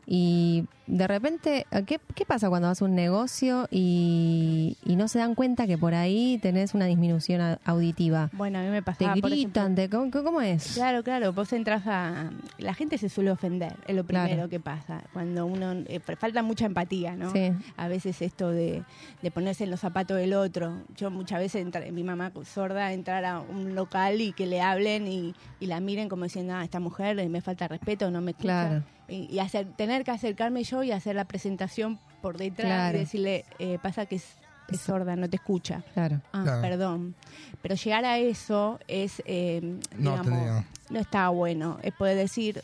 y 0.07 0.65
de 0.87 1.07
repente, 1.07 1.67
¿qué, 1.87 2.01
qué 2.17 2.25
pasa 2.27 2.49
cuando 2.49 2.67
vas 2.67 2.83
a 2.83 2.85
un 2.85 2.97
negocio 2.97 3.69
y, 3.71 4.77
y 4.85 4.97
no 4.97 5.07
se 5.07 5.21
dan 5.21 5.35
cuenta 5.37 5.67
que 5.69 5.79
por 5.79 5.95
ahí 5.95 6.39
tenés 6.43 6.75
una 6.75 6.87
disminución 6.87 7.41
a- 7.41 7.59
auditiva? 7.65 8.29
Bueno, 8.33 8.59
a 8.59 8.63
mí 8.63 8.69
me 8.71 8.79
Te 8.79 8.83
pasaba, 8.83 9.15
por 9.17 9.33
ejemplo, 9.33 9.63
gritan, 9.63 9.75
te, 9.77 9.89
¿cómo, 9.89 10.11
cómo 10.11 10.41
es? 10.41 10.73
Claro, 10.75 11.05
claro, 11.05 11.33
vos 11.33 11.53
entras 11.53 11.83
a... 11.87 12.31
La 12.59 12.75
gente 12.75 12.99
se 12.99 13.09
suele 13.09 13.31
ofender, 13.31 13.75
es 13.87 13.95
lo 13.95 14.05
Claro. 14.05 14.27
primero 14.29 14.49
que 14.49 14.59
pasa. 14.59 15.03
Cuando 15.13 15.47
uno... 15.47 15.73
eh, 15.87 16.01
falta 16.19 16.43
mucha 16.43 16.67
empatía, 16.67 17.15
¿no? 17.15 17.31
Sí. 17.33 17.53
A 17.77 17.87
veces 17.87 18.21
esto 18.21 18.51
de, 18.51 18.83
de 19.23 19.31
ponerse 19.31 19.63
en 19.65 19.71
los 19.71 19.79
zapatos 19.81 20.17
del 20.17 20.35
otro. 20.35 20.83
Yo 20.97 21.11
muchas 21.13 21.39
veces, 21.39 21.65
entra- 21.65 21.89
mi 21.93 22.03
mamá 22.03 22.33
sorda, 22.45 22.93
entrar 22.93 23.25
a 23.25 23.41
un 23.41 23.77
local 23.77 24.21
y 24.21 24.33
que 24.33 24.47
le 24.47 24.61
hablen 24.61 25.07
y, 25.07 25.35
y 25.61 25.67
la 25.67 25.79
miren 25.79 26.09
como 26.09 26.25
diciendo, 26.25 26.55
ah, 26.57 26.65
esta 26.65 26.81
mujer 26.81 27.17
eh, 27.21 27.29
me 27.29 27.41
falta 27.43 27.69
respeto, 27.69 28.11
no 28.11 28.21
me 28.21 28.33
escucha. 28.33 28.43
Claro. 28.69 28.83
Y, 29.11 29.27
y 29.31 29.39
hacer, 29.41 29.67
tener 29.77 30.05
que 30.05 30.13
acercarme 30.13 30.63
yo 30.65 30.83
y 30.85 30.93
hacer 30.93 31.17
la 31.17 31.25
presentación 31.25 31.99
por 32.23 32.39
detrás 32.39 32.67
Claro. 32.67 32.97
y 32.97 33.01
decirle, 33.01 33.45
eh, 33.59 33.79
pasa 33.83 34.07
que 34.07 34.17
es, 34.17 34.25
es 34.69 34.81
sorda, 34.81 35.17
no 35.17 35.29
te 35.29 35.37
escucha. 35.37 35.83
Claro. 35.95 36.21
Ah, 36.33 36.43
Claro. 36.45 36.61
perdón. 36.63 37.15
Pero 37.61 37.75
llegar 37.75 38.05
a 38.05 38.19
eso 38.19 38.79
es, 38.87 39.21
eh, 39.27 39.61
No, 39.99 40.13
digamos, 40.13 40.27
te 40.27 40.31
digo. 40.45 40.65
no 40.91 41.01
está 41.01 41.29
bueno. 41.31 41.79
Es 41.83 41.93
poder 41.93 42.17
decir, 42.17 42.63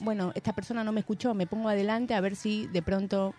bueno, 0.00 0.32
esta 0.34 0.52
persona 0.52 0.84
no 0.84 0.92
me 0.92 1.00
escuchó, 1.00 1.32
me 1.34 1.46
pongo 1.46 1.68
adelante 1.70 2.12
a 2.14 2.20
ver 2.20 2.36
si 2.36 2.66
de 2.66 2.82
pronto 2.82 3.34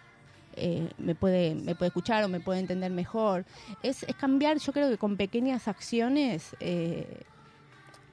eh, 0.59 0.89
me 0.97 1.13
puede 1.13 1.53
me 1.53 1.75
puede 1.75 1.89
escuchar 1.89 2.23
o 2.23 2.27
me 2.29 2.39
puede 2.39 2.59
entender 2.59 2.89
mejor. 2.91 3.45
Es, 3.83 4.01
es 4.01 4.15
cambiar, 4.15 4.57
yo 4.57 4.73
creo 4.73 4.89
que 4.89 4.97
con 4.97 5.15
pequeñas 5.15 5.67
acciones 5.67 6.55
eh, 6.59 7.21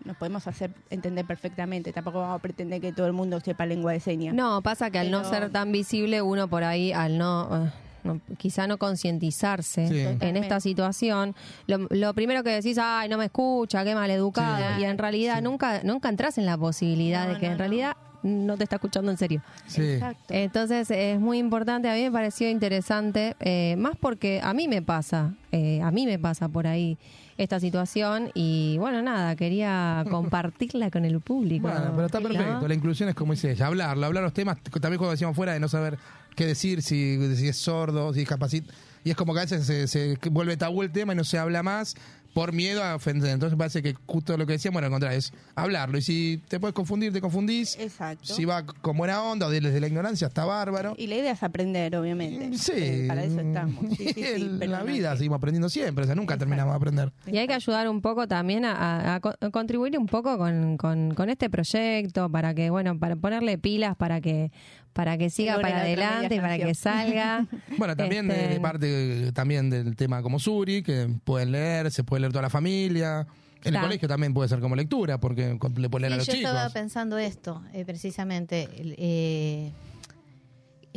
nos 0.04 0.16
podemos 0.16 0.46
hacer 0.46 0.70
entender 0.90 1.24
perfectamente. 1.26 1.92
Tampoco 1.92 2.20
vamos 2.20 2.36
a 2.36 2.42
pretender 2.42 2.80
que 2.80 2.92
todo 2.92 3.06
el 3.06 3.12
mundo 3.12 3.40
sepa 3.40 3.66
lengua 3.66 3.92
de 3.92 4.00
señas. 4.00 4.34
No, 4.34 4.60
pasa 4.62 4.90
que 4.90 4.98
al 4.98 5.10
no 5.10 5.24
ser 5.24 5.50
tan 5.50 5.72
visible, 5.72 6.20
uno 6.22 6.48
por 6.48 6.64
ahí, 6.64 6.92
al 6.92 7.16
no, 7.18 7.66
eh, 7.66 7.70
no- 8.04 8.20
quizá 8.36 8.66
no 8.66 8.76
concientizarse 8.76 9.88
Sí. 9.88 10.26
en 10.26 10.36
esta 10.36 10.60
situación, 10.60 11.34
lo, 11.66 11.78
lo 11.90 12.12
primero 12.14 12.42
que 12.42 12.50
decís, 12.50 12.78
ay, 12.80 13.08
no 13.08 13.16
me 13.18 13.26
escucha, 13.26 13.84
qué 13.84 13.94
maleducado, 13.94 14.74
Sí. 14.76 14.82
y 14.82 14.84
en 14.84 14.98
realidad 14.98 15.40
nunca, 15.42 15.80
nunca 15.84 16.08
entras 16.08 16.36
en 16.38 16.46
la 16.46 16.58
posibilidad 16.58 17.26
No, 17.26 17.34
de 17.34 17.40
que 17.40 17.46
no, 17.46 17.52
en 17.52 17.58
no. 17.58 17.58
realidad 17.58 17.96
no 18.22 18.56
te 18.56 18.64
está 18.64 18.76
escuchando 18.76 19.10
en 19.10 19.18
serio. 19.18 19.42
Sí. 19.66 19.82
Exacto. 19.82 20.24
Entonces 20.34 20.90
es 20.90 21.20
muy 21.20 21.38
importante, 21.38 21.90
a 21.90 21.94
mí 21.94 22.02
me 22.02 22.10
pareció 22.10 22.48
interesante, 22.48 23.36
eh, 23.40 23.74
más 23.78 23.96
porque 23.98 24.40
a 24.42 24.54
mí 24.54 24.66
me 24.68 24.80
pasa, 24.82 25.34
eh, 25.52 25.80
a 25.82 25.90
mí 25.90 26.06
me 26.06 26.18
pasa 26.18 26.48
por 26.48 26.66
ahí 26.66 26.96
esta 27.36 27.60
situación 27.60 28.30
y 28.34 28.76
bueno, 28.78 29.02
nada, 29.02 29.36
quería 29.36 30.04
compartirla 30.10 30.90
con 30.90 31.04
el 31.04 31.20
público. 31.20 31.68
Bueno, 31.68 31.92
pero 31.94 32.06
está 32.06 32.20
¿no? 32.20 32.28
perfecto. 32.28 32.68
La 32.68 32.74
inclusión 32.74 33.08
es 33.08 33.14
como 33.14 33.32
dice 33.32 33.50
ella, 33.50 33.66
hablarlo, 33.66 34.06
hablar 34.06 34.22
los 34.22 34.34
temas. 34.34 34.58
También 34.62 34.98
cuando 34.98 35.12
decíamos 35.12 35.36
fuera 35.36 35.52
de 35.52 35.60
no 35.60 35.68
saber 35.68 35.98
qué 36.36 36.46
decir, 36.46 36.82
si, 36.82 37.36
si 37.36 37.48
es 37.48 37.56
sordo, 37.56 38.12
si 38.12 38.22
es 38.22 38.28
capacit 38.28 38.64
Y 39.04 39.10
es 39.10 39.16
como 39.16 39.34
que 39.34 39.40
a 39.40 39.42
veces 39.42 39.66
se, 39.66 39.88
se 39.88 40.18
vuelve 40.30 40.56
tabú 40.56 40.82
el 40.82 40.90
tema 40.90 41.12
y 41.12 41.16
no 41.16 41.24
se 41.24 41.38
habla 41.38 41.62
más 41.62 41.96
por 42.34 42.52
miedo 42.52 42.82
a 42.84 42.96
ofender. 42.96 43.30
Entonces 43.30 43.56
parece 43.56 43.82
que 43.82 43.94
justo 44.06 44.36
lo 44.36 44.44
que 44.44 44.52
decíamos, 44.54 44.74
bueno, 44.74 44.86
al 44.86 44.90
contrario, 44.92 45.16
es 45.18 45.32
hablarlo. 45.54 45.96
Y 45.98 46.02
si 46.02 46.40
te 46.48 46.60
puedes 46.60 46.74
confundir, 46.74 47.12
te 47.12 47.20
confundís. 47.20 47.78
Exacto. 47.78 48.34
Si 48.34 48.44
va 48.44 48.66
con 48.66 48.96
buena 48.98 49.22
onda 49.22 49.46
o 49.46 49.50
desde 49.50 49.80
la 49.80 49.86
ignorancia, 49.86 50.26
está 50.26 50.44
bárbaro. 50.44 50.94
Y 50.98 51.06
la 51.06 51.14
idea 51.14 51.32
es 51.32 51.42
aprender, 51.42 51.96
obviamente. 51.96 52.58
Sí, 52.58 52.72
Eh, 52.74 53.04
para 53.08 53.24
eso 53.24 53.40
estamos. 53.40 53.76
Sí, 53.96 54.08
sí, 54.08 54.12
sí, 54.14 54.22
en 54.60 54.70
la 54.70 54.82
vida 54.82 55.16
seguimos 55.16 55.38
aprendiendo 55.38 55.68
siempre, 55.68 56.02
o 56.02 56.06
sea, 56.06 56.14
nunca 56.16 56.36
terminamos 56.36 56.72
de 56.72 56.76
aprender. 56.76 57.12
Y 57.26 57.38
hay 57.38 57.46
que 57.46 57.54
ayudar 57.54 57.88
un 57.88 58.00
poco 58.02 58.26
también 58.26 58.64
a, 58.64 58.72
a- 58.74 59.14
a 59.14 59.20
co- 59.20 59.34
a 59.40 59.50
contribuir 59.50 59.96
un 59.98 60.06
poco 60.06 60.36
con, 60.36 60.76
con- 60.76 61.14
con 61.14 61.30
este 61.30 61.48
proyecto 61.48 62.28
para 62.30 62.52
que, 62.52 62.68
bueno, 62.70 62.98
para 62.98 63.14
ponerle 63.16 63.58
pilas 63.58 63.96
para 63.96 64.20
que 64.20 64.50
para 64.94 65.18
que 65.18 65.28
siga 65.28 65.60
para 65.60 65.80
adelante 65.82 66.36
y 66.36 66.40
para 66.40 66.56
que 66.56 66.74
salga. 66.74 67.46
Bueno, 67.78 67.94
también 67.94 68.26
de- 68.28 68.34
Este, 68.42 68.54
de, 68.54 68.60
parte 68.60 69.32
también 69.32 69.68
del 69.68 69.94
tema 69.96 70.22
como 70.22 70.38
Suri, 70.38 70.82
que 70.82 71.08
pueden 71.24 71.52
leer, 71.52 71.90
se 71.90 72.02
puede 72.04 72.20
leer 72.20 72.32
toda 72.32 72.42
la 72.42 72.50
familia. 72.50 73.26
En 73.64 73.74
el 73.74 73.80
colegio 73.80 74.06
también 74.08 74.32
puede 74.34 74.48
ser 74.48 74.60
como 74.60 74.76
lectura, 74.76 75.18
porque 75.18 75.58
le 75.76 75.88
pueden 75.90 76.02
leer 76.02 76.12
a 76.12 76.16
los 76.18 76.26
yo 76.26 76.32
chicos. 76.34 76.50
estaba 76.50 76.68
pensando 76.70 77.16
esto, 77.18 77.62
eh, 77.72 77.84
precisamente, 77.86 78.68
eh, 78.98 79.72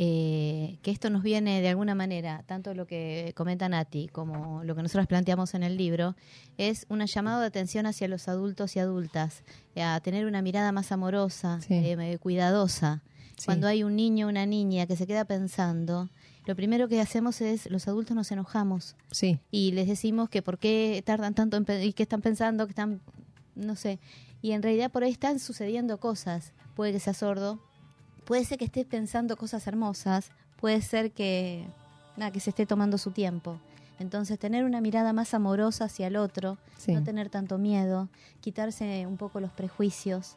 eh, 0.00 0.78
que 0.82 0.90
esto 0.92 1.10
nos 1.10 1.22
viene 1.24 1.60
de 1.60 1.68
alguna 1.70 1.94
manera, 1.96 2.44
tanto 2.46 2.72
lo 2.74 2.86
que 2.86 3.32
comenta 3.34 3.68
Nati 3.68 4.06
como 4.08 4.62
lo 4.62 4.76
que 4.76 4.82
nosotros 4.82 5.08
planteamos 5.08 5.54
en 5.54 5.64
el 5.64 5.76
libro, 5.76 6.14
es 6.56 6.86
un 6.88 7.04
llamado 7.04 7.40
de 7.40 7.46
atención 7.48 7.86
hacia 7.86 8.06
los 8.06 8.28
adultos 8.28 8.76
y 8.76 8.78
adultas, 8.78 9.42
eh, 9.74 9.82
a 9.82 9.98
tener 10.00 10.26
una 10.26 10.40
mirada 10.42 10.70
más 10.70 10.92
amorosa, 10.92 11.60
Sí. 11.62 11.74
eh, 11.74 12.18
cuidadosa. 12.20 13.02
Sí. 13.38 13.46
Cuando 13.46 13.66
hay 13.66 13.82
un 13.84 13.96
niño 13.96 14.26
o 14.26 14.30
una 14.30 14.46
niña 14.46 14.86
que 14.86 14.96
se 14.96 15.06
queda 15.06 15.24
pensando, 15.24 16.08
lo 16.44 16.56
primero 16.56 16.88
que 16.88 17.00
hacemos 17.00 17.40
es, 17.40 17.70
los 17.70 17.88
adultos 17.88 18.16
nos 18.16 18.32
enojamos 18.32 18.96
Sí, 19.10 19.38
y 19.50 19.72
les 19.72 19.86
decimos 19.86 20.28
que 20.28 20.40
por 20.40 20.58
qué 20.58 21.02
tardan 21.04 21.34
tanto 21.34 21.56
en 21.56 21.66
y 21.82 21.92
qué 21.92 22.04
están 22.04 22.22
pensando, 22.22 22.66
que 22.66 22.70
están, 22.70 23.00
no 23.54 23.76
sé. 23.76 23.98
Y 24.40 24.52
en 24.52 24.62
realidad 24.62 24.90
por 24.90 25.04
ahí 25.04 25.10
están 25.10 25.40
sucediendo 25.40 25.98
cosas. 25.98 26.52
Puede 26.74 26.92
que 26.92 27.00
sea 27.00 27.14
sordo, 27.14 27.60
puede 28.24 28.44
ser 28.44 28.58
que 28.58 28.64
esté 28.64 28.84
pensando 28.84 29.36
cosas 29.36 29.66
hermosas, 29.66 30.30
puede 30.60 30.80
ser 30.80 31.12
que, 31.12 31.66
nada, 32.16 32.30
que 32.30 32.40
se 32.40 32.50
esté 32.50 32.66
tomando 32.66 32.98
su 32.98 33.10
tiempo. 33.10 33.60
Entonces 33.98 34.38
tener 34.38 34.64
una 34.64 34.80
mirada 34.80 35.12
más 35.12 35.34
amorosa 35.34 35.84
hacia 35.84 36.06
el 36.06 36.16
otro, 36.16 36.56
sí. 36.78 36.92
no 36.92 37.02
tener 37.02 37.28
tanto 37.28 37.58
miedo, 37.58 38.08
quitarse 38.40 39.06
un 39.06 39.16
poco 39.16 39.40
los 39.40 39.50
prejuicios, 39.52 40.36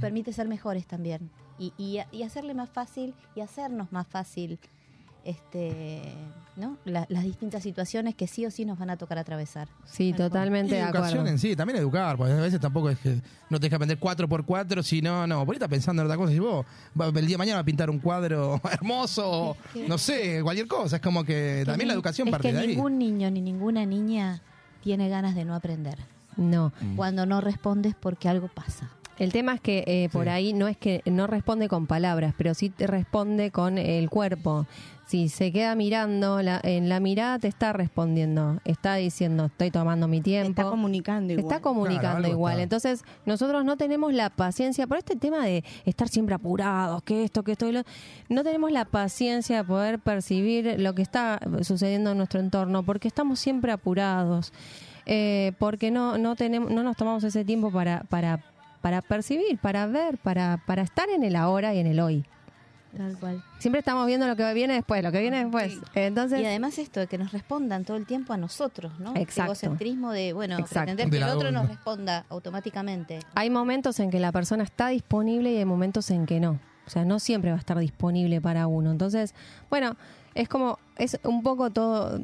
permite 0.00 0.32
ser 0.32 0.46
mejores 0.46 0.86
también. 0.86 1.30
Y, 1.58 1.72
y, 1.76 1.98
y 2.12 2.22
hacerle 2.22 2.54
más 2.54 2.70
fácil 2.70 3.14
y 3.34 3.40
hacernos 3.40 3.90
más 3.92 4.06
fácil 4.06 4.58
este, 5.24 6.00
¿no? 6.56 6.76
La- 6.84 7.04
las 7.10 7.22
distintas 7.24 7.62
situaciones 7.62 8.14
que 8.14 8.26
sí 8.26 8.46
o 8.46 8.50
sí 8.50 8.64
nos 8.64 8.78
van 8.78 8.90
a 8.90 8.96
tocar 8.96 9.18
atravesar. 9.18 9.68
Sí, 9.84 10.12
totalmente 10.12 10.74
Y 10.74 10.78
de 10.78 10.82
educación 10.84 11.18
acuerdo. 11.20 11.28
en 11.32 11.38
sí, 11.38 11.54
también 11.56 11.78
educar, 11.78 12.16
porque 12.16 12.32
a 12.32 12.36
veces 12.36 12.60
tampoco 12.60 12.88
es 12.90 12.98
que 12.98 13.20
no 13.50 13.58
te 13.60 13.66
deja 13.66 13.76
aprender 13.76 13.98
cuatro 13.98 14.28
por 14.28 14.44
cuatro, 14.46 14.82
sino, 14.82 15.26
no, 15.26 15.44
por 15.44 15.54
ahí 15.54 15.56
estás 15.56 15.68
pensando 15.68 16.02
en 16.02 16.06
otra 16.06 16.16
cosa, 16.16 16.32
y 16.32 16.38
vos 16.38 16.64
va- 16.98 17.06
el 17.06 17.12
día 17.12 17.34
de 17.34 17.38
mañana 17.38 17.56
va 17.56 17.60
a 17.62 17.64
pintar 17.64 17.90
un 17.90 17.98
cuadro 17.98 18.60
hermoso, 18.72 19.56
Es 19.66 19.72
que- 19.72 19.88
no 19.88 19.98
sé, 19.98 20.40
cualquier 20.42 20.66
cosa, 20.68 20.96
es 20.96 21.02
como 21.02 21.24
que 21.24 21.62
también 21.66 21.88
la 21.88 21.94
educación 21.94 22.28
es 22.28 22.32
parte 22.32 22.48
que 22.48 22.54
de 22.54 22.60
ahí. 22.60 22.68
ningún 22.68 22.98
niño 22.98 23.30
ni 23.30 23.40
ninguna 23.42 23.84
niña 23.84 24.40
tiene 24.82 25.08
ganas 25.08 25.34
de 25.34 25.44
no 25.44 25.54
aprender. 25.54 25.98
No. 26.36 26.72
Cuando 26.94 27.26
no 27.26 27.40
respondes 27.40 27.96
porque 27.98 28.28
algo 28.28 28.46
pasa. 28.46 28.88
El 29.18 29.32
tema 29.32 29.54
es 29.54 29.60
que 29.60 29.84
eh, 29.86 30.08
por 30.12 30.24
Sí. 30.24 30.30
ahí 30.30 30.52
no 30.52 30.68
es 30.68 30.76
que 30.76 31.02
no 31.06 31.26
responde 31.26 31.68
con 31.68 31.86
palabras, 31.86 32.34
pero 32.38 32.54
sí 32.54 32.70
te 32.70 32.86
responde 32.86 33.50
con 33.50 33.78
el 33.78 34.08
cuerpo. 34.10 34.66
si 35.06 35.30
se 35.30 35.52
queda 35.52 35.74
mirando, 35.74 36.42
la- 36.42 36.60
en 36.62 36.90
la 36.90 37.00
mirada 37.00 37.38
te 37.38 37.48
está 37.48 37.72
respondiendo, 37.72 38.60
está 38.66 38.96
diciendo, 38.96 39.46
estoy 39.46 39.70
tomando 39.70 40.06
mi 40.06 40.20
tiempo. 40.20 40.50
Está 40.50 40.64
comunicando 40.64 41.32
igual. 41.32 41.46
Está 41.46 41.62
comunicando 41.62 42.18
Claro, 42.18 42.28
igual. 42.28 42.52
está. 42.52 42.62
Entonces, 42.64 43.04
nosotros 43.24 43.64
no 43.64 43.78
tenemos 43.78 44.12
la 44.12 44.28
paciencia, 44.28 44.86
por 44.86 44.98
este 44.98 45.16
tema 45.16 45.46
de 45.46 45.64
estar 45.86 46.08
siempre 46.10 46.34
apurados, 46.34 47.02
que 47.04 47.24
esto, 47.24 47.42
que 47.42 47.52
esto 47.52 47.66
y 47.66 47.72
lo. 47.72 47.84
No 48.28 48.44
tenemos 48.44 48.70
la 48.70 48.84
paciencia 48.84 49.56
de 49.56 49.64
poder 49.64 49.98
percibir 49.98 50.78
lo 50.78 50.94
que 50.94 51.00
está 51.00 51.40
sucediendo 51.62 52.10
en 52.10 52.18
nuestro 52.18 52.40
entorno, 52.40 52.82
porque 52.82 53.08
estamos 53.08 53.38
siempre 53.40 53.72
apurados. 53.72 54.52
Eh, 55.06 55.52
porque 55.58 55.90
no, 55.90 56.18
no, 56.18 56.36
tenemos, 56.36 56.70
no 56.70 56.82
nos 56.82 56.98
tomamos 56.98 57.24
ese 57.24 57.46
tiempo 57.46 57.70
para, 57.72 58.00
para, 58.10 58.44
para 58.80 59.02
percibir, 59.02 59.58
para 59.58 59.86
ver, 59.86 60.18
para, 60.18 60.62
para 60.66 60.82
estar 60.82 61.08
en 61.08 61.24
el 61.24 61.36
ahora 61.36 61.74
y 61.74 61.78
en 61.78 61.86
el 61.86 62.00
hoy. 62.00 62.24
Tal 62.96 63.18
cual. 63.18 63.44
Siempre 63.58 63.80
estamos 63.80 64.06
viendo 64.06 64.26
lo 64.26 64.34
que 64.34 64.54
viene 64.54 64.74
después, 64.74 65.02
lo 65.02 65.12
que 65.12 65.20
viene 65.20 65.44
después. 65.44 65.78
Entonces, 65.94 66.40
Y 66.40 66.46
además 66.46 66.78
esto 66.78 67.00
de 67.00 67.06
que 67.06 67.18
nos 67.18 67.32
respondan 67.32 67.84
todo 67.84 67.96
el 67.96 68.06
tiempo 68.06 68.32
a 68.32 68.36
nosotros, 68.38 68.98
¿no? 68.98 69.10
Exacto. 69.14 69.42
El 69.42 69.46
egocentrismo 69.46 70.12
de, 70.12 70.32
bueno, 70.32 70.54
Exacto. 70.54 70.94
pretender 70.94 71.10
que 71.10 71.16
el 71.18 71.24
otro 71.24 71.52
nos 71.52 71.68
responda 71.68 72.24
automáticamente. 72.30 73.20
hay 73.34 73.50
momentos 73.50 74.00
en 74.00 74.10
que 74.10 74.20
la 74.20 74.32
persona 74.32 74.64
está 74.64 74.88
disponible 74.88 75.52
y 75.52 75.58
hay 75.58 75.64
momentos 75.64 76.10
en 76.10 76.24
que 76.24 76.40
no. 76.40 76.58
O 76.86 76.90
sea, 76.90 77.04
no 77.04 77.18
siempre 77.18 77.50
va 77.50 77.56
a 77.56 77.60
estar 77.60 77.78
disponible 77.78 78.40
para 78.40 78.66
uno. 78.66 78.90
Entonces, 78.90 79.34
bueno, 79.68 79.94
es 80.34 80.48
como, 80.48 80.78
es 80.96 81.20
un 81.24 81.42
poco 81.42 81.70
todo, 81.70 82.18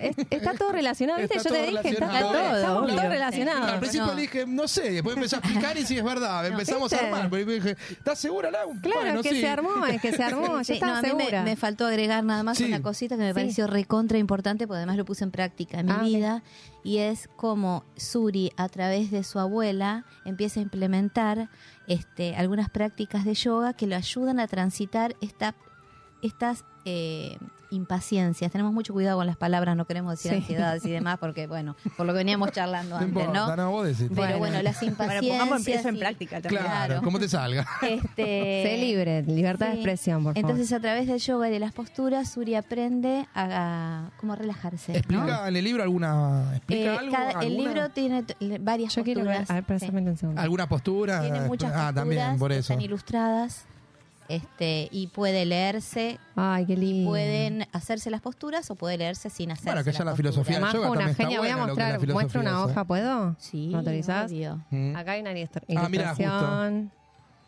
es- 0.00 0.16
está 0.30 0.54
todo 0.54 0.72
relacionado, 0.72 1.18
¿viste? 1.20 1.36
Está 1.38 1.48
Yo 1.50 1.54
te 1.54 1.60
todo 1.70 1.78
dije, 1.78 1.88
está 1.94 2.06
relacionado. 2.06 2.32
todo, 2.62 2.78
obvio. 2.84 2.94
todo 2.96 3.08
relacionado. 3.08 3.64
Al 3.64 3.78
principio 3.80 4.06
no. 4.06 4.14
le 4.14 4.22
dije, 4.22 4.46
no 4.46 4.68
sé, 4.68 4.90
después 4.92 5.16
empecé 5.16 5.36
a 5.36 5.38
explicar 5.40 5.76
y 5.78 5.84
sí 5.86 5.98
es 5.98 6.04
verdad, 6.04 6.46
empezamos 6.46 6.90
¿viste? 6.90 7.04
a 7.04 7.08
armar. 7.08 7.30
Pero 7.30 7.50
dije, 7.52 7.76
¿estás 7.90 8.18
segura, 8.18 8.50
Lau? 8.50 8.72
Claro, 8.80 9.00
Bueno, 9.00 9.22
que 9.22 9.30
sí. 9.30 9.40
se 9.40 9.48
armó, 9.48 9.86
es 9.86 10.00
que 10.00 10.12
se 10.12 10.22
armó, 10.22 10.58
yo 10.58 10.64
Sí, 10.64 10.72
estaba 10.74 10.92
no, 10.92 10.98
a 10.98 11.02
mí 11.02 11.08
me, 11.14 11.18
segura. 11.24 11.42
me 11.42 11.56
faltó 11.56 11.86
agregar 11.86 12.22
nada 12.24 12.42
más 12.42 12.58
Sí. 12.58 12.64
una 12.64 12.80
cosita 12.82 13.16
que 13.16 13.22
me 13.22 13.28
Sí. 13.30 13.34
pareció 13.34 13.66
recontra 13.66 14.18
importante, 14.18 14.66
porque 14.66 14.78
además 14.78 14.96
lo 14.96 15.04
puse 15.04 15.24
en 15.24 15.30
práctica 15.30 15.80
en 15.80 15.86
mi 15.86 15.92
Ah, 15.92 15.96
ok. 15.98 16.02
vida, 16.04 16.42
y 16.84 16.98
es 16.98 17.28
como 17.36 17.84
Suri, 17.96 18.52
a 18.56 18.68
través 18.68 19.10
de 19.10 19.24
su 19.24 19.38
abuela, 19.38 20.04
empieza 20.24 20.60
a 20.60 20.62
implementar 20.62 21.48
este, 21.88 22.36
algunas 22.36 22.70
prácticas 22.70 23.24
de 23.24 23.34
yoga 23.34 23.72
que 23.72 23.86
lo 23.86 23.96
ayudan 23.96 24.38
a 24.40 24.46
transitar 24.46 25.16
esta, 25.20 25.54
estas 26.22 26.64
eh, 26.84 27.38
impaciencias. 27.70 28.52
Tenemos 28.52 28.72
mucho 28.74 28.92
cuidado 28.92 29.16
con 29.16 29.26
las 29.26 29.38
palabras, 29.38 29.74
no 29.76 29.86
queremos 29.86 30.12
decir 30.12 30.30
Sí. 30.32 30.36
ansiedades 30.38 30.84
y 30.84 30.90
demás, 30.90 31.16
porque, 31.18 31.46
bueno, 31.46 31.74
por 31.96 32.04
lo 32.06 32.12
que 32.12 32.18
veníamos 32.18 32.52
charlando 32.52 32.96
antes, 32.98 33.28
¿no? 33.30 33.56
no, 33.56 33.70
vos 33.70 33.86
decís. 33.86 34.08
Pero 34.10 34.14
Bueno. 34.14 34.38
bueno, 34.38 34.62
las 34.62 34.76
Bueno, 34.78 34.92
impaciencias. 34.92 35.30
pongamos 35.38 35.58
empiezo 35.60 35.88
en 35.88 35.98
práctica 35.98 36.40
también. 36.42 36.62
Claro, 36.62 36.86
claro. 36.86 37.02
como 37.02 37.18
te 37.18 37.28
salga. 37.28 37.66
Este, 37.82 38.62
Sé 38.66 38.76
libre, 38.78 39.22
libertad 39.22 39.68
de 39.68 39.72
expresión, 39.74 40.22
por 40.22 40.34
favor. 40.34 40.50
Entonces, 40.50 40.72
a 40.74 40.80
través 40.80 41.06
del 41.06 41.18
yoga 41.18 41.48
y 41.48 41.50
de 41.52 41.60
las 41.60 41.72
posturas, 41.72 42.30
Suri 42.30 42.54
aprende 42.56 43.26
a, 43.34 44.06
a 44.06 44.10
cómo 44.18 44.36
relajarse. 44.36 44.92
¿no? 44.92 44.98
¿Explica 44.98 45.48
en 45.48 45.56
el 45.56 45.64
libro 45.64 45.82
alguna, 45.82 46.52
explica 46.56 46.82
Eh, 46.94 46.98
algo? 46.98 47.12
cada- 47.12 47.40
el 47.42 47.56
libro 47.56 47.88
tiene 47.90 48.24
varias 48.60 48.94
Yo 48.94 49.02
quiero 49.02 49.20
ver, 49.24 49.38
posturas. 49.38 49.50
a 49.50 49.54
ver, 49.54 49.62
sí. 49.62 49.66
préstame 49.68 50.00
atención. 50.02 50.38
alguna 50.38 50.68
postura? 50.68 51.22
Tiene 51.22 51.40
muchas 51.42 51.70
ah, 51.70 51.74
posturas 51.74 51.94
también, 51.94 52.38
por 52.38 52.50
que 52.50 52.58
eso. 52.58 52.72
están 52.74 52.82
ilustradas 52.84 53.64
este, 54.28 54.88
y 54.90 55.08
puede 55.08 55.44
leerse. 55.44 56.18
Ay, 56.36 56.66
qué 56.66 56.76
lindo. 56.76 57.10
Pueden 57.10 57.66
hacerse 57.72 58.10
las 58.10 58.20
posturas 58.20 58.70
o 58.70 58.74
puede 58.74 58.96
leerse 58.98 59.30
sin 59.30 59.50
hacerse 59.50 59.70
Bueno, 59.70 59.84
que 59.84 59.92
ya 59.92 60.04
la 60.04 60.14
filosofía 60.16 60.58
del 60.60 60.72
yoga 60.72 60.90
una 60.90 61.14
genia, 61.14 61.38
voy 61.40 61.48
a 61.48 61.56
lo 61.56 61.66
mostrar, 61.66 62.06
muestra 62.08 62.40
una 62.40 62.64
hoja, 62.64 62.84
¿puedo? 62.84 63.36
Sí, 63.38 63.68
¿Me 63.72 63.78
autorizás? 63.78 64.30
obvio. 64.30 64.60
Mm. 64.70 64.96
Acá 64.96 65.12
hay 65.12 65.20
una 65.20 65.32
ilustra- 65.32 65.62
Ah, 65.76 65.88
mirá, 65.88 66.08
justo. 66.08 66.22
ilustración. 66.22 66.90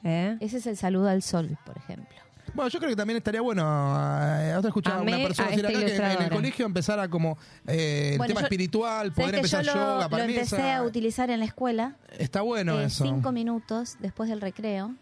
¿Eh? 0.04 0.36
Ese 0.40 0.58
es 0.58 0.66
el 0.66 0.76
saludo 0.76 1.08
al 1.08 1.22
sol, 1.22 1.56
por 1.64 1.76
ejemplo. 1.78 2.14
Bueno, 2.52 2.68
yo 2.68 2.78
creo 2.78 2.90
que 2.90 2.96
también 2.96 3.16
estaría 3.16 3.40
bueno. 3.40 3.62
Eh, 3.64 4.54
otra 4.56 4.68
escuchaba 4.68 4.98
a 4.98 5.02
una 5.02 5.16
persona 5.16 5.48
a 5.48 5.50
decir 5.50 5.64
esta 5.66 6.06
acá 6.06 6.08
que 6.10 6.14
en 6.18 6.22
el 6.24 6.30
colegio 6.30 6.66
empezar 6.66 7.00
a 7.00 7.08
como 7.08 7.36
eh, 7.66 8.10
el 8.12 8.18
Bueno, 8.18 8.28
tema 8.28 8.40
yo- 8.42 8.46
espiritual, 8.46 9.06
¿Sabes 9.08 9.14
poder 9.14 9.34
empezar 9.36 9.64
yo 9.64 9.74
lo, 9.74 9.80
yoga, 9.80 10.04
lo 10.04 10.10
para 10.10 10.26
mí 10.26 10.34
empecé 10.34 10.56
esa- 10.56 10.76
a 10.76 10.82
utilizar 10.82 11.30
en 11.30 11.40
la 11.40 11.46
escuela? 11.46 11.96
está 12.18 12.42
bueno 12.42 12.78
eh, 12.78 12.84
eso. 12.84 13.02
cinco 13.04 13.32
minutos 13.32 13.96
después 13.98 14.28
del 14.28 14.40
recreo. 14.42 14.94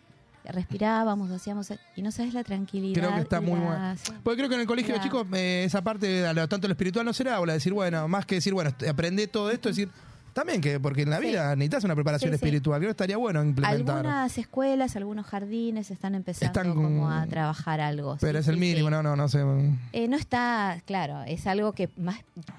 Respirábamos, 0.44 1.30
hacíamos. 1.30 1.72
Y 1.96 2.02
no 2.02 2.10
sabes 2.10 2.34
la 2.34 2.44
tranquilidad. 2.44 3.00
Creo 3.00 3.14
que 3.14 3.20
está 3.20 3.40
muy 3.40 3.58
la- 3.60 3.66
bueno. 3.66 3.94
Porque 4.22 4.38
creo 4.38 4.48
que 4.48 4.54
en 4.56 4.60
el 4.62 4.66
colegio, 4.66 4.96
La- 4.96 5.02
chicos, 5.02 5.26
eh, 5.34 5.64
esa 5.64 5.82
parte, 5.82 6.26
a 6.26 6.32
lo- 6.32 6.48
tanto 6.48 6.68
lo 6.68 6.72
espiritual 6.72 7.04
no 7.04 7.12
será, 7.12 7.40
o 7.40 7.46
la 7.46 7.52
decir, 7.54 7.72
bueno, 7.72 8.08
más 8.08 8.26
que 8.26 8.36
decir, 8.36 8.52
bueno, 8.54 8.70
aprendí 8.88 9.26
todo 9.26 9.50
esto, 9.50 9.68
decir, 9.68 9.88
también 10.32 10.62
que, 10.62 10.80
porque 10.80 11.02
en 11.02 11.10
la 11.10 11.18
Sí. 11.18 11.26
vida 11.26 11.54
necesitas 11.56 11.84
una 11.84 11.94
preparación 11.94 12.30
Sí, 12.32 12.38
sí. 12.38 12.44
espiritual, 12.44 12.78
creo 12.80 12.88
que 12.88 12.92
estaría 12.92 13.18
bueno 13.18 13.42
implementar. 13.44 13.96
Algunas 13.98 14.38
escuelas, 14.38 14.96
algunos 14.96 15.26
jardines 15.26 15.90
están 15.90 16.14
empezando 16.14 16.46
Están 16.58 16.74
como 16.74 17.10
a 17.10 17.26
trabajar 17.26 17.80
algo. 17.82 18.16
Pero 18.18 18.38
es 18.38 18.48
el 18.48 18.56
mínimo, 18.56 18.88
no, 18.88 19.02
no, 19.02 19.14
no 19.14 19.28
sé. 19.28 19.44
Eh, 19.92 20.08
no 20.08 20.16
está, 20.16 20.80
claro, 20.86 21.22
es 21.26 21.46
algo 21.46 21.72
que 21.72 21.90
más 21.98 22.16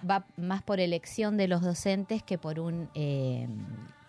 va 0.07 0.23
más 0.37 0.61
por 0.61 0.79
elección 0.79 1.35
de 1.35 1.47
los 1.47 1.61
docentes 1.63 2.21
que 2.21 2.37
por 2.37 2.59
un 2.59 2.89
eh, 2.93 3.47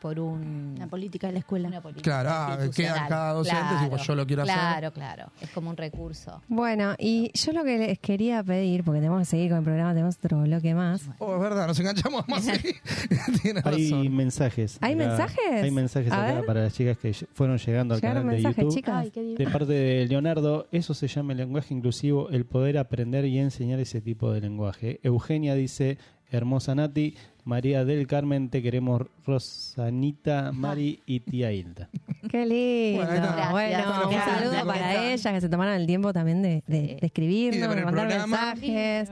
por 0.05 0.21
un 0.21 0.75
La 0.79 0.87
política 0.87 1.29
de 1.29 1.33
la 1.33 1.39
escuela. 1.39 1.67
una 1.69 1.81
política 1.81 2.03
Claro, 2.03 2.29
ah, 2.31 2.57
institucional. 2.61 2.95
queda 2.99 3.09
cada 3.09 3.33
docente, 3.33 3.59
Claro, 3.63 3.79
si, 3.85 3.89
pues, 3.89 4.03
yo 4.07 4.15
lo 4.15 4.27
quiero 4.27 4.43
hacer. 4.43 4.55
Claro, 4.55 4.93
claro, 4.93 5.33
es 5.41 5.49
como 5.49 5.71
un 5.71 5.77
recurso. 5.79 6.43
Bueno, 6.47 6.95
y 6.99 7.31
yo 7.33 7.53
lo 7.55 7.65
que 7.65 7.79
les 7.79 7.99
quería 8.01 8.43
pedir, 8.45 8.85
porque 8.85 9.01
tenemos 9.01 9.21
que 9.21 9.25
seguir 9.25 9.49
con 9.49 9.59
el 9.61 9.65
programa, 9.65 9.93
tenemos 9.95 10.17
otro 10.23 10.43
bloque 10.43 10.75
más. 10.75 11.09
Oh, 11.21 11.37
es 11.37 11.41
verdad, 11.41 11.67
nos 11.67 11.81
enganchamos 11.81 12.29
más 12.29 12.47
ahí. 12.49 12.59
Tienes 13.43 13.65
Hay 13.65 13.91
razón. 13.91 14.15
mensajes. 14.15 14.79
¿Hay 14.83 14.93
acá. 14.93 15.07
mensajes? 15.07 15.63
Hay 15.63 15.71
mensajes 15.71 16.13
A 16.13 16.23
acá 16.23 16.35
ver. 16.35 16.45
para 16.45 16.63
las 16.65 16.75
chicas 16.75 16.99
que 16.99 17.15
fueron 17.33 17.57
llegando 17.57 17.95
al 17.95 18.01
Llegaron 18.03 18.25
canal 18.25 18.37
de 18.37 18.43
mensajes, 18.43 18.63
YouTube. 18.65 18.75
chicas. 18.77 18.95
Ay, 18.97 19.11
qué 19.11 19.23
De 19.23 19.51
parte 19.51 19.73
de 19.73 20.07
Leonardo, 20.07 20.69
eso 20.71 20.93
se 20.93 21.09
llama 21.09 21.33
el 21.33 21.39
lenguaje 21.39 21.73
inclusivo, 21.73 22.29
el 22.29 22.45
poder 22.45 22.77
aprender 22.77 23.25
y 23.25 23.39
enseñar 23.39 23.81
ese 23.81 24.03
tipo 24.03 24.31
de 24.33 24.43
lenguaje. 24.43 25.01
Eugenia 25.03 25.55
dice, 25.55 25.97
hermosa 26.31 26.75
Nati, 26.75 27.17
María 27.45 27.85
del 27.85 28.07
Carmen, 28.07 28.49
te 28.49 28.63
queremos 28.63 29.03
Rosanita, 29.27 30.51
Mari 30.53 31.03
y 31.07 31.21
tía 31.21 31.53
Hilda. 31.53 31.91
Qué 32.31 32.47
lindo. 32.47 33.05
Bueno, 33.51 34.05
un 34.05 34.11
Gracias. 34.11 34.25
saludo 34.25 34.67
para 34.67 35.05
ellas 35.13 35.33
que 35.35 35.41
se 35.43 35.49
tomaron 35.49 35.75
el 35.75 35.87
tiempo 35.87 36.13
también 36.13 36.41
de, 36.43 36.63
de, 36.67 36.81
de 36.81 36.87
de 37.01 37.07
escribirnos, 37.07 37.69
de 37.71 37.79
el 37.79 37.85
mandar 37.85 38.07
programa. 38.09 38.55
mensajes. 38.55 39.11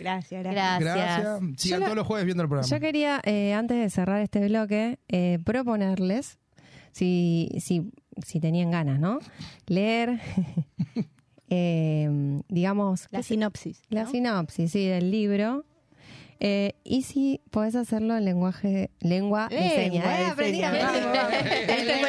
Gracias, 0.00 0.42
gracias. 0.44 0.80
Gracias. 0.80 1.40
Sigan 1.56 1.56
Yo 1.56 1.78
lo- 1.78 1.84
todos 1.86 1.96
los 1.96 2.06
jueves 2.06 2.24
viendo 2.26 2.42
el 2.42 2.48
programa. 2.48 2.68
Yo 2.68 2.80
quería, 2.80 3.20
eh, 3.24 3.54
antes 3.54 3.76
de 3.78 3.90
cerrar 3.90 4.20
este 4.22 4.46
bloque, 4.48 4.98
eh, 5.08 5.38
proponerles, 5.44 6.38
si, 6.92 7.48
si, 7.60 7.90
si 8.24 8.40
tenían 8.40 8.70
ganas, 8.72 8.98
¿no? 9.00 9.18
Leer, 9.66 10.20
eh, 11.50 12.40
digamos, 12.48 13.06
La 13.10 13.18
¿qué 13.18 13.22
se- 13.22 13.28
sinopsis. 13.34 13.82
la 13.88 14.04
¿no? 14.04 14.10
sinopsis, 14.10 14.70
sí, 14.72 14.84
del 14.86 15.10
libro. 15.10 15.64
Eh, 16.40 16.74
y 16.84 17.02
si 17.02 17.40
podés 17.50 17.74
hacerlo 17.74 18.16
en 18.16 18.24
lenguaje, 18.24 18.90
lengua 19.00 19.48
de 19.48 19.56
Lengua 19.58 19.74
señas. 19.74 20.36
Lengua. 20.38 22.08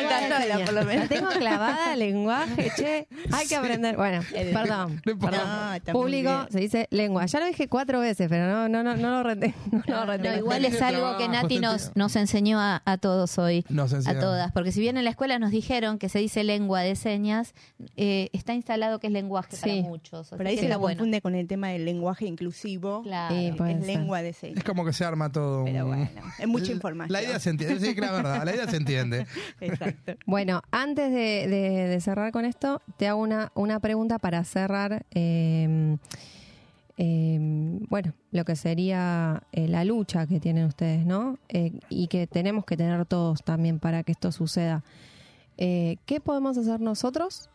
La 0.72 1.08
tengo 1.08 1.30
clavada, 1.30 1.96
lenguaje, 1.96 2.72
che, 2.76 3.08
hay 3.32 3.48
que 3.48 3.56
aprender. 3.56 3.96
Bueno, 3.96 4.22
perdón. 4.54 5.02
No, 5.06 5.92
Público 5.94 6.30
bien. 6.30 6.48
se 6.52 6.60
dice 6.60 6.88
lengua. 6.92 7.26
Ya 7.26 7.40
lo 7.40 7.46
dije 7.46 7.68
cuatro 7.68 8.00
veces, 8.00 8.28
pero 8.30 8.48
no, 8.48 8.70
no, 8.70 8.84
no, 8.84 8.96
no 8.96 9.10
lo 9.12 9.24
retengo. 9.24 9.56
No, 9.88 10.06
lo 10.06 10.06
retengo. 10.06 10.38
igual 10.38 10.66
es 10.66 10.82
algo 10.82 11.18
que 11.18 11.28
Nati 11.28 11.60
nos, 11.60 11.92
nos 11.96 12.16
enseñó 12.16 12.60
a, 12.60 12.82
a 12.86 12.98
todos 12.98 13.38
hoy. 13.38 13.66
Nos 13.70 13.94
A 14.08 14.20
todas, 14.20 14.52
porque 14.52 14.72
si 14.72 14.80
bien 14.82 14.98
en 14.98 15.04
la 15.04 15.10
escuela 15.10 15.40
nos 15.40 15.52
dijeron 15.52 15.98
que 16.00 16.10
se 16.10 16.20
dice 16.20 16.44
lengua 16.44 16.82
de 16.82 16.96
señas, 16.96 17.54
eh, 17.98 18.30
está 18.34 18.54
instalado 18.54 19.00
que 19.00 19.08
es 19.08 19.14
lenguaje 19.14 19.56
Sí. 19.56 19.62
para 19.62 19.82
muchos. 19.82 20.32
Así 20.34 20.44
ahí 20.46 20.58
se 20.58 20.76
bueno. 20.76 20.98
confunde 20.98 21.22
con 21.22 21.36
el 21.36 21.48
tema 21.48 21.70
del 21.70 21.86
lenguaje 21.86 22.26
inclusivo. 22.26 23.02
Claro. 23.04 23.36
Sí, 23.36 23.48
es 23.48 23.58
ser. 23.58 24.00
Lengua 24.22 24.50
de 24.54 24.60
Es 24.60 24.64
como 24.64 24.86
que 24.86 24.94
se 24.94 25.06
arma 25.06 25.32
todo. 25.32 25.60
un- 25.60 25.66
Pero 25.66 25.88
bueno, 25.88 26.10
es 26.38 26.48
mucha 26.48 26.72
información. 26.72 27.12
La 27.14 27.24
idea 27.24 27.40
se 27.40 27.50
entiende. 27.50 27.80
Sí, 27.80 27.96
que 27.96 28.02
la 28.02 28.12
verdad, 28.12 28.44
la 28.46 28.54
idea 28.56 28.68
se 28.68 28.78
entiende. 28.78 29.26
Exacto. 29.62 30.14
Bueno, 30.26 30.62
antes 30.72 31.12
de, 31.12 31.48
de- 31.48 31.88
de 31.90 32.02
cerrar 32.02 32.32
con 32.32 32.46
esto, 32.46 32.82
te 32.98 33.08
hago 33.08 33.22
una, 33.22 33.52
una 33.56 33.80
pregunta 33.80 34.20
para 34.20 34.44
cerrar. 34.44 35.06
eh, 35.12 35.98
eh, 37.02 37.38
bueno, 37.90 38.14
lo 38.32 38.44
que 38.44 38.56
sería 38.58 39.44
eh, 39.54 39.68
la 39.70 39.86
lucha 39.86 40.28
que 40.28 40.40
tienen 40.42 40.66
ustedes, 40.66 41.06
¿no? 41.06 41.38
Eh, 41.48 41.72
y 41.88 42.08
que 42.08 42.28
tenemos 42.28 42.66
que 42.66 42.76
tener 42.76 43.06
todos 43.06 43.42
también 43.44 43.80
para 43.80 44.04
que 44.04 44.12
esto 44.12 44.32
suceda. 44.34 44.84
Eh, 45.58 45.96
¿Qué 46.06 46.20
podemos 46.20 46.58
hacer 46.58 46.82
nosotros 46.82 47.50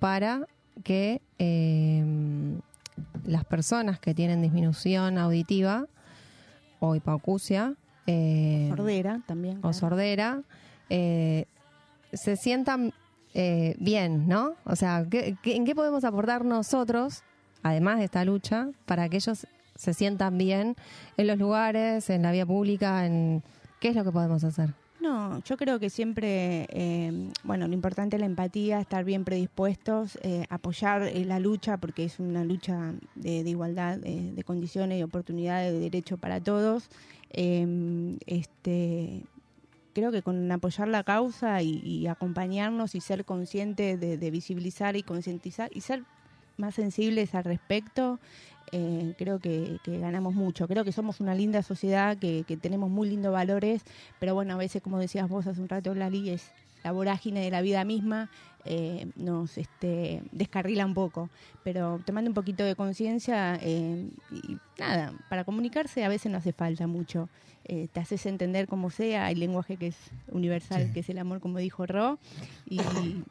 para 0.00 0.46
que 0.84 1.22
eh, 1.38 2.04
las 3.24 3.44
personas 3.44 3.98
que 4.00 4.14
tienen 4.14 4.42
disminución 4.42 5.18
auditiva 5.18 5.86
o 6.80 6.94
hipoacusia 6.96 7.74
eh, 8.06 8.66
Sordera 8.70 9.20
también. 9.26 9.58
o 9.62 9.72
sordera 9.72 10.42
eh, 10.90 11.46
se 12.12 12.36
sientan 12.36 12.92
eh, 13.34 13.76
bien, 13.78 14.28
¿no? 14.28 14.54
O 14.64 14.76
sea, 14.76 15.06
¿qué- 15.08 15.36
qué- 15.42 15.56
¿en 15.56 15.64
qué 15.64 15.74
podemos 15.74 16.04
aportar 16.04 16.44
nosotros, 16.44 17.22
además 17.62 17.98
de 17.98 18.04
esta 18.04 18.24
lucha, 18.24 18.68
para 18.86 19.08
que 19.08 19.16
ellos 19.16 19.46
se 19.74 19.94
sientan 19.94 20.36
bien 20.36 20.76
en 21.16 21.26
los 21.26 21.38
lugares, 21.38 22.10
en 22.10 22.22
la 22.22 22.32
vía 22.32 22.44
pública, 22.44 23.06
en 23.06 23.42
qué 23.80 23.88
es 23.88 23.96
lo 23.96 24.04
que 24.04 24.12
podemos 24.12 24.44
hacer? 24.44 24.74
No, 25.02 25.42
yo 25.42 25.56
creo 25.56 25.80
que 25.80 25.90
siempre, 25.90 26.68
eh, 26.70 27.32
bueno, 27.42 27.66
lo 27.66 27.74
importante 27.74 28.14
es 28.14 28.20
la 28.20 28.26
empatía, 28.26 28.78
estar 28.78 29.02
bien 29.02 29.24
predispuestos, 29.24 30.16
eh, 30.22 30.44
apoyar 30.48 31.02
eh, 31.02 31.24
la 31.24 31.40
lucha, 31.40 31.76
porque 31.78 32.04
es 32.04 32.20
una 32.20 32.44
lucha 32.44 32.94
de, 33.16 33.38
igualdad 33.40 33.98
de 33.98 34.44
condiciones 34.44 35.00
y 35.00 35.02
oportunidades 35.02 35.72
de 35.72 35.80
derecho 35.80 36.18
para 36.18 36.40
todos. 36.40 36.88
Eh, 37.30 38.16
este, 38.26 39.24
creo 39.92 40.12
que 40.12 40.22
con 40.22 40.52
apoyar 40.52 40.86
la 40.86 41.02
causa 41.02 41.62
y, 41.62 42.06
acompañarnos 42.06 42.94
y 42.94 43.00
ser 43.00 43.24
conscientes 43.24 43.98
de 43.98 44.30
visibilizar 44.30 44.94
y 44.94 45.02
concientizar 45.02 45.68
y 45.74 45.80
ser 45.80 46.04
más 46.56 46.74
sensibles 46.74 47.34
al 47.34 47.44
respecto, 47.44 48.20
eh, 48.72 49.14
creo 49.18 49.38
que, 49.38 49.78
que 49.84 49.98
ganamos 49.98 50.34
mucho. 50.34 50.66
Creo 50.66 50.84
que 50.84 50.92
somos 50.92 51.20
una 51.20 51.34
linda 51.34 51.62
sociedad, 51.62 52.16
que, 52.16 52.44
que 52.46 52.56
tenemos 52.56 52.90
muy 52.90 53.08
lindos 53.08 53.32
valores, 53.32 53.82
pero 54.18 54.34
bueno, 54.34 54.54
a 54.54 54.56
veces, 54.56 54.82
como 54.82 54.98
decías 54.98 55.28
vos 55.28 55.46
hace 55.46 55.60
un 55.60 55.68
rato, 55.68 55.94
Lali, 55.94 56.30
es 56.30 56.50
la 56.82 56.90
vorágine 56.92 57.40
de 57.40 57.50
la 57.50 57.60
vida 57.62 57.84
misma 57.84 58.28
eh, 58.64 59.06
nos 59.16 59.58
este, 59.58 60.22
descarrila 60.32 60.84
un 60.86 60.94
poco. 60.94 61.30
Pero 61.64 62.00
tomando 62.04 62.30
un 62.30 62.34
poquito 62.34 62.64
de 62.64 62.74
conciencia, 62.76 63.58
eh, 63.60 64.08
y 64.30 64.56
nada, 64.78 65.12
para 65.28 65.44
comunicarse 65.44 66.04
a 66.04 66.08
veces 66.08 66.30
no 66.32 66.38
hace 66.38 66.52
falta 66.52 66.86
mucho. 66.86 67.28
Eh, 67.64 67.88
te 67.92 68.00
haces 68.00 68.26
entender 68.26 68.66
como 68.66 68.90
sea, 68.90 69.26
hay 69.26 69.34
lenguaje 69.36 69.76
que 69.76 69.88
es 69.88 69.96
universal, 70.28 70.86
Sí. 70.86 70.92
que 70.92 71.00
es 71.00 71.08
el 71.10 71.18
amor, 71.18 71.40
como 71.40 71.58
dijo 71.58 71.86
Ro, 71.86 72.18
y 72.66 72.78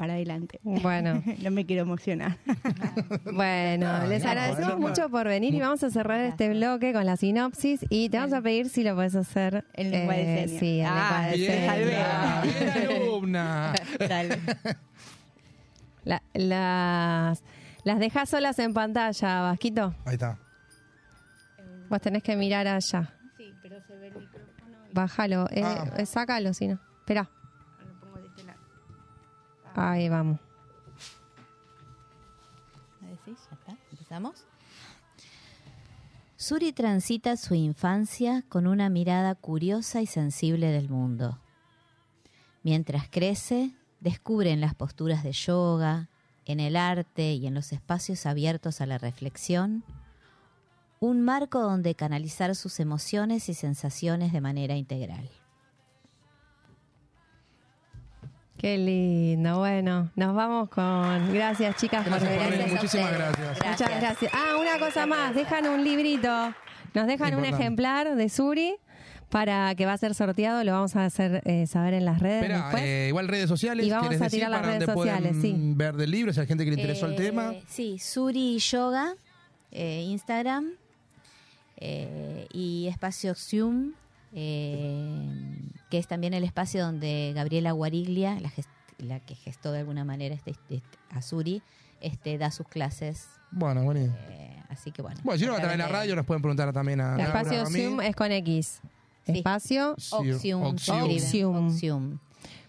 para 0.00 0.14
adelante. 0.14 0.58
Bueno. 0.62 1.22
no 1.42 1.50
me 1.50 1.66
quiero 1.66 1.82
emocionar. 1.82 2.38
Bueno, 3.32 4.06
les 4.06 4.22
no, 4.24 4.30
agradecemos 4.30 4.78
no. 4.80 4.88
mucho 4.88 5.08
por 5.10 5.26
venir 5.26 5.54
y 5.54 5.60
vamos 5.60 5.82
a 5.84 5.90
cerrar 5.90 6.20
este 6.20 6.48
bloque 6.48 6.92
con 6.94 7.04
la 7.04 7.16
sinopsis 7.16 7.84
y 7.90 8.08
te 8.08 8.16
vamos 8.18 8.32
a 8.32 8.40
pedir 8.40 8.68
si 8.70 8.82
lo 8.82 8.94
puedes 8.94 9.14
hacer 9.14 9.64
En 9.74 9.90
lengua 9.90 10.14
de 10.14 10.44
eh, 10.44 10.48
señas. 10.48 10.60
Sí, 10.60 10.80
en 10.80 10.86
Ah, 10.86 10.92
lengua 10.94 11.30
de 11.30 11.36
bien, 11.36 11.52
señas. 11.52 12.46
salvé. 12.46 12.86
Bien, 12.88 13.02
alumna. 13.02 13.72
Dale. 14.08 14.38
La- 16.04 16.22
las, 16.32 17.42
las 17.84 17.98
dejas 17.98 18.28
solas 18.30 18.58
en 18.58 18.72
pantalla, 18.72 19.40
Vasquito. 19.42 19.94
Ahí 20.06 20.14
está. 20.14 20.38
Vos 21.90 22.00
tenés 22.00 22.22
que 22.22 22.36
mirar 22.36 22.66
allá. 22.68 23.12
Sí, 23.36 23.52
pero 23.62 23.76
se 23.86 23.96
ve 23.96 24.06
el 24.08 24.14
micrófono. 24.14 24.76
Bájalo, 24.92 25.46
eh, 25.50 25.62
Ah. 25.64 25.84
eh, 25.98 26.06
sácalo 26.06 26.54
si 26.54 26.68
no. 26.68 26.78
Espera, 27.00 27.28
ahí 29.74 30.08
vamos. 30.08 30.38
¿Empezamos? 33.90 34.44
Suri 36.36 36.72
transita 36.72 37.36
su 37.36 37.54
infancia 37.54 38.44
con 38.48 38.66
una 38.66 38.88
mirada 38.88 39.34
curiosa 39.34 40.00
y 40.00 40.06
sensible 40.06 40.68
del 40.68 40.88
mundo. 40.88 41.38
Mientras 42.62 43.08
crece, 43.08 43.72
descubre 44.00 44.50
en 44.50 44.60
las 44.60 44.74
posturas 44.74 45.22
de 45.22 45.32
yoga, 45.32 46.08
en 46.46 46.60
el 46.60 46.76
arte 46.76 47.34
y 47.34 47.46
en 47.46 47.54
los 47.54 47.72
espacios 47.72 48.26
abiertos 48.26 48.80
a 48.80 48.86
la 48.86 48.98
reflexión, 48.98 49.84
un 50.98 51.22
marco 51.22 51.60
donde 51.60 51.94
canalizar 51.94 52.54
sus 52.56 52.80
emociones 52.80 53.48
y 53.48 53.54
sensaciones 53.54 54.32
de 54.32 54.40
manera 54.40 54.76
integral. 54.76 55.30
Qué 58.60 58.76
lindo. 58.76 59.58
Bueno, 59.58 60.10
nos 60.16 60.34
vamos 60.34 60.68
con. 60.68 61.32
Gracias, 61.32 61.76
chicas, 61.76 62.02
por 62.06 62.20
Gracias 62.20 62.42
por 62.42 62.50
venir. 62.50 62.72
Muchísimas 62.74 63.12
gracias. 63.12 63.58
Muchas 63.66 64.00
gracias. 64.00 64.32
Ah, 64.34 64.56
una 64.60 64.78
cosa 64.78 65.06
más. 65.06 65.34
Dejan 65.34 65.66
un 65.66 65.82
librito. 65.82 66.28
Nos 66.92 67.06
dejan 67.06 67.36
un 67.36 67.44
ejemplar 67.46 68.16
de 68.16 68.28
Suri 68.28 68.74
para 69.30 69.74
que 69.76 69.86
va 69.86 69.94
a 69.94 69.96
ser 69.98 70.14
sorteado. 70.14 70.62
Lo 70.62 70.72
vamos 70.72 70.94
a 70.96 71.06
hacer 71.06 71.40
eh, 71.46 71.66
saber 71.66 71.94
en 71.94 72.04
las 72.04 72.20
redes 72.20 72.42
Espera, 72.42 72.62
después. 72.64 72.82
eh, 72.82 73.06
igual 73.08 73.28
redes 73.28 73.48
sociales. 73.48 73.86
Y 73.86 73.90
vamos 73.90 74.08
¿querés 74.08 74.22
a 74.22 74.28
tirar 74.28 74.50
las 74.50 74.66
redes 74.66 74.84
sociales, 74.84 75.36
sí. 75.40 75.54
ver 75.56 75.96
del 75.96 76.10
libro? 76.10 76.32
Si 76.34 76.40
hay 76.40 76.46
gente 76.46 76.64
que 76.64 76.70
le 76.70 76.76
interesó 76.76 77.06
el 77.06 77.14
Eh, 77.14 77.16
tema. 77.16 77.54
Sí, 77.66 77.98
Suri 77.98 78.58
Yoga, 78.58 79.14
eh, 79.70 80.02
Instagram 80.06 80.68
eh, 81.78 82.46
y 82.52 82.88
espacio 82.88 83.34
Xium, 83.34 83.92
eh, 84.32 85.28
que 85.90 85.98
es 85.98 86.06
también 86.06 86.34
el 86.34 86.44
espacio 86.44 86.82
donde 86.84 87.32
Gabriela 87.34 87.72
Guariglia, 87.72 88.38
la, 88.40 88.50
gest- 88.50 88.68
la 88.98 89.20
que 89.20 89.34
gestó 89.34 89.72
de 89.72 89.80
alguna 89.80 90.04
manera 90.04 90.34
este, 90.34 90.50
este- 90.52 90.82
a 91.10 91.22
Suri, 91.22 91.62
este, 92.00 92.38
da 92.38 92.50
sus 92.50 92.66
clases. 92.68 93.28
Bueno, 93.50 93.82
buenísimo. 93.84 94.14
eh, 94.28 94.62
así 94.68 94.92
que 94.92 95.02
bueno. 95.02 95.20
Bueno, 95.24 95.38
si 95.38 95.46
no, 95.46 95.52
a 95.52 95.56
a 95.56 95.60
través 95.60 95.76
de 95.76 95.82
la 95.82 95.88
radio 95.88 96.16
nos 96.16 96.24
pueden 96.26 96.42
preguntar 96.42 96.72
también 96.72 97.00
a 97.00 97.14
El 97.16 97.20
espacio 97.22 97.62
a. 97.62 97.66
Zoom 97.66 98.00
es 98.00 98.14
con 98.16 98.30
X. 98.32 98.80
Sí. 99.26 99.32
Espacio. 99.38 99.92
Oxium, 100.12 100.62
Oxium. 100.62 101.02
Oxium. 101.02 101.66
Oxium. 101.68 102.18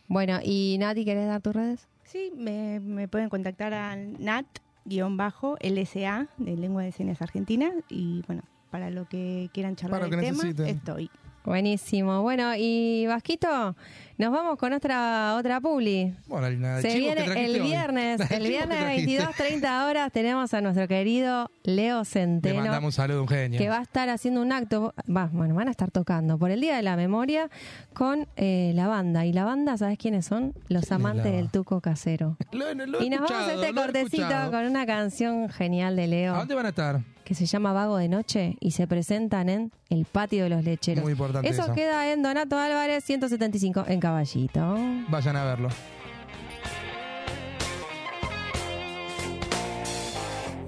Bueno, 0.08 0.40
y 0.44 0.78
Nati, 0.80 1.06
¿querés 1.06 1.28
dar 1.28 1.42
tus 1.42 1.56
redes? 1.56 1.88
Sí, 2.04 2.32
me, 2.36 2.80
me 2.82 3.08
pueden 3.08 3.30
contactar 3.30 3.74
al 3.74 4.18
nat-lsa 4.20 6.28
de 6.38 6.58
Lengua 6.58 6.84
de 6.84 6.92
Señas 6.92 7.22
Argentina 7.22 7.72
y 7.90 8.22
bueno, 8.28 8.44
para 8.70 8.90
lo 8.90 9.08
que 9.08 9.50
quieran 9.54 9.78
charlar 9.78 10.02
Para 10.02 10.10
que 10.10 10.18
tema, 10.22 10.44
necesiten. 10.44 10.66
estoy. 10.68 11.10
Buenísimo. 11.44 12.22
Bueno, 12.22 12.54
y 12.56 13.06
Vasquito, 13.08 13.76
nos 14.18 14.32
vamos 14.32 14.58
con 14.60 14.74
otra 14.74 15.36
otra 15.36 15.60
publi. 15.60 16.14
Bueno, 16.28 16.48
Se 16.82 16.90
chicos, 16.90 17.16
¿qué 17.16 17.24
viene 17.34 17.46
el 17.46 17.62
viernes, 17.64 18.22
el 18.32 18.48
viernes 18.48 18.78
¿qué 18.78 18.84
a 18.84 18.86
trajiste? 18.86 19.18
22, 19.18 19.36
30 19.36 19.88
horas 19.88 20.12
tenemos 20.12 20.54
a 20.54 20.62
nuestro 20.62 20.88
querido 20.88 21.50
Leo 21.64 22.00
Le 22.00 22.06
Centeno. 22.06 22.56
mandamos 22.62 22.86
un 22.86 22.92
saludo, 22.92 23.22
un 23.24 23.28
genio. 23.28 23.58
que 23.58 23.70
va 23.70 23.80
a 23.80 23.82
estar 23.82 24.08
haciendo 24.10 24.42
un 24.42 24.52
acto, 24.52 24.94
va, 25.10 25.30
bueno, 25.34 25.56
van 25.56 25.68
a 25.68 25.72
estar 25.72 25.90
tocando 25.90 26.38
por 26.38 26.52
el 26.52 26.62
Día 26.62 26.76
de 26.76 26.84
la 26.84 26.96
Memoria 26.96 27.50
con 27.94 28.28
eh, 28.36 28.72
la 28.76 28.88
banda. 28.88 29.26
Y 29.26 29.34
la 29.34 29.44
banda, 29.44 29.76
¿sabes 29.78 29.98
quiénes 29.98 30.26
son? 30.26 30.54
Los 30.68 30.84
¿Quién 30.84 30.84
es 30.84 30.92
amantes 30.92 31.26
la- 31.26 31.32
del 31.32 31.50
Tuco 31.50 31.82
Casero. 31.82 32.38
Lo- 32.52 32.74
lo 32.76 33.00
he 33.00 33.06
Y 33.06 33.10
nos 33.10 33.22
vamos 33.22 33.48
a 33.48 33.54
este 33.56 33.74
cortecito 33.74 34.52
con 34.52 34.66
una 34.68 34.86
canción 34.86 35.50
genial 35.50 35.96
de 35.96 36.04
¿A 36.04 36.08
Leo 36.08 36.36
dónde 36.36 36.54
van 36.56 36.66
a 36.68 36.70
estar? 36.70 37.02
Que 37.32 37.36
se 37.36 37.46
llama 37.46 37.72
Vago 37.72 37.96
de 37.96 38.10
Noche 38.10 38.58
y 38.60 38.72
se 38.72 38.88
presentan 38.88 39.48
en 39.48 39.72
el 39.90 40.04
Patio 40.04 40.44
de 40.44 40.50
los 40.50 40.66
Lecheros. 40.66 41.02
Muy 41.02 41.14
importante 41.14 41.48
Eso, 41.48 41.62
eso. 41.64 41.74
queda 41.74 42.12
en 42.12 42.22
Donato 42.22 42.58
Álvarez 42.60 43.06
175 43.06 43.86
en 43.88 44.02
Caballito. 44.02 44.76
Vayan 45.08 45.38
a 45.38 45.46
verlo. 45.46 45.70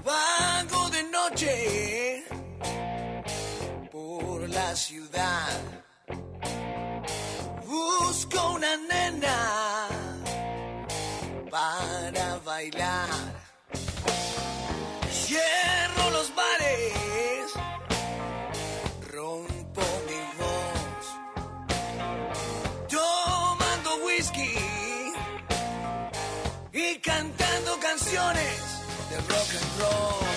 Vago 0.06 0.90
de 0.90 1.04
noche 1.12 2.24
por 3.92 4.48
la 4.48 4.74
ciudad. 4.74 5.60
Busco 7.68 8.54
una 8.56 8.78
nena 8.90 9.88
para 11.52 12.38
bailar. 12.46 13.33
Canciones 28.14 28.84
de 29.10 29.16
rock 29.16 29.50
and 29.56 29.82
roll. 29.82 30.33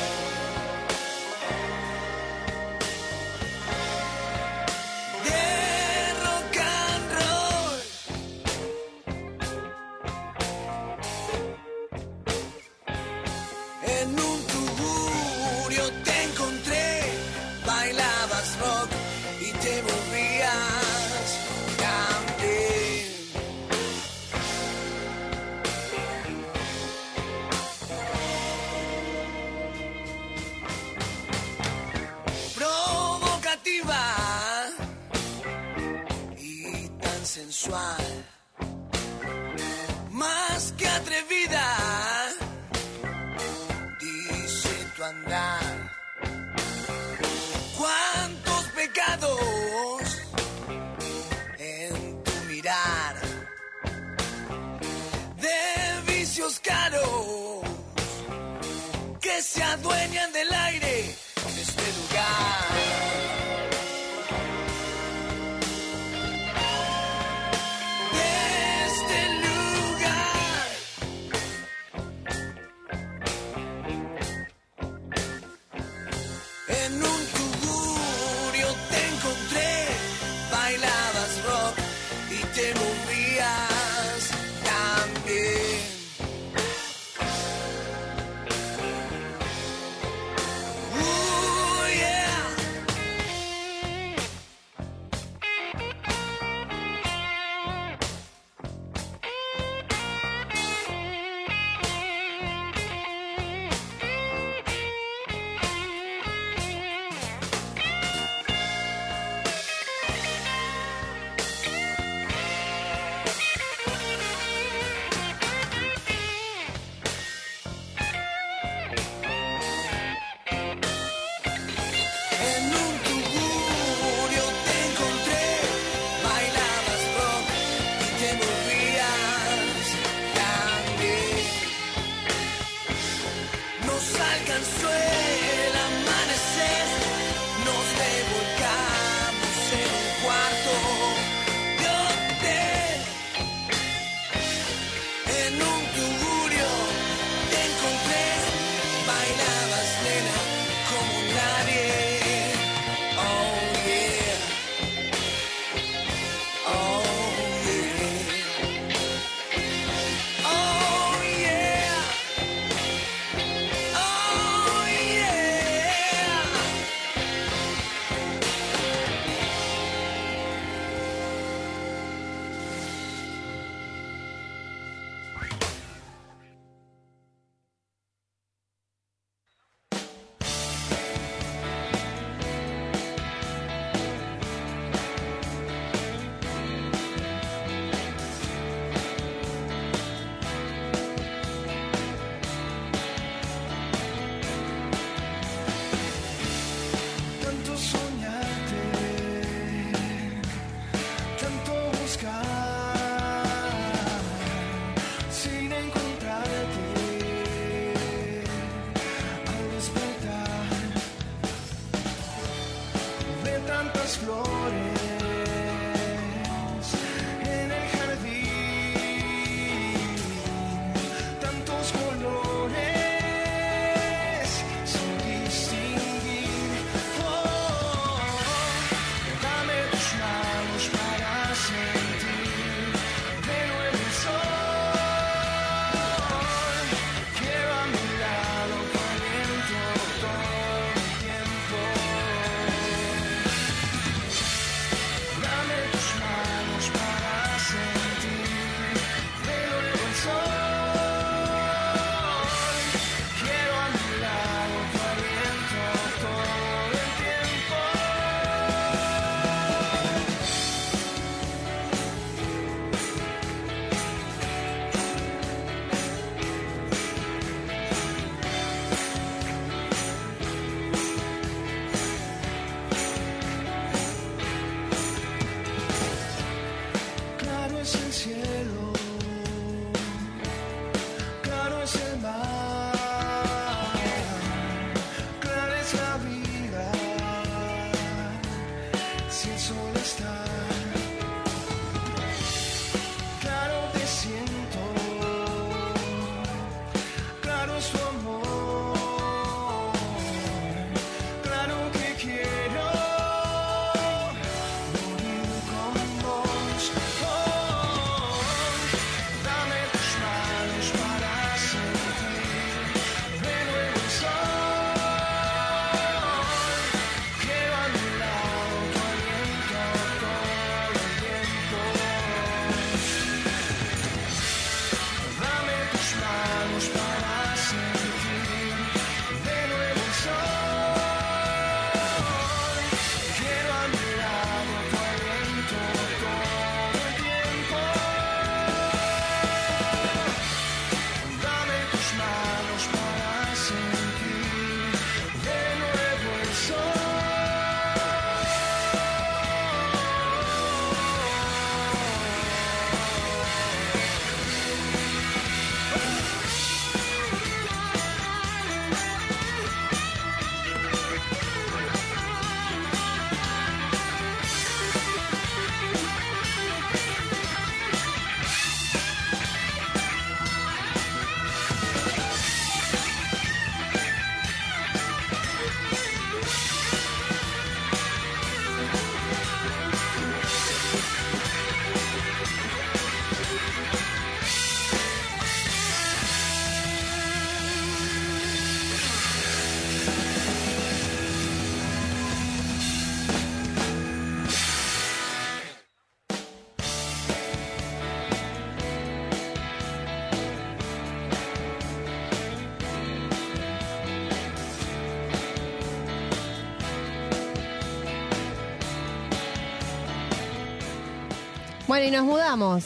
Bueno, 411.96 412.08
y 412.08 412.10
nos 412.10 412.24
mudamos. 412.26 412.84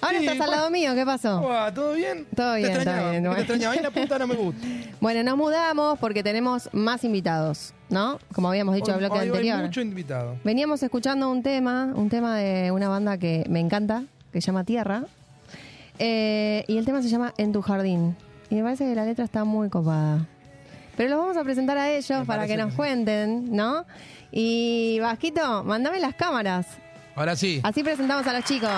Ahora 0.00 0.18
Sí, 0.18 0.26
estás 0.26 0.40
al 0.44 0.50
lado 0.50 0.68
mío, 0.70 0.92
¿qué 0.96 1.06
pasó? 1.06 1.40
Uah, 1.42 1.72
¿Todo 1.72 1.92
bien? 1.92 2.26
Todo 2.34 2.56
bien, 2.56 2.72
Te 2.76 2.84
todo 2.84 3.10
bien, 3.10 3.22
Te 3.22 3.28
bueno. 3.28 3.36
extrañaba. 3.40 3.74
Ahí 3.74 3.80
la 3.80 3.90
puta 3.92 4.18
no 4.18 4.26
me 4.26 4.34
gusta. 4.36 4.66
Bueno, 5.00 5.22
nos 5.22 5.36
mudamos 5.36 5.96
porque 6.00 6.24
tenemos 6.24 6.68
más 6.72 7.04
invitados, 7.04 7.72
¿no? 7.88 8.18
Como 8.32 8.48
habíamos 8.48 8.74
dicho 8.74 8.90
en 8.90 8.94
el 8.94 9.00
bloque 9.00 9.14
Hoy 9.14 9.20
hay 9.20 9.28
anterior. 9.28 9.58
mucho 9.62 9.80
invitado. 9.80 10.36
Veníamos 10.42 10.82
escuchando 10.82 11.30
un 11.30 11.44
tema, 11.44 11.92
un 11.94 12.08
tema 12.08 12.36
de 12.36 12.72
una 12.72 12.88
banda 12.88 13.16
que 13.16 13.44
me 13.48 13.60
encanta, 13.60 14.02
que 14.32 14.40
se 14.40 14.46
llama 14.48 14.64
Tierra. 14.64 15.04
Eh, 16.00 16.64
y 16.66 16.78
el 16.78 16.84
tema 16.84 17.00
se 17.00 17.08
llama 17.08 17.32
En 17.38 17.52
tu 17.52 17.62
jardín. 17.62 18.16
Y 18.50 18.56
me 18.56 18.64
parece 18.64 18.86
que 18.86 18.94
la 18.96 19.04
letra 19.04 19.24
está 19.24 19.44
muy 19.44 19.68
copada. 19.68 20.26
Pero 20.96 21.10
los 21.10 21.18
vamos 21.20 21.36
a 21.36 21.44
presentar 21.44 21.78
a 21.78 21.90
ellos 21.92 22.18
Me 22.20 22.26
para 22.26 22.48
que 22.48 22.56
nos 22.56 22.70
que 22.72 22.76
cuenten, 22.76 23.54
¿no? 23.54 23.84
Y 24.32 24.98
Vasquito, 25.00 25.62
mandame 25.62 26.00
las 26.00 26.14
cámaras. 26.16 26.66
Ahora 27.18 27.34
sí. 27.34 27.60
Así 27.64 27.82
presentamos 27.82 28.24
a 28.28 28.32
los 28.32 28.44
chicos. 28.44 28.70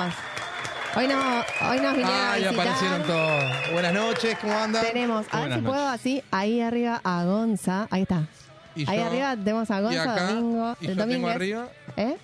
Hoy 0.97 1.07
nos, 1.07 1.45
hoy 1.71 1.79
nos 1.81 1.95
vinieron 1.95 2.11
a 2.11 2.33
Ay, 2.33 2.43
visitar. 2.45 2.67
aparecieron 2.67 3.03
todos. 3.07 3.73
Buenas 3.73 3.93
noches, 3.93 4.39
¿cómo 4.41 4.59
andan? 4.59 4.83
Tenemos, 4.85 5.27
a 5.31 5.41
ver 5.41 5.49
Buenas 5.49 5.59
si 5.61 5.65
puedo 5.67 5.89
así, 5.89 6.23
ahí 6.31 6.61
arriba 6.63 7.01
a 7.05 7.25
Gonza. 7.25 7.87
Ahí 7.91 8.03
está. 8.03 8.23
Y 8.75 8.89
ahí 8.89 8.99
yo- 8.99 9.05
arriba 9.07 9.37
tenemos 9.37 9.71
a 9.71 9.79
y 9.79 9.83
Gonza 9.83 10.03
acá, 10.15 10.27
Domingo. 10.33 10.77
y 10.81 10.87
el 10.87 10.91
yo 10.97 10.97
tengo 10.97 11.13
Domínguez. 11.13 11.37
arriba, 11.37 11.69
¿Eh? 11.99 12.17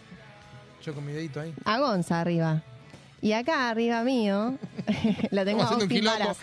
yo 0.85 0.95
con 0.95 1.05
mi 1.05 1.13
dedito 1.13 1.41
ahí. 1.41 1.53
A 1.65 1.79
Gonza 1.79 2.19
arriba. 2.21 2.63
Y 3.21 3.33
acá 3.33 3.69
arriba 3.69 4.03
mío 4.03 4.55
lo 5.31 5.45
tengo 5.45 5.61
a 5.63 5.65
Estamos 5.65 5.85
haciendo 5.85 5.85
un 5.85 5.91
Austin. 5.91 6.05
Varas. 6.05 6.37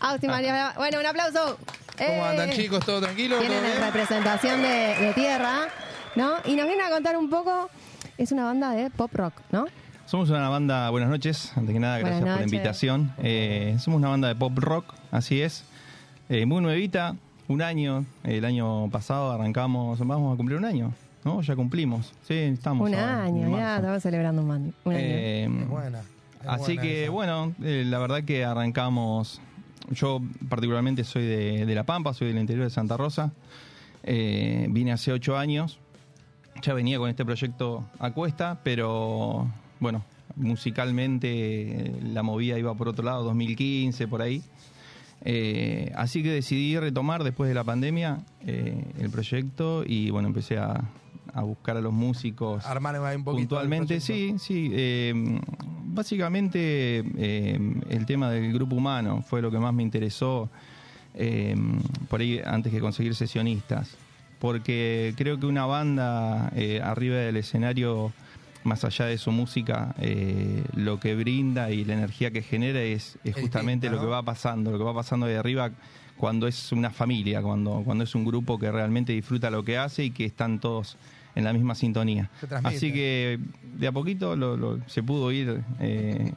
Austin 0.00 0.30
Varas. 0.30 0.76
Bueno, 0.76 1.00
un 1.00 1.06
aplauso. 1.06 1.58
¿Cómo 1.98 2.24
andan, 2.24 2.50
Eh, 2.50 2.54
chicos? 2.56 2.84
¿Todo 2.86 3.00
tranquilo? 3.00 3.36
¿Todo 3.36 3.46
Tienen 3.46 3.64
en 3.64 3.70
bien? 3.72 3.82
representación 3.84 4.62
de, 4.62 4.68
de 5.00 5.12
tierra, 5.14 5.68
¿no? 6.14 6.34
Y 6.44 6.54
nos 6.54 6.66
vienen 6.66 6.86
a 6.86 6.90
contar 6.90 7.16
un 7.16 7.28
poco. 7.28 7.68
Es 8.18 8.32
una 8.32 8.44
banda 8.44 8.72
de 8.72 8.90
pop 8.90 9.12
rock, 9.14 9.34
¿no? 9.52 9.66
Somos 10.06 10.30
una 10.30 10.48
banda, 10.48 10.90
buenas 10.90 11.10
noches, 11.10 11.52
antes 11.56 11.72
que 11.72 11.80
nada, 11.80 11.98
gracias 11.98 12.20
por 12.20 12.36
la 12.38 12.42
invitación. 12.42 13.12
Eh, 13.18 13.76
somos 13.78 13.98
una 13.98 14.08
banda 14.08 14.28
de 14.28 14.34
pop 14.34 14.56
rock, 14.58 14.94
así 15.10 15.40
es. 15.40 15.64
Eh, 16.28 16.46
muy 16.46 16.60
nuevita, 16.62 17.14
un 17.46 17.62
año. 17.62 18.04
El 18.24 18.44
año 18.44 18.88
pasado 18.90 19.30
arrancamos, 19.30 19.98
vamos 20.00 20.34
a 20.34 20.36
cumplir 20.36 20.58
un 20.58 20.64
año, 20.64 20.92
¿no? 21.24 21.42
Ya 21.42 21.54
cumplimos, 21.56 22.12
sí, 22.26 22.34
estamos. 22.34 22.88
un 22.88 22.94
ahora, 22.94 23.24
año, 23.24 23.50
ya 23.56 23.76
estamos 23.76 24.02
celebrando 24.02 24.42
un, 24.42 24.48
man- 24.48 24.74
un 24.84 24.92
año. 24.94 25.00
Eh, 25.02 25.48
Es 25.62 25.68
buena. 25.68 25.98
es 26.00 26.48
Así 26.48 26.62
buena 26.74 26.82
que 26.82 27.02
esa. 27.04 27.10
bueno, 27.12 27.52
eh, 27.62 27.84
la 27.86 27.98
verdad 27.98 28.24
que 28.24 28.44
arrancamos, 28.44 29.40
yo 29.90 30.20
particularmente 30.48 31.04
soy 31.04 31.24
de, 31.26 31.66
de 31.66 31.74
La 31.74 31.84
Pampa, 31.84 32.14
soy 32.14 32.28
del 32.28 32.38
interior 32.38 32.64
de 32.64 32.70
Santa 32.70 32.96
Rosa, 32.96 33.30
Eh, 34.04 34.66
vine 34.70 34.92
hace 34.92 35.12
ocho 35.12 35.36
años, 35.36 35.78
ya 36.62 36.74
venía 36.74 36.98
con 36.98 37.08
este 37.08 37.24
proyecto 37.24 37.84
a 37.98 38.10
cuesta, 38.10 38.60
pero 38.62 39.50
bueno, 39.80 40.04
musicalmente 40.36 41.28
eh, 41.30 42.00
la 42.02 42.22
movida 42.22 42.58
iba 42.58 42.74
por 42.74 42.88
otro 42.88 43.04
lado, 43.04 43.24
2015, 43.24 44.08
por 44.08 44.22
ahí. 44.22 44.42
Eh, 45.22 45.92
así 45.96 46.22
que 46.22 46.30
decidí 46.30 46.78
retomar 46.78 47.24
después 47.24 47.48
de 47.48 47.54
la 47.54 47.64
pandemia 47.64 48.20
eh, 48.46 48.84
el 49.00 49.10
proyecto 49.10 49.82
y 49.84 50.10
bueno, 50.10 50.28
empecé 50.28 50.58
a, 50.58 50.84
a 51.34 51.42
buscar 51.42 51.76
a 51.76 51.80
los 51.80 51.92
músicos 51.92 52.64
Armar 52.64 52.94
un 53.00 53.24
poquito. 53.24 53.40
puntualmente. 53.40 54.00
Sí, 54.00 54.36
sí. 54.38 54.70
eh, 54.72 55.40
básicamente 55.86 56.98
el 56.98 58.06
tema 58.06 58.30
del 58.30 58.52
grupo 58.52 58.76
humano 58.76 59.22
fue 59.22 59.42
lo 59.42 59.50
que 59.50 59.58
más 59.58 59.74
me 59.74 59.82
interesó 59.82 60.48
por 62.08 62.20
ahí 62.20 62.40
antes 62.44 62.72
que 62.72 62.78
conseguir 62.78 63.14
sesionistas. 63.16 63.96
Porque 64.38 65.14
creo 65.16 65.38
que 65.40 65.46
una 65.46 65.66
banda 65.66 66.52
eh, 66.54 66.80
arriba 66.82 67.16
del 67.16 67.36
escenario, 67.36 68.12
más 68.64 68.84
allá 68.84 69.06
de 69.06 69.18
su 69.18 69.32
música, 69.32 69.94
eh, 69.98 70.62
lo 70.74 71.00
que 71.00 71.14
brinda 71.14 71.70
y 71.70 71.84
la 71.84 71.94
energía 71.94 72.30
que 72.30 72.42
genera 72.42 72.80
es, 72.80 73.18
justamente 73.40 73.90
lo 73.90 74.00
que 74.00 74.06
va 74.06 74.22
pasando, 74.22 74.70
lo 74.70 74.78
que 74.78 74.84
va 74.84 74.94
pasando 74.94 75.26
de 75.26 75.36
arriba 75.36 75.70
cuando 76.16 76.46
es 76.46 76.72
una 76.72 76.90
familia, 76.90 77.42
cuando, 77.42 77.82
cuando 77.84 78.04
es 78.04 78.14
un 78.14 78.24
grupo 78.24 78.58
que 78.58 78.70
realmente 78.70 79.12
disfruta 79.12 79.50
lo 79.50 79.64
que 79.64 79.78
hace 79.78 80.04
y 80.04 80.10
que 80.10 80.24
están 80.24 80.58
todos 80.58 80.96
en 81.38 81.44
la 81.44 81.52
misma 81.52 81.74
sintonía. 81.74 82.28
Así 82.64 82.92
que 82.92 83.38
de 83.76 83.86
a 83.86 83.92
poquito 83.92 84.34
lo- 84.36 84.56
lo- 84.56 84.78
se 84.88 85.02
pudo 85.02 85.30
ir 85.32 85.62
eh, 85.80 86.32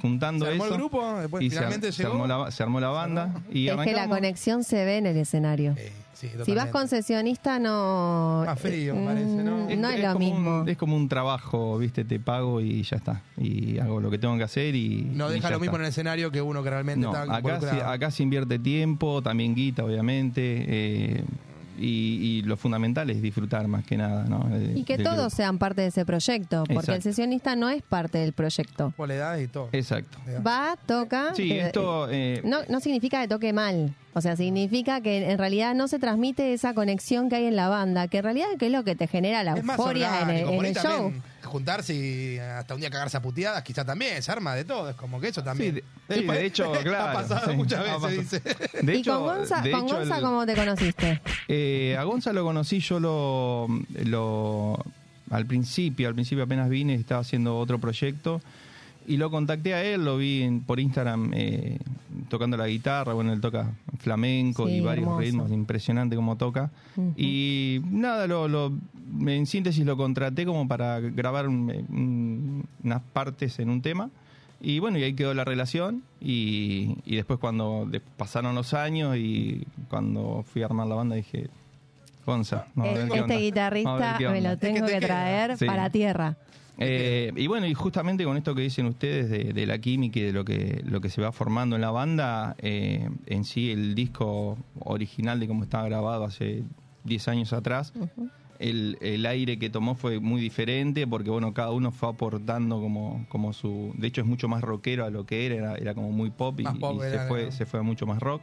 juntando 0.00 0.44
Se 0.46 0.52
armó 0.52 0.64
el 0.64 0.70
eso. 0.70 0.78
grupo, 0.78 1.20
después 1.20 1.44
y 1.44 1.50
se 1.50 1.56
ar- 1.58 1.64
finalmente 1.64 1.92
se, 1.92 2.02
llegó. 2.02 2.14
armó 2.14 2.26
la, 2.26 2.50
se 2.50 2.62
armó 2.62 2.80
la 2.80 2.88
banda. 2.88 3.34
Y 3.52 3.68
Es 3.68 3.76
que 3.78 3.92
la 3.92 4.08
conexión 4.08 4.64
se 4.64 4.84
ve 4.84 4.96
en 4.98 5.06
el 5.06 5.16
escenario. 5.16 5.74
Sí, 5.76 5.82
sí, 6.14 6.28
Si 6.28 6.36
vas 6.36 6.38
totalmente. 6.46 6.72
con 6.72 6.88
sesionista, 6.88 7.58
no. 7.58 8.44
Más 8.46 8.58
frío, 8.60 8.94
eh, 8.94 9.04
parece, 9.04 9.26
¿no? 9.44 9.56
mm, 9.68 9.80
No 9.80 9.90
es, 9.90 10.00
lo 10.00 10.12
como 10.14 10.18
mismo. 10.18 10.60
Un, 10.62 10.68
es 10.70 10.76
como 10.78 10.96
un 10.96 11.08
trabajo, 11.08 11.76
¿viste? 11.78 12.04
Te 12.06 12.18
pago 12.18 12.60
y 12.62 12.82
ya 12.82 12.96
está. 12.96 13.20
Y 13.36 13.78
hago 13.78 14.00
lo 14.00 14.10
que 14.10 14.16
tengo 14.18 14.36
que 14.38 14.44
hacer 14.44 14.74
y. 14.74 15.02
No 15.12 15.30
y 15.30 15.34
deja 15.34 15.48
ya 15.48 15.54
lo 15.54 15.60
mismo 15.60 15.72
está. 15.76 15.82
en 15.82 15.84
el 15.84 15.88
escenario 15.90 16.30
que 16.30 16.40
uno 16.40 16.62
que 16.62 16.70
realmente 16.70 17.04
No, 17.06 17.10
está 17.14 17.36
acá 17.36 17.60
se, 17.60 17.82
acá 17.82 18.10
se 18.10 18.22
invierte 18.22 18.58
tiempo, 18.58 19.20
también 19.22 19.54
guita, 19.54 19.84
obviamente. 19.84 21.22
Eh, 21.78 21.82
y, 21.82 22.38
y 22.38 22.42
lo 22.42 22.56
fundamental 22.56 23.08
es 23.10 23.20
disfrutar 23.22 23.68
más 23.68 23.84
que 23.84 23.96
nada, 23.96 24.24
¿no? 24.24 24.48
De- 24.48 24.78
Y 24.78 24.84
que 24.84 24.98
todos 24.98 25.16
grupo. 25.16 25.30
sean 25.30 25.58
parte 25.58 25.82
de 25.82 25.88
ese 25.88 26.04
proyecto, 26.04 26.64
porque 26.72 26.92
el 26.92 27.02
sesionista 27.02 27.56
no 27.56 27.68
es 27.68 27.82
parte 27.82 28.18
del 28.18 28.32
proyecto. 28.32 28.92
Das 28.98 29.40
y 29.40 29.48
todo. 29.48 29.68
Exacto. 29.72 30.18
Va, 30.46 30.76
toca. 30.86 31.32
Sí, 31.34 31.48
te- 31.48 31.60
esto. 31.66 32.08
eh, 32.10 32.40
No, 32.44 32.58
no 32.68 32.80
significa 32.80 33.20
que 33.22 33.28
toque 33.28 33.52
mal. 33.52 33.94
O 34.14 34.20
sea, 34.22 34.34
significa 34.34 35.00
que 35.02 35.30
en 35.30 35.36
realidad 35.38 35.74
no 35.74 35.88
se 35.88 35.98
transmite 35.98 36.54
esa 36.54 36.72
conexión 36.72 37.28
que 37.28 37.36
hay 37.36 37.44
en 37.46 37.56
la 37.56 37.68
banda, 37.68 38.08
que 38.08 38.18
en 38.18 38.24
realidad 38.24 38.46
que 38.58 38.66
es 38.66 38.72
lo 38.72 38.82
que 38.82 38.96
te 38.96 39.06
genera 39.06 39.44
la 39.44 39.54
Es 39.58 39.64
más 39.64 39.78
euforia 39.78 40.22
en 40.22 40.30
el, 40.30 40.36
en 40.48 40.56
Por 40.56 40.64
show. 40.72 40.82
también 40.82 41.22
juntarse 41.46 41.94
y 41.94 42.38
hasta 42.38 42.74
un 42.74 42.80
día 42.80 42.90
cagarse 42.90 43.16
a 43.16 43.22
puteadas, 43.22 43.62
quizá 43.62 43.84
también, 43.84 44.22
se 44.22 44.30
arma 44.32 44.54
de 44.54 44.64
todo. 44.64 44.90
Es 44.90 44.96
como 44.96 45.20
que 45.20 45.28
eso 45.28 45.42
también. 45.42 45.74
Sí, 45.76 45.80
de- 46.08 46.14
sí, 46.20 46.26
de 46.26 46.44
hecho, 46.46 46.72
claro, 46.82 47.04
ha 47.10 47.12
pasado 47.12 47.50
sí, 47.50 47.56
muchas 47.56 47.80
ha 47.80 47.82
veces, 47.98 48.40
pasado. 48.42 48.60
dice. 48.70 48.82
de 48.86 48.94
¿Y 48.94 48.98
hecho, 48.98 49.14
con 49.20 49.36
Gonza, 49.38 49.60
de 49.62 49.70
con 49.70 49.84
hecho, 49.86 49.96
Gonza 49.96 50.16
el- 50.18 50.22
cómo 50.22 50.46
te 50.46 50.54
conociste? 50.54 51.22
Eh, 51.48 51.96
a 51.98 52.02
Gonza 52.04 52.32
lo 52.32 52.44
conocí 52.44 52.80
yo 52.80 53.00
lo, 53.00 53.66
lo 54.04 54.84
al 55.30 55.46
principio, 55.46 56.08
al 56.08 56.14
principio 56.14 56.44
apenas 56.44 56.68
vine, 56.68 56.94
estaba 56.94 57.20
haciendo 57.22 57.58
otro 57.58 57.78
proyecto 57.80 58.40
y 59.06 59.16
lo 59.16 59.30
contacté 59.30 59.74
a 59.74 59.84
él, 59.84 60.04
lo 60.04 60.16
vi 60.18 60.42
en- 60.42 60.60
por 60.60 60.80
Instagram 60.80 61.30
eh, 61.34 61.78
tocando 62.28 62.56
la 62.56 62.66
guitarra, 62.66 63.12
bueno, 63.12 63.32
él 63.32 63.40
toca 63.40 63.72
flamenco 63.98 64.66
Sí, 64.66 64.74
y 64.74 64.80
varios 64.80 65.04
hermoso. 65.06 65.20
ritmos, 65.20 65.50
impresionante 65.52 66.16
como 66.16 66.36
toca. 66.36 66.70
Y 67.16 67.80
nada, 67.90 68.26
lo, 68.26 68.48
lo- 68.48 68.72
en 69.26 69.46
síntesis 69.46 69.84
lo 69.86 69.96
contraté 69.96 70.44
como 70.44 70.66
para 70.66 70.98
grabar 71.00 71.48
un- 71.48 71.70
un- 71.88 72.64
unas 72.82 73.02
partes 73.12 73.58
en 73.58 73.70
un 73.70 73.80
tema. 73.82 74.10
Y 74.60 74.78
bueno, 74.78 74.98
y 74.98 75.02
ahí 75.04 75.12
quedó 75.12 75.34
la 75.34 75.44
relación. 75.44 76.02
Y, 76.20 76.96
y 77.04 77.16
después 77.16 77.38
cuando 77.38 77.86
de- 77.88 78.00
pasaron 78.00 78.54
los 78.54 78.74
años 78.74 79.16
y 79.16 79.64
cuando 79.90 80.44
fui 80.50 80.62
a 80.62 80.66
armar 80.66 80.86
la 80.86 80.94
banda 80.96 81.14
dije, 81.16 81.48
Gonza, 82.24 82.66
ver 82.74 83.08
qué 83.08 83.18
este 83.20 83.36
guitarrista 83.38 84.16
me 84.18 84.26
onda". 84.26 84.50
lo 84.50 84.58
tengo 84.58 84.86
te 84.86 84.92
que 84.94 84.98
queda. 84.98 85.06
traer 85.06 85.58
Sí. 85.58 85.64
para 85.66 85.90
tierra. 85.90 86.36
Eh, 86.78 87.32
y 87.36 87.46
bueno, 87.46 87.66
y 87.66 87.74
justamente 87.74 88.24
con 88.24 88.36
esto 88.36 88.54
que 88.54 88.62
dicen 88.62 88.86
ustedes 88.86 89.30
de, 89.30 89.52
de 89.52 89.66
la 89.66 89.78
química 89.78 90.18
y 90.18 90.22
de 90.24 90.32
lo 90.32 90.44
que, 90.44 90.82
lo 90.84 91.00
que 91.00 91.08
se 91.08 91.22
va 91.22 91.32
formando 91.32 91.76
en 91.76 91.82
la 91.82 91.90
banda, 91.90 92.54
eh, 92.58 93.08
en 93.26 93.44
sí 93.44 93.70
el 93.70 93.94
disco 93.94 94.58
original 94.80 95.40
de 95.40 95.48
cómo 95.48 95.64
estaba 95.64 95.84
grabado 95.86 96.24
hace 96.24 96.64
10 97.04 97.28
años 97.28 97.52
atrás, 97.52 97.94
el, 98.58 98.98
el 99.00 99.24
aire 99.26 99.58
que 99.58 99.70
tomó 99.70 99.94
fue 99.94 100.20
muy 100.20 100.40
diferente 100.40 101.06
porque 101.06 101.30
bueno, 101.30 101.54
cada 101.54 101.70
uno 101.70 101.92
fue 101.92 102.10
aportando 102.10 102.80
como, 102.80 103.26
como 103.28 103.52
su... 103.52 103.92
De 103.96 104.08
hecho 104.08 104.20
es 104.20 104.26
mucho 104.26 104.48
más 104.48 104.62
rockero 104.62 105.04
a 105.04 105.10
lo 105.10 105.24
que 105.24 105.46
era, 105.46 105.54
era, 105.54 105.74
era 105.76 105.94
como 105.94 106.12
muy 106.12 106.30
pop 106.30 106.60
y, 106.60 106.64
Más 106.64 106.76
pop 106.78 106.96
y 106.98 107.10
se, 107.10 107.18
fue, 107.20 107.44
¿no? 107.46 107.52
se 107.52 107.66
fue 107.66 107.80
a 107.80 107.82
mucho 107.82 108.06
más 108.06 108.18
rock. 108.20 108.42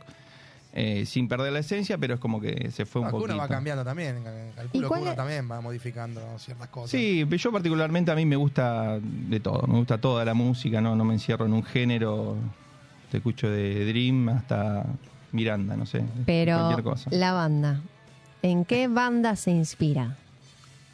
Eh, 0.75 1.05
sin 1.05 1.27
perder 1.27 1.53
la 1.53 1.59
esencia, 1.59 1.97
pero 1.99 2.15
es 2.15 2.19
como 2.19 2.41
que 2.41 2.71
se 2.71 2.85
fue 2.85 3.01
un 3.01 3.07
Uno 3.09 3.17
poquito. 3.19 3.37
va 3.37 3.47
cambiando 3.47 3.83
también. 3.85 4.23
Calculo 4.55 4.89
que 4.91 4.99
uno 4.99 5.11
es- 5.11 5.15
también 5.15 5.49
va 5.49 5.61
modificando 5.61 6.37
ciertas 6.39 6.69
cosas. 6.69 6.89
Sí, 6.91 7.25
yo 7.29 7.51
particularmente 7.51 8.11
a 8.11 8.15
mí 8.15 8.25
me 8.25 8.35
gusta 8.35 8.97
de 8.99 9.39
todo, 9.39 9.67
me 9.67 9.77
gusta 9.77 9.99
toda 9.99 10.25
la 10.25 10.33
música, 10.33 10.81
no, 10.81 10.95
no 10.95 11.05
me 11.05 11.13
encierro 11.13 11.45
en 11.45 11.53
un 11.53 11.63
género, 11.63 12.35
te 13.11 13.17
escucho 13.17 13.49
de 13.49 13.85
Dream 13.85 14.29
hasta 14.29 14.83
Miranda, 15.31 15.77
no 15.77 15.85
sé, 15.85 16.03
Pero 16.25 16.55
cualquier 16.57 16.83
cosa. 16.83 17.09
la 17.11 17.33
banda, 17.33 17.79
¿en 18.41 18.65
qué 18.65 18.87
banda 18.87 19.35
se 19.35 19.51
inspira? 19.51 20.17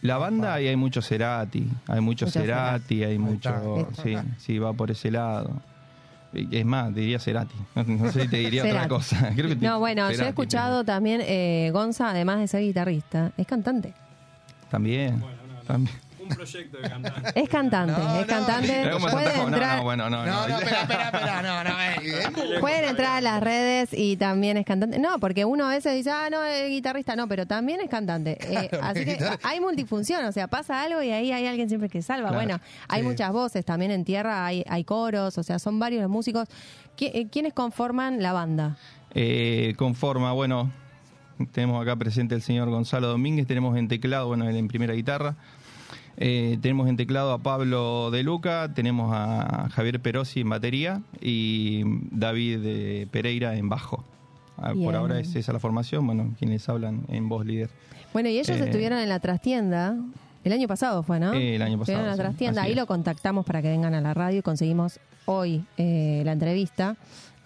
La 0.02 0.18
banda 0.18 0.54
ahí 0.54 0.68
hay 0.68 0.76
mucho 0.78 1.02
Cerati, 1.02 1.70
hay 1.88 2.00
mucho, 2.02 2.26
Mucho 2.26 2.40
Cerati, 2.40 3.04
hay 3.04 3.18
mucho, 3.18 3.90
sí, 4.02 4.16
sí, 4.38 4.58
va 4.60 4.72
por 4.74 4.92
ese 4.92 5.12
lado. 5.12 5.62
Es 6.34 6.66
más, 6.66 6.94
diría 6.94 7.18
Cerati, 7.20 7.56
no, 7.76 7.84
no 7.84 8.12
sé 8.12 8.22
si 8.24 8.28
te 8.28 8.38
diría 8.38 8.64
otra 8.64 8.88
cosa. 8.88 9.32
Creo 9.36 9.50
que 9.50 9.56
te- 9.56 9.66
No, 9.66 9.80
bueno, 9.80 10.12
yo 10.12 10.24
he 10.24 10.28
escuchado 10.30 10.84
también, 10.84 11.22
eh, 11.24 11.72
Gonza, 11.74 12.10
además 12.12 12.40
de 12.40 12.48
ser 12.48 12.62
guitarrista, 12.62 13.32
es 13.38 13.48
cantante. 13.48 13.94
También, 14.70 15.24
también. 15.66 15.96
Un 16.30 16.36
proyecto 16.36 16.78
de 16.78 16.90
cantante. 16.90 17.32
Es 17.42 17.50
cantante, 17.50 17.92
No, 17.94 18.16
es 18.16 18.22
no, 18.22 18.28
cantante. 18.28 18.90
Pueden 19.12 19.32
Fe, 19.32 19.38
no, 19.38 19.48
entrar, 19.48 19.78
no, 19.78 19.84
bueno, 19.84 20.10
no, 20.10 20.26
No, 20.26 20.32
no. 20.32 20.48
no, 20.48 20.58
espera, 20.60 20.82
espera, 20.82 21.04
espera. 21.06 21.42
No, 21.42 21.64
no, 21.64 21.70
eh, 21.82 21.96
eh. 22.56 22.60
pueden 22.60 22.84
entrar 22.86 23.18
a 23.18 23.22
las 23.22 23.42
redes 23.42 23.90
y 23.94 24.16
también 24.18 24.58
es 24.58 24.66
cantante. 24.66 25.00
No, 25.00 25.20
porque 25.20 25.46
uno 25.46 25.66
a 25.66 25.70
veces 25.70 25.94
dice, 25.96 26.12
ah, 26.12 26.30
no, 26.32 26.44
es 26.44 26.70
guitarrista. 26.70 27.16
No, 27.16 27.28
pero 27.28 27.46
también 27.46 27.82
es 27.82 27.90
cantante. 27.90 28.38
Eh, 28.50 28.68
Claro, 28.70 28.86
así 28.86 29.06
que 29.06 29.14
guitarra- 29.18 29.40
hay 29.44 29.60
multifunción, 29.60 30.26
o 30.26 30.32
sea, 30.32 30.48
pasa 30.48 30.82
algo 30.82 31.02
y 31.02 31.12
ahí 31.12 31.32
hay 31.32 31.46
alguien 31.48 31.70
siempre 31.70 31.88
que 31.90 32.02
salva. 32.02 32.30
Claro, 32.30 32.36
Bueno, 32.46 32.60
hay 32.88 33.02
sí. 33.02 33.08
muchas 33.08 33.32
voces, 33.32 33.64
también 33.66 33.92
en 33.92 34.04
tierra 34.06 34.46
hay, 34.46 34.64
hay 34.68 34.84
coros, 34.84 35.38
o 35.38 35.44
sea, 35.44 35.60
son 35.60 35.80
varios 35.80 36.02
los 36.02 36.10
músicos. 36.12 36.48
¿Qui- 36.98 37.12
eh, 37.14 37.28
¿Quiénes 37.32 37.54
conforman 37.54 38.22
la 38.22 38.34
banda? 38.34 38.78
Eh, 39.14 39.74
conforma, 39.78 40.32
bueno, 40.34 40.72
tenemos 41.52 41.82
acá 41.82 41.96
presente 41.96 42.36
el 42.36 42.42
señor 42.42 42.70
Gonzalo 42.70 43.08
Domínguez, 43.08 43.48
tenemos 43.48 43.78
en 43.78 43.88
teclado, 43.88 44.28
bueno, 44.28 44.48
él 44.50 44.56
en 44.58 44.68
primera 44.68 44.94
guitarra, 44.94 45.36
Eh, 46.22 46.58
tenemos 46.62 46.90
en 46.90 46.98
teclado 46.98 47.32
a 47.32 47.38
Pablo 47.38 48.12
De 48.12 48.24
Luca, 48.24 48.74
tenemos 48.76 49.12
a 49.16 49.70
Javier 49.72 50.02
Perosi 50.02 50.42
en 50.42 50.50
batería 50.50 51.02
y 51.22 51.84
David 52.12 52.60
eh, 52.66 53.08
Pereira 53.10 53.56
en 53.56 53.70
bajo. 53.70 54.04
Ah, 54.58 54.74
Bien. 54.74 54.84
Por 54.84 54.96
ahora 54.96 55.18
es 55.20 55.34
esa 55.36 55.54
la 55.54 55.60
formación, 55.60 56.06
bueno, 56.06 56.34
quienes 56.38 56.68
hablan 56.68 57.04
en 57.08 57.30
voz 57.30 57.46
líder. 57.46 57.70
Bueno, 58.12 58.28
y 58.28 58.38
ellos 58.38 58.50
Eh, 58.50 58.66
estuvieron 58.66 59.00
en 59.00 59.08
la 59.08 59.20
trastienda. 59.22 59.96
El 60.44 60.52
año 60.52 60.68
pasado 60.68 61.04
fue, 61.04 61.20
¿no? 61.22 61.34
Eh, 61.34 61.56
el 61.56 61.62
año 61.62 61.80
pasado, 61.80 61.98
Estuvieron 62.00 62.06
en 62.12 62.18
la 62.18 62.24
trastienda. 62.24 62.62
Ahí 62.64 62.72
es. 62.72 62.78
lo 62.78 62.86
contactamos 62.86 63.46
para 63.46 63.62
que 63.62 63.70
vengan 63.70 63.94
a 63.94 64.02
la 64.02 64.14
radio 64.14 64.40
y 64.40 64.42
conseguimos 64.42 65.00
hoy 65.26 65.64
eh, 65.78 66.22
la 66.26 66.34
entrevista, 66.34 66.98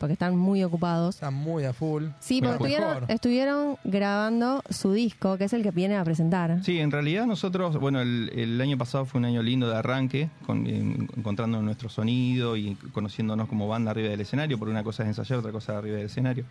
porque 0.04 0.12
están 0.14 0.36
muy 0.38 0.62
ocupados. 0.66 1.16
Están 1.16 1.34
muy 1.34 1.64
a 1.64 1.72
full. 1.72 2.08
Sí, 2.20 2.42
porque 2.42 2.78
estuvieron, 3.08 3.78
grabando 3.86 4.62
su 4.70 4.92
disco, 4.92 5.38
que 5.38 5.46
es 5.46 5.54
el 5.54 5.64
que 5.64 5.72
viene 5.72 5.96
a 5.96 6.04
presentar. 6.04 6.62
Sí, 6.62 6.78
en 6.80 6.92
realidad 6.92 7.26
nosotros, 7.26 7.78
bueno, 7.80 8.02
el, 8.02 8.30
el 8.36 8.60
año 8.60 8.78
pasado 8.78 9.06
fue 9.06 9.20
un 9.20 9.26
año 9.26 9.42
lindo 9.42 9.70
de 9.70 9.78
arranque, 9.78 10.30
con, 10.46 10.68
en- 10.68 11.08
encontrando 11.16 11.62
nuestro 11.62 11.88
sonido 11.88 12.58
y 12.58 12.76
conociéndonos 12.92 13.48
como 13.48 13.66
banda 13.70 13.92
arriba 13.92 14.10
del 14.10 14.20
escenario, 14.20 14.60
porque 14.60 14.72
una 14.72 14.84
cosa 14.84 15.04
es 15.04 15.08
ensayar, 15.08 15.40
otra 15.40 15.54
cosa 15.54 15.72
es 15.72 15.78
arriba 15.78 15.96
del 15.96 16.08
escenario. 16.08 16.44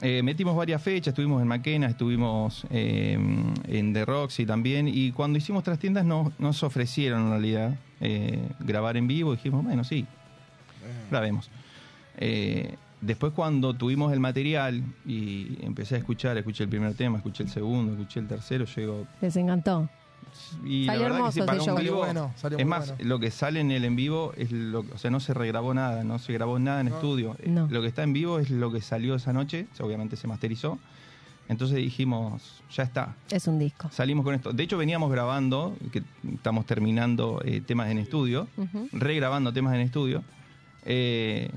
Eh, 0.00 0.22
metimos 0.22 0.56
varias 0.56 0.80
fechas, 0.82 1.08
estuvimos 1.08 1.42
en 1.42 1.48
Maquena, 1.48 1.88
estuvimos 1.88 2.66
eh, 2.70 3.18
en 3.68 3.92
The 3.92 4.06
Roxy 4.06 4.46
también, 4.46 4.88
y 4.88 5.12
cuando 5.12 5.36
hicimos 5.36 5.62
trastiendas 5.64 6.06
nos, 6.06 6.32
nos 6.40 6.62
ofrecieron 6.62 7.24
en 7.24 7.28
realidad 7.30 7.74
eh, 8.00 8.38
grabar 8.60 8.96
en 8.96 9.06
vivo, 9.06 9.32
dijimos, 9.32 9.62
bueno, 9.64 9.84
sí, 9.84 10.06
grabemos. 11.10 11.50
Eh, 12.16 12.76
después 13.00 13.32
cuando 13.32 13.74
tuvimos 13.74 14.12
el 14.12 14.20
material 14.20 14.82
y 15.06 15.58
empecé 15.64 15.94
a 15.96 15.98
escuchar, 15.98 16.36
escuché 16.38 16.64
el 16.64 16.70
primer 16.70 16.94
tema, 16.94 17.18
escuché 17.18 17.42
el 17.42 17.48
segundo, 17.50 17.92
escuché 17.92 18.20
el 18.20 18.28
tercero, 18.28 18.64
digo, 18.76 19.06
Les 19.20 19.36
encantó. 19.36 19.88
y 20.64 20.86
Salió 20.86 21.02
la 21.02 21.08
verdad 21.08 21.18
hermoso 21.18 21.26
que 21.34 21.40
sí, 21.40 21.46
para 21.46 21.58
ese 21.58 21.70
un 21.70 21.76
show. 21.76 21.84
vivo, 21.84 22.04
Salió 22.06 22.20
bueno, 22.22 22.32
salió 22.36 22.58
es 22.58 22.66
más, 22.66 22.88
bueno. 22.90 23.04
lo 23.08 23.18
que 23.20 23.30
sale 23.30 23.60
en 23.60 23.70
el 23.70 23.84
en 23.84 23.96
vivo 23.96 24.32
es 24.36 24.50
lo, 24.52 24.80
o 24.80 24.98
sea, 24.98 25.10
no 25.10 25.20
se 25.20 25.34
regrabó 25.34 25.74
nada, 25.74 26.02
no 26.04 26.18
se 26.18 26.32
grabó 26.32 26.58
nada 26.58 26.80
en 26.80 26.88
estudio. 26.88 27.36
Eh, 27.40 27.50
No. 27.50 27.68
Lo 27.68 27.82
que 27.82 27.88
está 27.88 28.02
en 28.02 28.12
vivo 28.12 28.38
es 28.38 28.50
lo 28.50 28.72
que 28.72 28.80
salió 28.80 29.14
esa 29.16 29.32
noche, 29.32 29.66
obviamente 29.80 30.16
se 30.16 30.26
masterizó. 30.26 30.78
Entonces 31.46 31.76
dijimos, 31.76 32.62
ya 32.74 32.84
está, 32.84 33.16
Es 33.30 33.46
un 33.46 33.58
disco. 33.58 33.90
salimos 33.92 34.24
con 34.24 34.34
esto. 34.34 34.54
De 34.54 34.62
hecho 34.62 34.78
veníamos 34.78 35.10
grabando, 35.12 35.76
que 35.92 36.02
estamos 36.32 36.64
terminando 36.64 37.42
eh, 37.44 37.60
temas 37.60 37.90
en 37.90 37.98
estudio, 37.98 38.48
regrabando 38.92 39.52
temas 39.52 39.74
en 39.74 39.80
estudio. 39.82 40.22
eh, 40.86 41.50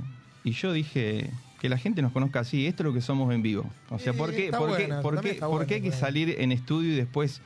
y 0.47 0.51
yo 0.53 0.71
dije 0.71 1.29
que 1.59 1.67
la 1.67 1.77
gente 1.77 2.01
nos 2.01 2.13
conozca 2.13 2.39
así, 2.39 2.67
esto 2.67 2.83
es 2.83 2.87
lo 2.87 2.93
que 2.93 3.01
somos 3.01 3.33
en 3.33 3.41
vivo. 3.41 3.65
O 3.89 3.99
sea, 3.99 4.13
¿por 4.13 4.31
qué, 4.33 4.49
por 4.51 4.77
qué, 4.77 4.87
por 5.01 5.19
qué, 5.21 5.33
por 5.33 5.65
qué 5.65 5.73
hay 5.75 5.81
que 5.81 5.91
salir 5.91 6.35
en 6.39 6.53
estudio 6.53 6.93
y 6.93 6.95
después 6.95 7.41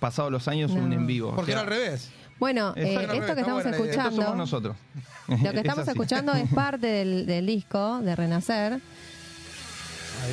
pasado 0.00 0.28
los 0.30 0.48
años, 0.48 0.72
No. 0.72 0.82
un 0.82 0.92
en 0.92 1.06
vivo. 1.06 1.30
¿Por 1.34 1.44
O 1.44 1.46
qué 1.46 1.52
no 1.52 1.58
sea, 1.58 1.60
al 1.60 1.66
revés? 1.68 2.10
Bueno, 2.40 2.74
eh, 2.76 2.82
esto 2.82 3.00
revés, 3.00 3.08
que 3.08 3.20
está 3.20 3.40
estamos 3.40 3.64
escuchando, 3.66 4.22
somos 4.22 4.36
nosotros. 4.36 4.76
lo 5.28 5.36
que 5.36 5.46
Es 5.48 5.54
estamos 5.54 5.86
escuchando 5.88 6.32
es 6.34 6.52
parte 6.52 6.86
del, 6.88 7.26
del 7.26 7.46
disco 7.46 8.00
de 8.00 8.16
Renacer. 8.16 8.80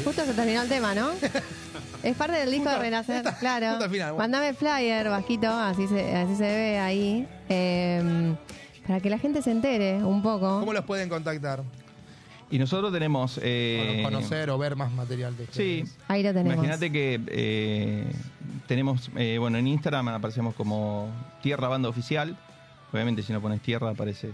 Justo 0.03 0.25
se 0.25 0.33
terminó 0.33 0.63
el 0.63 0.69
tema, 0.69 0.95
¿no? 0.95 1.11
Es 2.01 2.17
parte 2.17 2.35
del 2.37 2.51
disco 2.51 2.69
de 2.69 2.79
Renacer, 2.79 3.23
claro. 3.39 3.81
al 3.81 3.89
final, 3.89 4.13
bueno. 4.13 4.37
Flyer, 4.57 5.07
Vasquito, 5.07 5.47
así 5.49 5.87
se, 5.87 6.15
así 6.15 6.35
se 6.35 6.43
ve 6.43 6.79
ahí. 6.79 7.27
eh, 7.47 8.35
para 8.85 8.99
que 8.99 9.09
la 9.09 9.17
gente 9.17 9.41
se 9.41 9.51
entere 9.51 10.03
un 10.03 10.21
poco. 10.21 10.59
¿Cómo 10.59 10.73
los 10.73 10.83
pueden 10.83 11.07
contactar? 11.07 11.63
Y 12.53 12.59
nosotros 12.59 12.93
tenemos... 12.93 13.39
eh, 13.41 14.01
Bueno, 14.03 14.17
conocer 14.17 14.51
o 14.51 14.59
ver 14.59 14.75
más 14.75 14.91
material 14.91 15.35
de 15.35 15.47
Sí, 15.49 15.81
ustedes. 15.81 15.97
Ahí 16.07 16.21
lo 16.21 16.33
tenemos. 16.33 16.53
Imagínate 16.53 16.91
que 16.91 17.19
eh, 17.29 18.05
tenemos, 18.67 19.09
eh, 19.15 19.37
bueno, 19.39 19.57
en 19.57 19.65
Instagram 19.65 20.09
aparecemos 20.09 20.53
como 20.53 21.09
Tierra 21.41 21.67
Banda 21.67 21.89
Oficial. 21.89 22.37
Obviamente, 22.91 23.23
si 23.23 23.33
no 23.33 23.41
pones 23.41 23.59
tierra, 23.59 23.89
aparece 23.89 24.29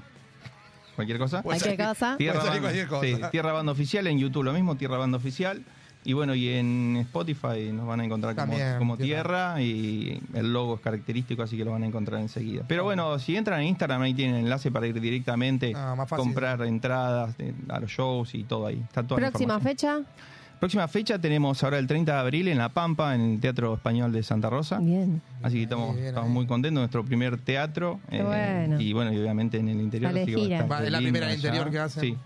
cualquier 0.95 1.17
cosa. 1.17 1.41
Cualquier 1.43 1.77
cosa. 1.77 2.17
Tierra 2.17 2.43
Banda, 2.43 2.59
cualquier 2.59 2.87
cosa. 2.89 3.05
sí, 3.05 3.15
Tierra 3.31 3.53
Banda 3.53 3.71
Oficial, 3.71 4.05
en 4.07 4.19
YouTube 4.19 4.43
lo 4.43 4.51
mismo, 4.51 4.75
Tierra 4.75 4.97
Banda 4.97 5.17
Oficial. 5.17 5.63
Y 6.05 6.13
bueno, 6.13 6.33
y 6.33 6.47
en 6.49 6.95
Spotify 7.01 7.71
nos 7.73 7.85
van 7.85 7.99
a 7.99 8.05
encontrar 8.05 8.33
como, 8.33 8.47
También, 8.53 8.77
como 8.77 8.97
Tierra. 8.97 9.61
y 9.61 10.19
el 10.33 10.53
logo 10.53 10.75
es 10.75 10.81
característico, 10.81 11.43
así 11.43 11.57
que 11.57 11.65
lo 11.65 11.71
van 11.71 11.83
a 11.83 11.87
encontrar 11.87 12.21
enseguida. 12.21 12.63
Pero 12.67 12.85
bueno, 12.85 13.19
si 13.19 13.35
entran 13.35 13.59
en 13.61 13.67
Instagram, 13.67 14.01
ahí 14.03 14.13
tienen 14.13 14.37
enlace 14.37 14.71
para 14.71 14.87
ir 14.87 14.99
directamente, 14.99 15.73
Ah, 15.75 15.95
más 15.97 16.07
fácil. 16.07 16.23
comprar 16.25 16.61
entradas 16.63 17.35
eh, 17.39 17.53
a 17.67 17.79
los 17.81 17.91
shows 17.91 18.33
y 18.33 18.43
todo 18.43 18.65
ahí. 18.67 18.81
Está 18.81 19.03
toda 19.03 19.19
la 19.21 19.27
Próxima 19.29 19.55
información. 19.55 20.05
fecha. 20.05 20.13
Próxima 20.59 20.87
fecha 20.89 21.19
tenemos 21.19 21.63
ahora 21.63 21.79
el 21.79 21.87
30 21.87 22.11
de 22.13 22.19
abril 22.19 22.47
en 22.49 22.57
La 22.57 22.67
Pampa, 22.69 23.15
en 23.15 23.21
el 23.21 23.39
Teatro 23.39 23.73
Español 23.75 24.11
de 24.11 24.23
Santa 24.23 24.49
Rosa. 24.49 24.79
Bien. 24.79 25.21
Así 25.41 25.55
que 25.57 25.63
estamos, 25.63 25.95
Bien, 25.95 26.07
estamos 26.07 26.27
ahí. 26.27 26.33
muy 26.33 26.47
contentos, 26.47 26.79
nuestro 26.81 27.05
primer 27.05 27.37
teatro. 27.37 27.99
eh, 28.09 28.17
Qué 28.17 28.23
bueno. 28.23 28.81
Y 28.81 28.91
bueno, 28.93 29.13
y 29.13 29.17
obviamente 29.19 29.57
en 29.57 29.69
el 29.69 29.79
interior. 29.79 30.11
Sale 30.11 30.23
así 30.23 30.31
que 30.31 30.37
va 30.37 30.41
a 30.43 30.47
gira. 30.47 30.65
Va, 30.65 30.83
es 30.83 30.91
la 30.91 30.99
lindo 30.99 31.11
primera 31.13 31.25
en 31.27 31.31
allá. 31.39 31.47
interior 31.49 31.71
que 31.71 31.79
hacen. 31.79 32.01
Sí. 32.03 32.17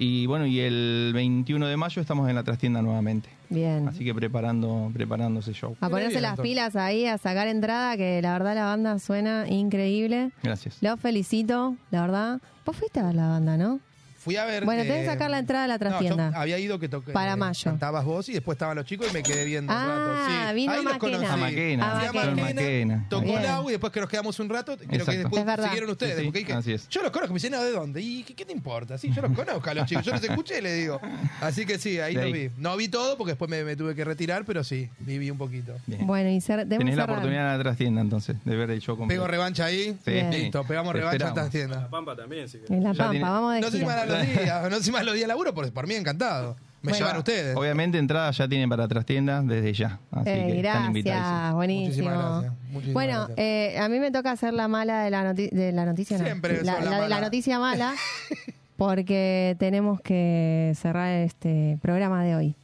Y 0.00 0.26
bueno, 0.26 0.46
y 0.46 0.60
el 0.60 1.10
21 1.12 1.66
de 1.66 1.76
mayo 1.76 2.00
estamos 2.00 2.28
en 2.28 2.36
la 2.36 2.44
trastienda 2.44 2.80
nuevamente. 2.80 3.30
Bien. 3.48 3.88
Así 3.88 4.04
que 4.04 4.14
preparando, 4.14 4.92
preparando 4.94 5.40
ese 5.40 5.52
show. 5.52 5.76
A 5.80 5.90
ponerse 5.90 6.20
bien, 6.20 6.22
las 6.22 6.38
pilas 6.38 6.76
ahí, 6.76 7.06
a 7.06 7.18
sacar 7.18 7.48
entrada, 7.48 7.96
que 7.96 8.22
la 8.22 8.32
verdad 8.34 8.54
la 8.54 8.64
banda 8.66 9.00
suena 9.00 9.48
increíble. 9.48 10.30
Gracias. 10.44 10.78
Los 10.82 11.00
felicito, 11.00 11.74
la 11.90 12.02
verdad. 12.02 12.40
Vos 12.64 12.76
fuiste 12.76 13.00
a 13.00 13.06
ver 13.06 13.16
la 13.16 13.26
banda, 13.26 13.56
¿no? 13.56 13.80
Fui 14.28 14.36
a 14.36 14.44
ver. 14.44 14.66
Bueno, 14.66 14.82
eh, 14.82 14.84
tenés 14.84 15.00
que 15.06 15.06
sacar 15.06 15.30
la 15.30 15.38
entrada 15.38 15.62
de 15.62 15.68
la 15.68 15.78
no, 15.78 15.84
yo 15.84 15.88
trastienda. 15.88 16.32
había 16.38 16.58
ido 16.58 16.78
que 16.78 16.86
toqué. 16.90 17.12
Para 17.12 17.32
eh, 17.32 17.36
mayo. 17.36 17.64
Cantabas 17.64 18.04
vos 18.04 18.28
y 18.28 18.34
después 18.34 18.56
estaban 18.56 18.76
los 18.76 18.84
chicos 18.84 19.06
y 19.10 19.14
me 19.14 19.22
quedé 19.22 19.46
viendo 19.46 19.72
un 19.72 19.78
Ah, 19.78 19.86
rato. 19.86 20.48
Sí. 20.50 20.54
vino 20.54 20.72
Ahí 20.72 20.84
los 20.84 20.92
Maquena. 20.92 21.16
conocí. 21.16 21.24
A 21.32 21.36
Maquena, 21.38 21.86
Ah, 21.86 22.00
a 22.10 22.12
Maquena. 22.12 22.42
Maquena. 22.42 23.06
Tocó 23.08 23.38
el 23.38 23.46
agua 23.46 23.70
y 23.70 23.72
después 23.72 23.90
que 23.90 24.00
nos 24.00 24.08
quedamos 24.10 24.38
un 24.38 24.50
rato. 24.50 24.76
Creo 24.76 25.06
que 25.06 25.16
después 25.16 25.44
siguieron 25.64 25.88
ustedes. 25.90 26.12
Sí, 26.16 26.20
sí, 26.20 26.26
porque 26.26 26.38
dije, 26.40 26.52
así 26.52 26.72
es. 26.74 26.86
Yo 26.90 27.00
los 27.02 27.10
conozco. 27.10 27.32
Me 27.32 27.38
dicen, 27.38 27.52
no, 27.52 27.62
¿de 27.62 27.70
dónde? 27.70 28.02
¿Y 28.02 28.22
qué, 28.22 28.34
qué 28.34 28.44
te 28.44 28.52
importa? 28.52 28.98
Sí, 28.98 29.10
yo 29.14 29.22
los 29.22 29.32
conozco 29.32 29.70
a 29.70 29.72
los 29.72 29.86
chicos. 29.86 30.04
Yo 30.04 30.12
los 30.12 30.22
escuché, 30.22 30.60
le 30.60 30.74
digo. 30.74 31.00
Así 31.40 31.64
que 31.64 31.78
sí, 31.78 31.98
ahí 31.98 32.14
ahí. 32.14 32.30
vi. 32.32 32.50
No 32.58 32.76
vi 32.76 32.88
todo 32.88 33.16
porque 33.16 33.30
después 33.30 33.50
me, 33.50 33.64
me 33.64 33.76
tuve 33.76 33.94
que 33.94 34.04
retirar, 34.04 34.44
pero 34.44 34.62
sí, 34.62 34.90
viví 34.98 35.30
un 35.30 35.38
poquito. 35.38 35.72
Bien. 35.86 36.06
Bueno, 36.06 36.28
y 36.28 36.38
debemos 36.40 36.68
Tenés 36.68 36.96
la 36.96 37.04
oportunidad 37.04 37.50
en 37.52 37.56
la 37.58 37.62
trastienda 37.64 38.02
entonces, 38.02 38.36
de 38.44 38.56
ver 38.56 38.70
el 38.72 38.80
show 38.82 38.94
completo. 38.94 39.22
Pego 39.22 39.26
revancha 39.26 39.64
ahí. 39.64 39.96
Sí. 40.04 40.20
Listo, 40.30 40.64
pegamos 40.64 40.92
Te 40.92 40.98
revancha 40.98 41.16
en 41.16 41.22
esperamos. 41.30 41.38
esta 41.46 41.58
tienda. 41.58 41.88
Pampa 41.88 42.14
también, 42.14 42.46
querés. 42.48 42.70
En 42.70 42.82
la 42.84 42.92
Pampa, 42.94 43.30
vamos 43.30 43.54
de 43.54 43.60
No 43.60 43.70
sé 43.70 43.78
si 43.78 43.84
los 44.18 44.42
días, 44.44 44.70
no 44.88 44.92
más 44.92 45.04
los 45.04 45.14
días 45.14 45.24
de 45.24 45.28
laburo, 45.28 45.54
por, 45.54 45.72
por 45.72 45.86
mí 45.86 45.94
encantado. 45.94 46.56
Me 46.80 46.90
Bueno. 46.92 46.98
llevan 47.06 47.18
ustedes. 47.18 47.56
Obviamente 47.56 47.98
entradas 47.98 48.36
ya 48.38 48.46
tienen 48.46 48.68
para 48.68 48.86
trastienda 48.86 49.42
desde 49.42 49.72
ya. 49.72 49.98
Así 50.12 50.30
Eh, 50.30 50.46
que 50.46 50.56
están 50.58 50.84
invitados. 50.86 51.22
gracias, 51.22 51.54
buenísimo. 51.54 51.88
Muchísimas 52.10 52.18
gracias, 52.42 52.52
muchísimas 52.70 52.94
bueno, 52.94 53.12
gracias. 53.26 53.38
eh, 53.38 53.78
a 53.80 53.88
mí 53.88 53.98
me 53.98 54.10
toca 54.12 54.30
hacer 54.30 54.54
la 54.54 54.68
mala 54.68 55.02
de 55.02 55.10
la, 55.10 55.24
noti- 55.34 55.50
de 55.50 55.72
la 55.72 55.84
noticia. 55.84 56.18
no. 56.18 56.24
Siempre 56.24 56.62
la, 56.62 56.76
sos 56.76 56.84
la 56.84 56.90
la 56.90 56.96
de 56.96 57.08
la 57.08 57.14
mala. 57.16 57.20
noticia 57.26 57.58
mala, 57.58 57.94
porque 58.76 59.56
tenemos 59.58 60.00
que 60.00 60.72
cerrar 60.76 61.10
este 61.12 61.78
programa 61.82 62.22
de 62.24 62.36
hoy. 62.36 62.54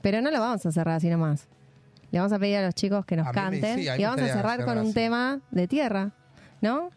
Pero 0.00 0.20
no 0.22 0.30
lo 0.30 0.40
vamos 0.40 0.64
a 0.64 0.72
cerrar 0.72 0.96
así 0.96 1.08
nomás. 1.08 1.46
Le 2.10 2.18
vamos 2.20 2.32
a 2.32 2.38
pedir 2.38 2.56
a 2.58 2.62
los 2.62 2.74
chicos 2.74 3.04
que 3.04 3.16
nos 3.16 3.26
A 3.26 3.30
mí 3.30 3.36
me- 3.36 3.60
canten 3.60 3.78
sí, 3.78 3.82
y 4.00 4.04
vamos 4.04 4.20
a 4.22 4.26
cerrar 4.28 4.56
con 4.58 4.66
cerrar 4.66 4.78
un 4.78 4.84
así. 4.86 4.94
tema 4.94 5.40
de 5.50 5.68
tierra, 5.68 6.10
¿no? 6.62 6.90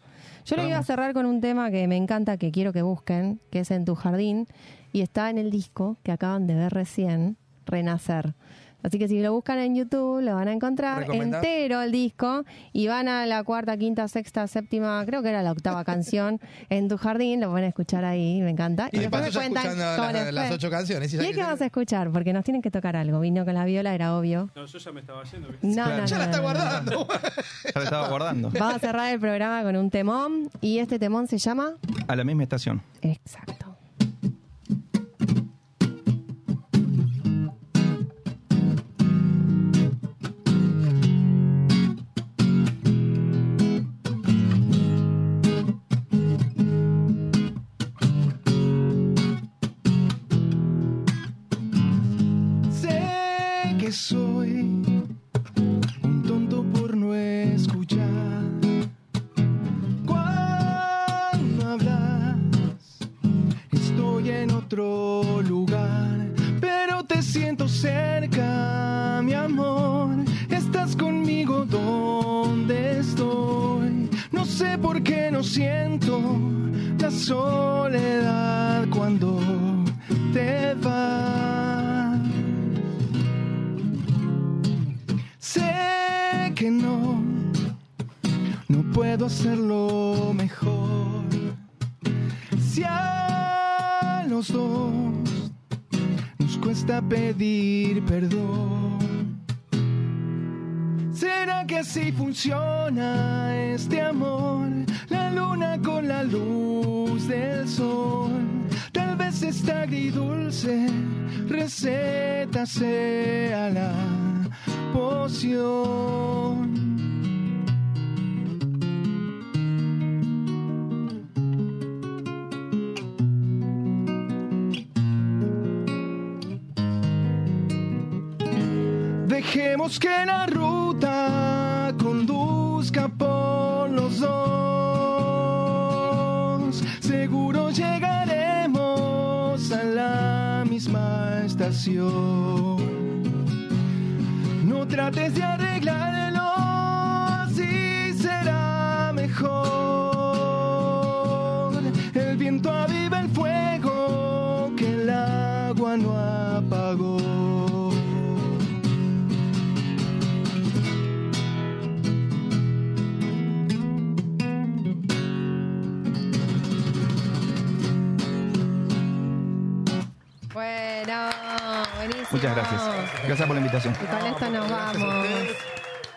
Yo 0.48 0.56
lo 0.56 0.66
iba 0.66 0.78
a 0.78 0.82
cerrar 0.82 1.12
con 1.12 1.26
un 1.26 1.42
tema 1.42 1.70
que 1.70 1.86
me 1.88 1.96
encanta, 1.98 2.38
que 2.38 2.50
quiero 2.50 2.72
que 2.72 2.80
busquen, 2.80 3.38
que 3.50 3.60
es 3.60 3.70
En 3.70 3.84
tu 3.84 3.94
jardín, 3.94 4.46
y 4.92 5.02
está 5.02 5.28
en 5.28 5.36
el 5.36 5.50
disco 5.50 5.98
que 6.02 6.10
acaban 6.10 6.46
de 6.46 6.54
ver 6.54 6.72
recién, 6.72 7.36
Renacer. 7.66 8.34
Así 8.82 8.98
que 8.98 9.08
si 9.08 9.20
lo 9.20 9.32
buscan 9.32 9.58
en 9.58 9.74
YouTube, 9.74 10.20
lo 10.22 10.34
van 10.36 10.46
a 10.48 10.52
encontrar 10.52 11.04
entero 11.12 11.82
el 11.82 11.90
disco 11.92 12.44
y 12.72 12.86
van 12.86 13.08
a 13.08 13.26
la 13.26 13.42
cuarta, 13.42 13.76
quinta, 13.76 14.06
sexta, 14.08 14.46
séptima, 14.46 15.02
creo 15.04 15.20
que 15.22 15.30
era 15.30 15.42
la 15.42 15.50
octava 15.52 15.84
canción, 15.84 16.40
En 16.70 16.88
tu 16.88 16.96
jardín, 16.96 17.40
lo 17.40 17.50
pueden 17.50 17.66
escuchar 17.68 18.04
ahí, 18.04 18.40
me 18.40 18.50
encanta. 18.50 18.88
Y 18.92 18.98
de 19.00 19.10
paso 19.10 19.30
ya 19.30 19.44
escuchando 19.46 19.84
cómo 19.96 20.12
las, 20.32 20.52
ocho 20.52 20.70
canciones. 20.70 21.12
¿Y 21.12 21.16
ya 21.16 21.22
ahí 21.22 21.28
que- 21.30 21.34
qué 21.36 21.42
vamos 21.42 21.60
a 21.60 21.66
escuchar? 21.66 22.10
Porque 22.12 22.32
nos 22.32 22.44
tienen 22.44 22.62
que 22.62 22.70
tocar 22.70 22.94
algo. 22.96 23.20
Vino 23.20 23.44
con 23.44 23.54
la 23.54 23.64
viola, 23.64 23.94
era 23.94 24.16
obvio. 24.16 24.50
No, 24.54 24.64
yo 24.66 24.78
ya 24.78 24.92
me 24.92 25.00
estaba 25.00 25.24
yendo. 25.24 25.48
No, 25.60 25.72
Claro. 25.74 25.96
no, 25.98 26.06
Ya 26.06 26.16
no, 26.16 26.18
la 26.18 26.24
está 26.24 26.24
no, 26.24 26.30
no, 26.30 26.36
no. 26.36 26.42
guardando. 26.42 27.08
Ya 27.64 27.72
lo 27.74 27.82
estaba 27.82 28.08
guardando. 28.08 28.50
Vamos 28.58 28.74
a 28.74 28.78
cerrar 28.78 29.12
el 29.12 29.20
programa 29.20 29.62
con 29.62 29.76
un 29.76 29.90
temón 29.90 30.50
y 30.60 30.78
este 30.78 30.98
temón 30.98 31.26
se 31.26 31.38
llama 31.38 31.72
A 32.06 32.14
la 32.16 32.22
misma 32.24 32.44
estación. 32.44 32.80
Exacto. 33.02 33.76
Sé 53.90 54.27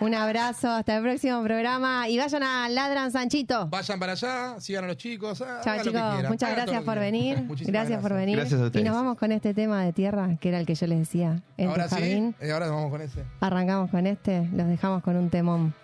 Un 0.01 0.15
abrazo, 0.15 0.67
hasta 0.71 0.97
el 0.97 1.03
próximo 1.03 1.43
programa 1.43 2.09
y 2.09 2.17
vayan 2.17 2.41
a 2.41 2.67
Ladran 2.69 3.11
Sanchito. 3.11 3.67
Vayan 3.67 3.99
para 3.99 4.13
allá, 4.13 4.59
sigan 4.59 4.85
a 4.85 4.87
los 4.87 4.97
chicos. 4.97 5.37
Chao 5.37 5.83
chicos, 5.83 6.01
muchas 6.27 6.51
gracias 6.55 6.83
por 6.83 6.97
venir. 6.97 7.43
Muchísimas 7.43 7.71
gracias, 7.71 7.71
gracias, 7.71 8.01
por 8.01 8.13
venir. 8.15 8.35
Gracias 8.35 8.59
a 8.59 8.65
ustedes. 8.65 8.83
Y 8.83 8.87
nos 8.87 8.95
vamos 8.95 9.15
con 9.19 9.31
este 9.31 9.53
tema 9.53 9.83
de 9.85 9.93
tierra, 9.93 10.37
que 10.41 10.49
era 10.49 10.59
el 10.59 10.65
que 10.65 10.73
yo 10.73 10.87
les 10.87 10.97
decía. 10.97 11.43
En 11.55 11.69
ahora 11.69 11.87
jardín. 11.87 12.33
Sí, 12.41 12.49
ahora 12.49 12.65
nos 12.65 12.75
vamos 12.77 12.91
con 12.91 13.01
este. 13.01 13.23
Arrancamos 13.41 13.91
con 13.91 14.07
este, 14.07 14.49
los 14.51 14.67
dejamos 14.67 15.03
con 15.03 15.17
un 15.17 15.29
temón. 15.29 15.75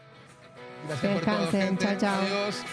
Gracias 0.88 1.14
que 1.14 1.26
por 1.26 1.36
todo, 1.36 1.52
gente. 1.52 1.86
Chao, 1.86 1.98
chao. 2.00 2.22
Adiós. 2.22 2.64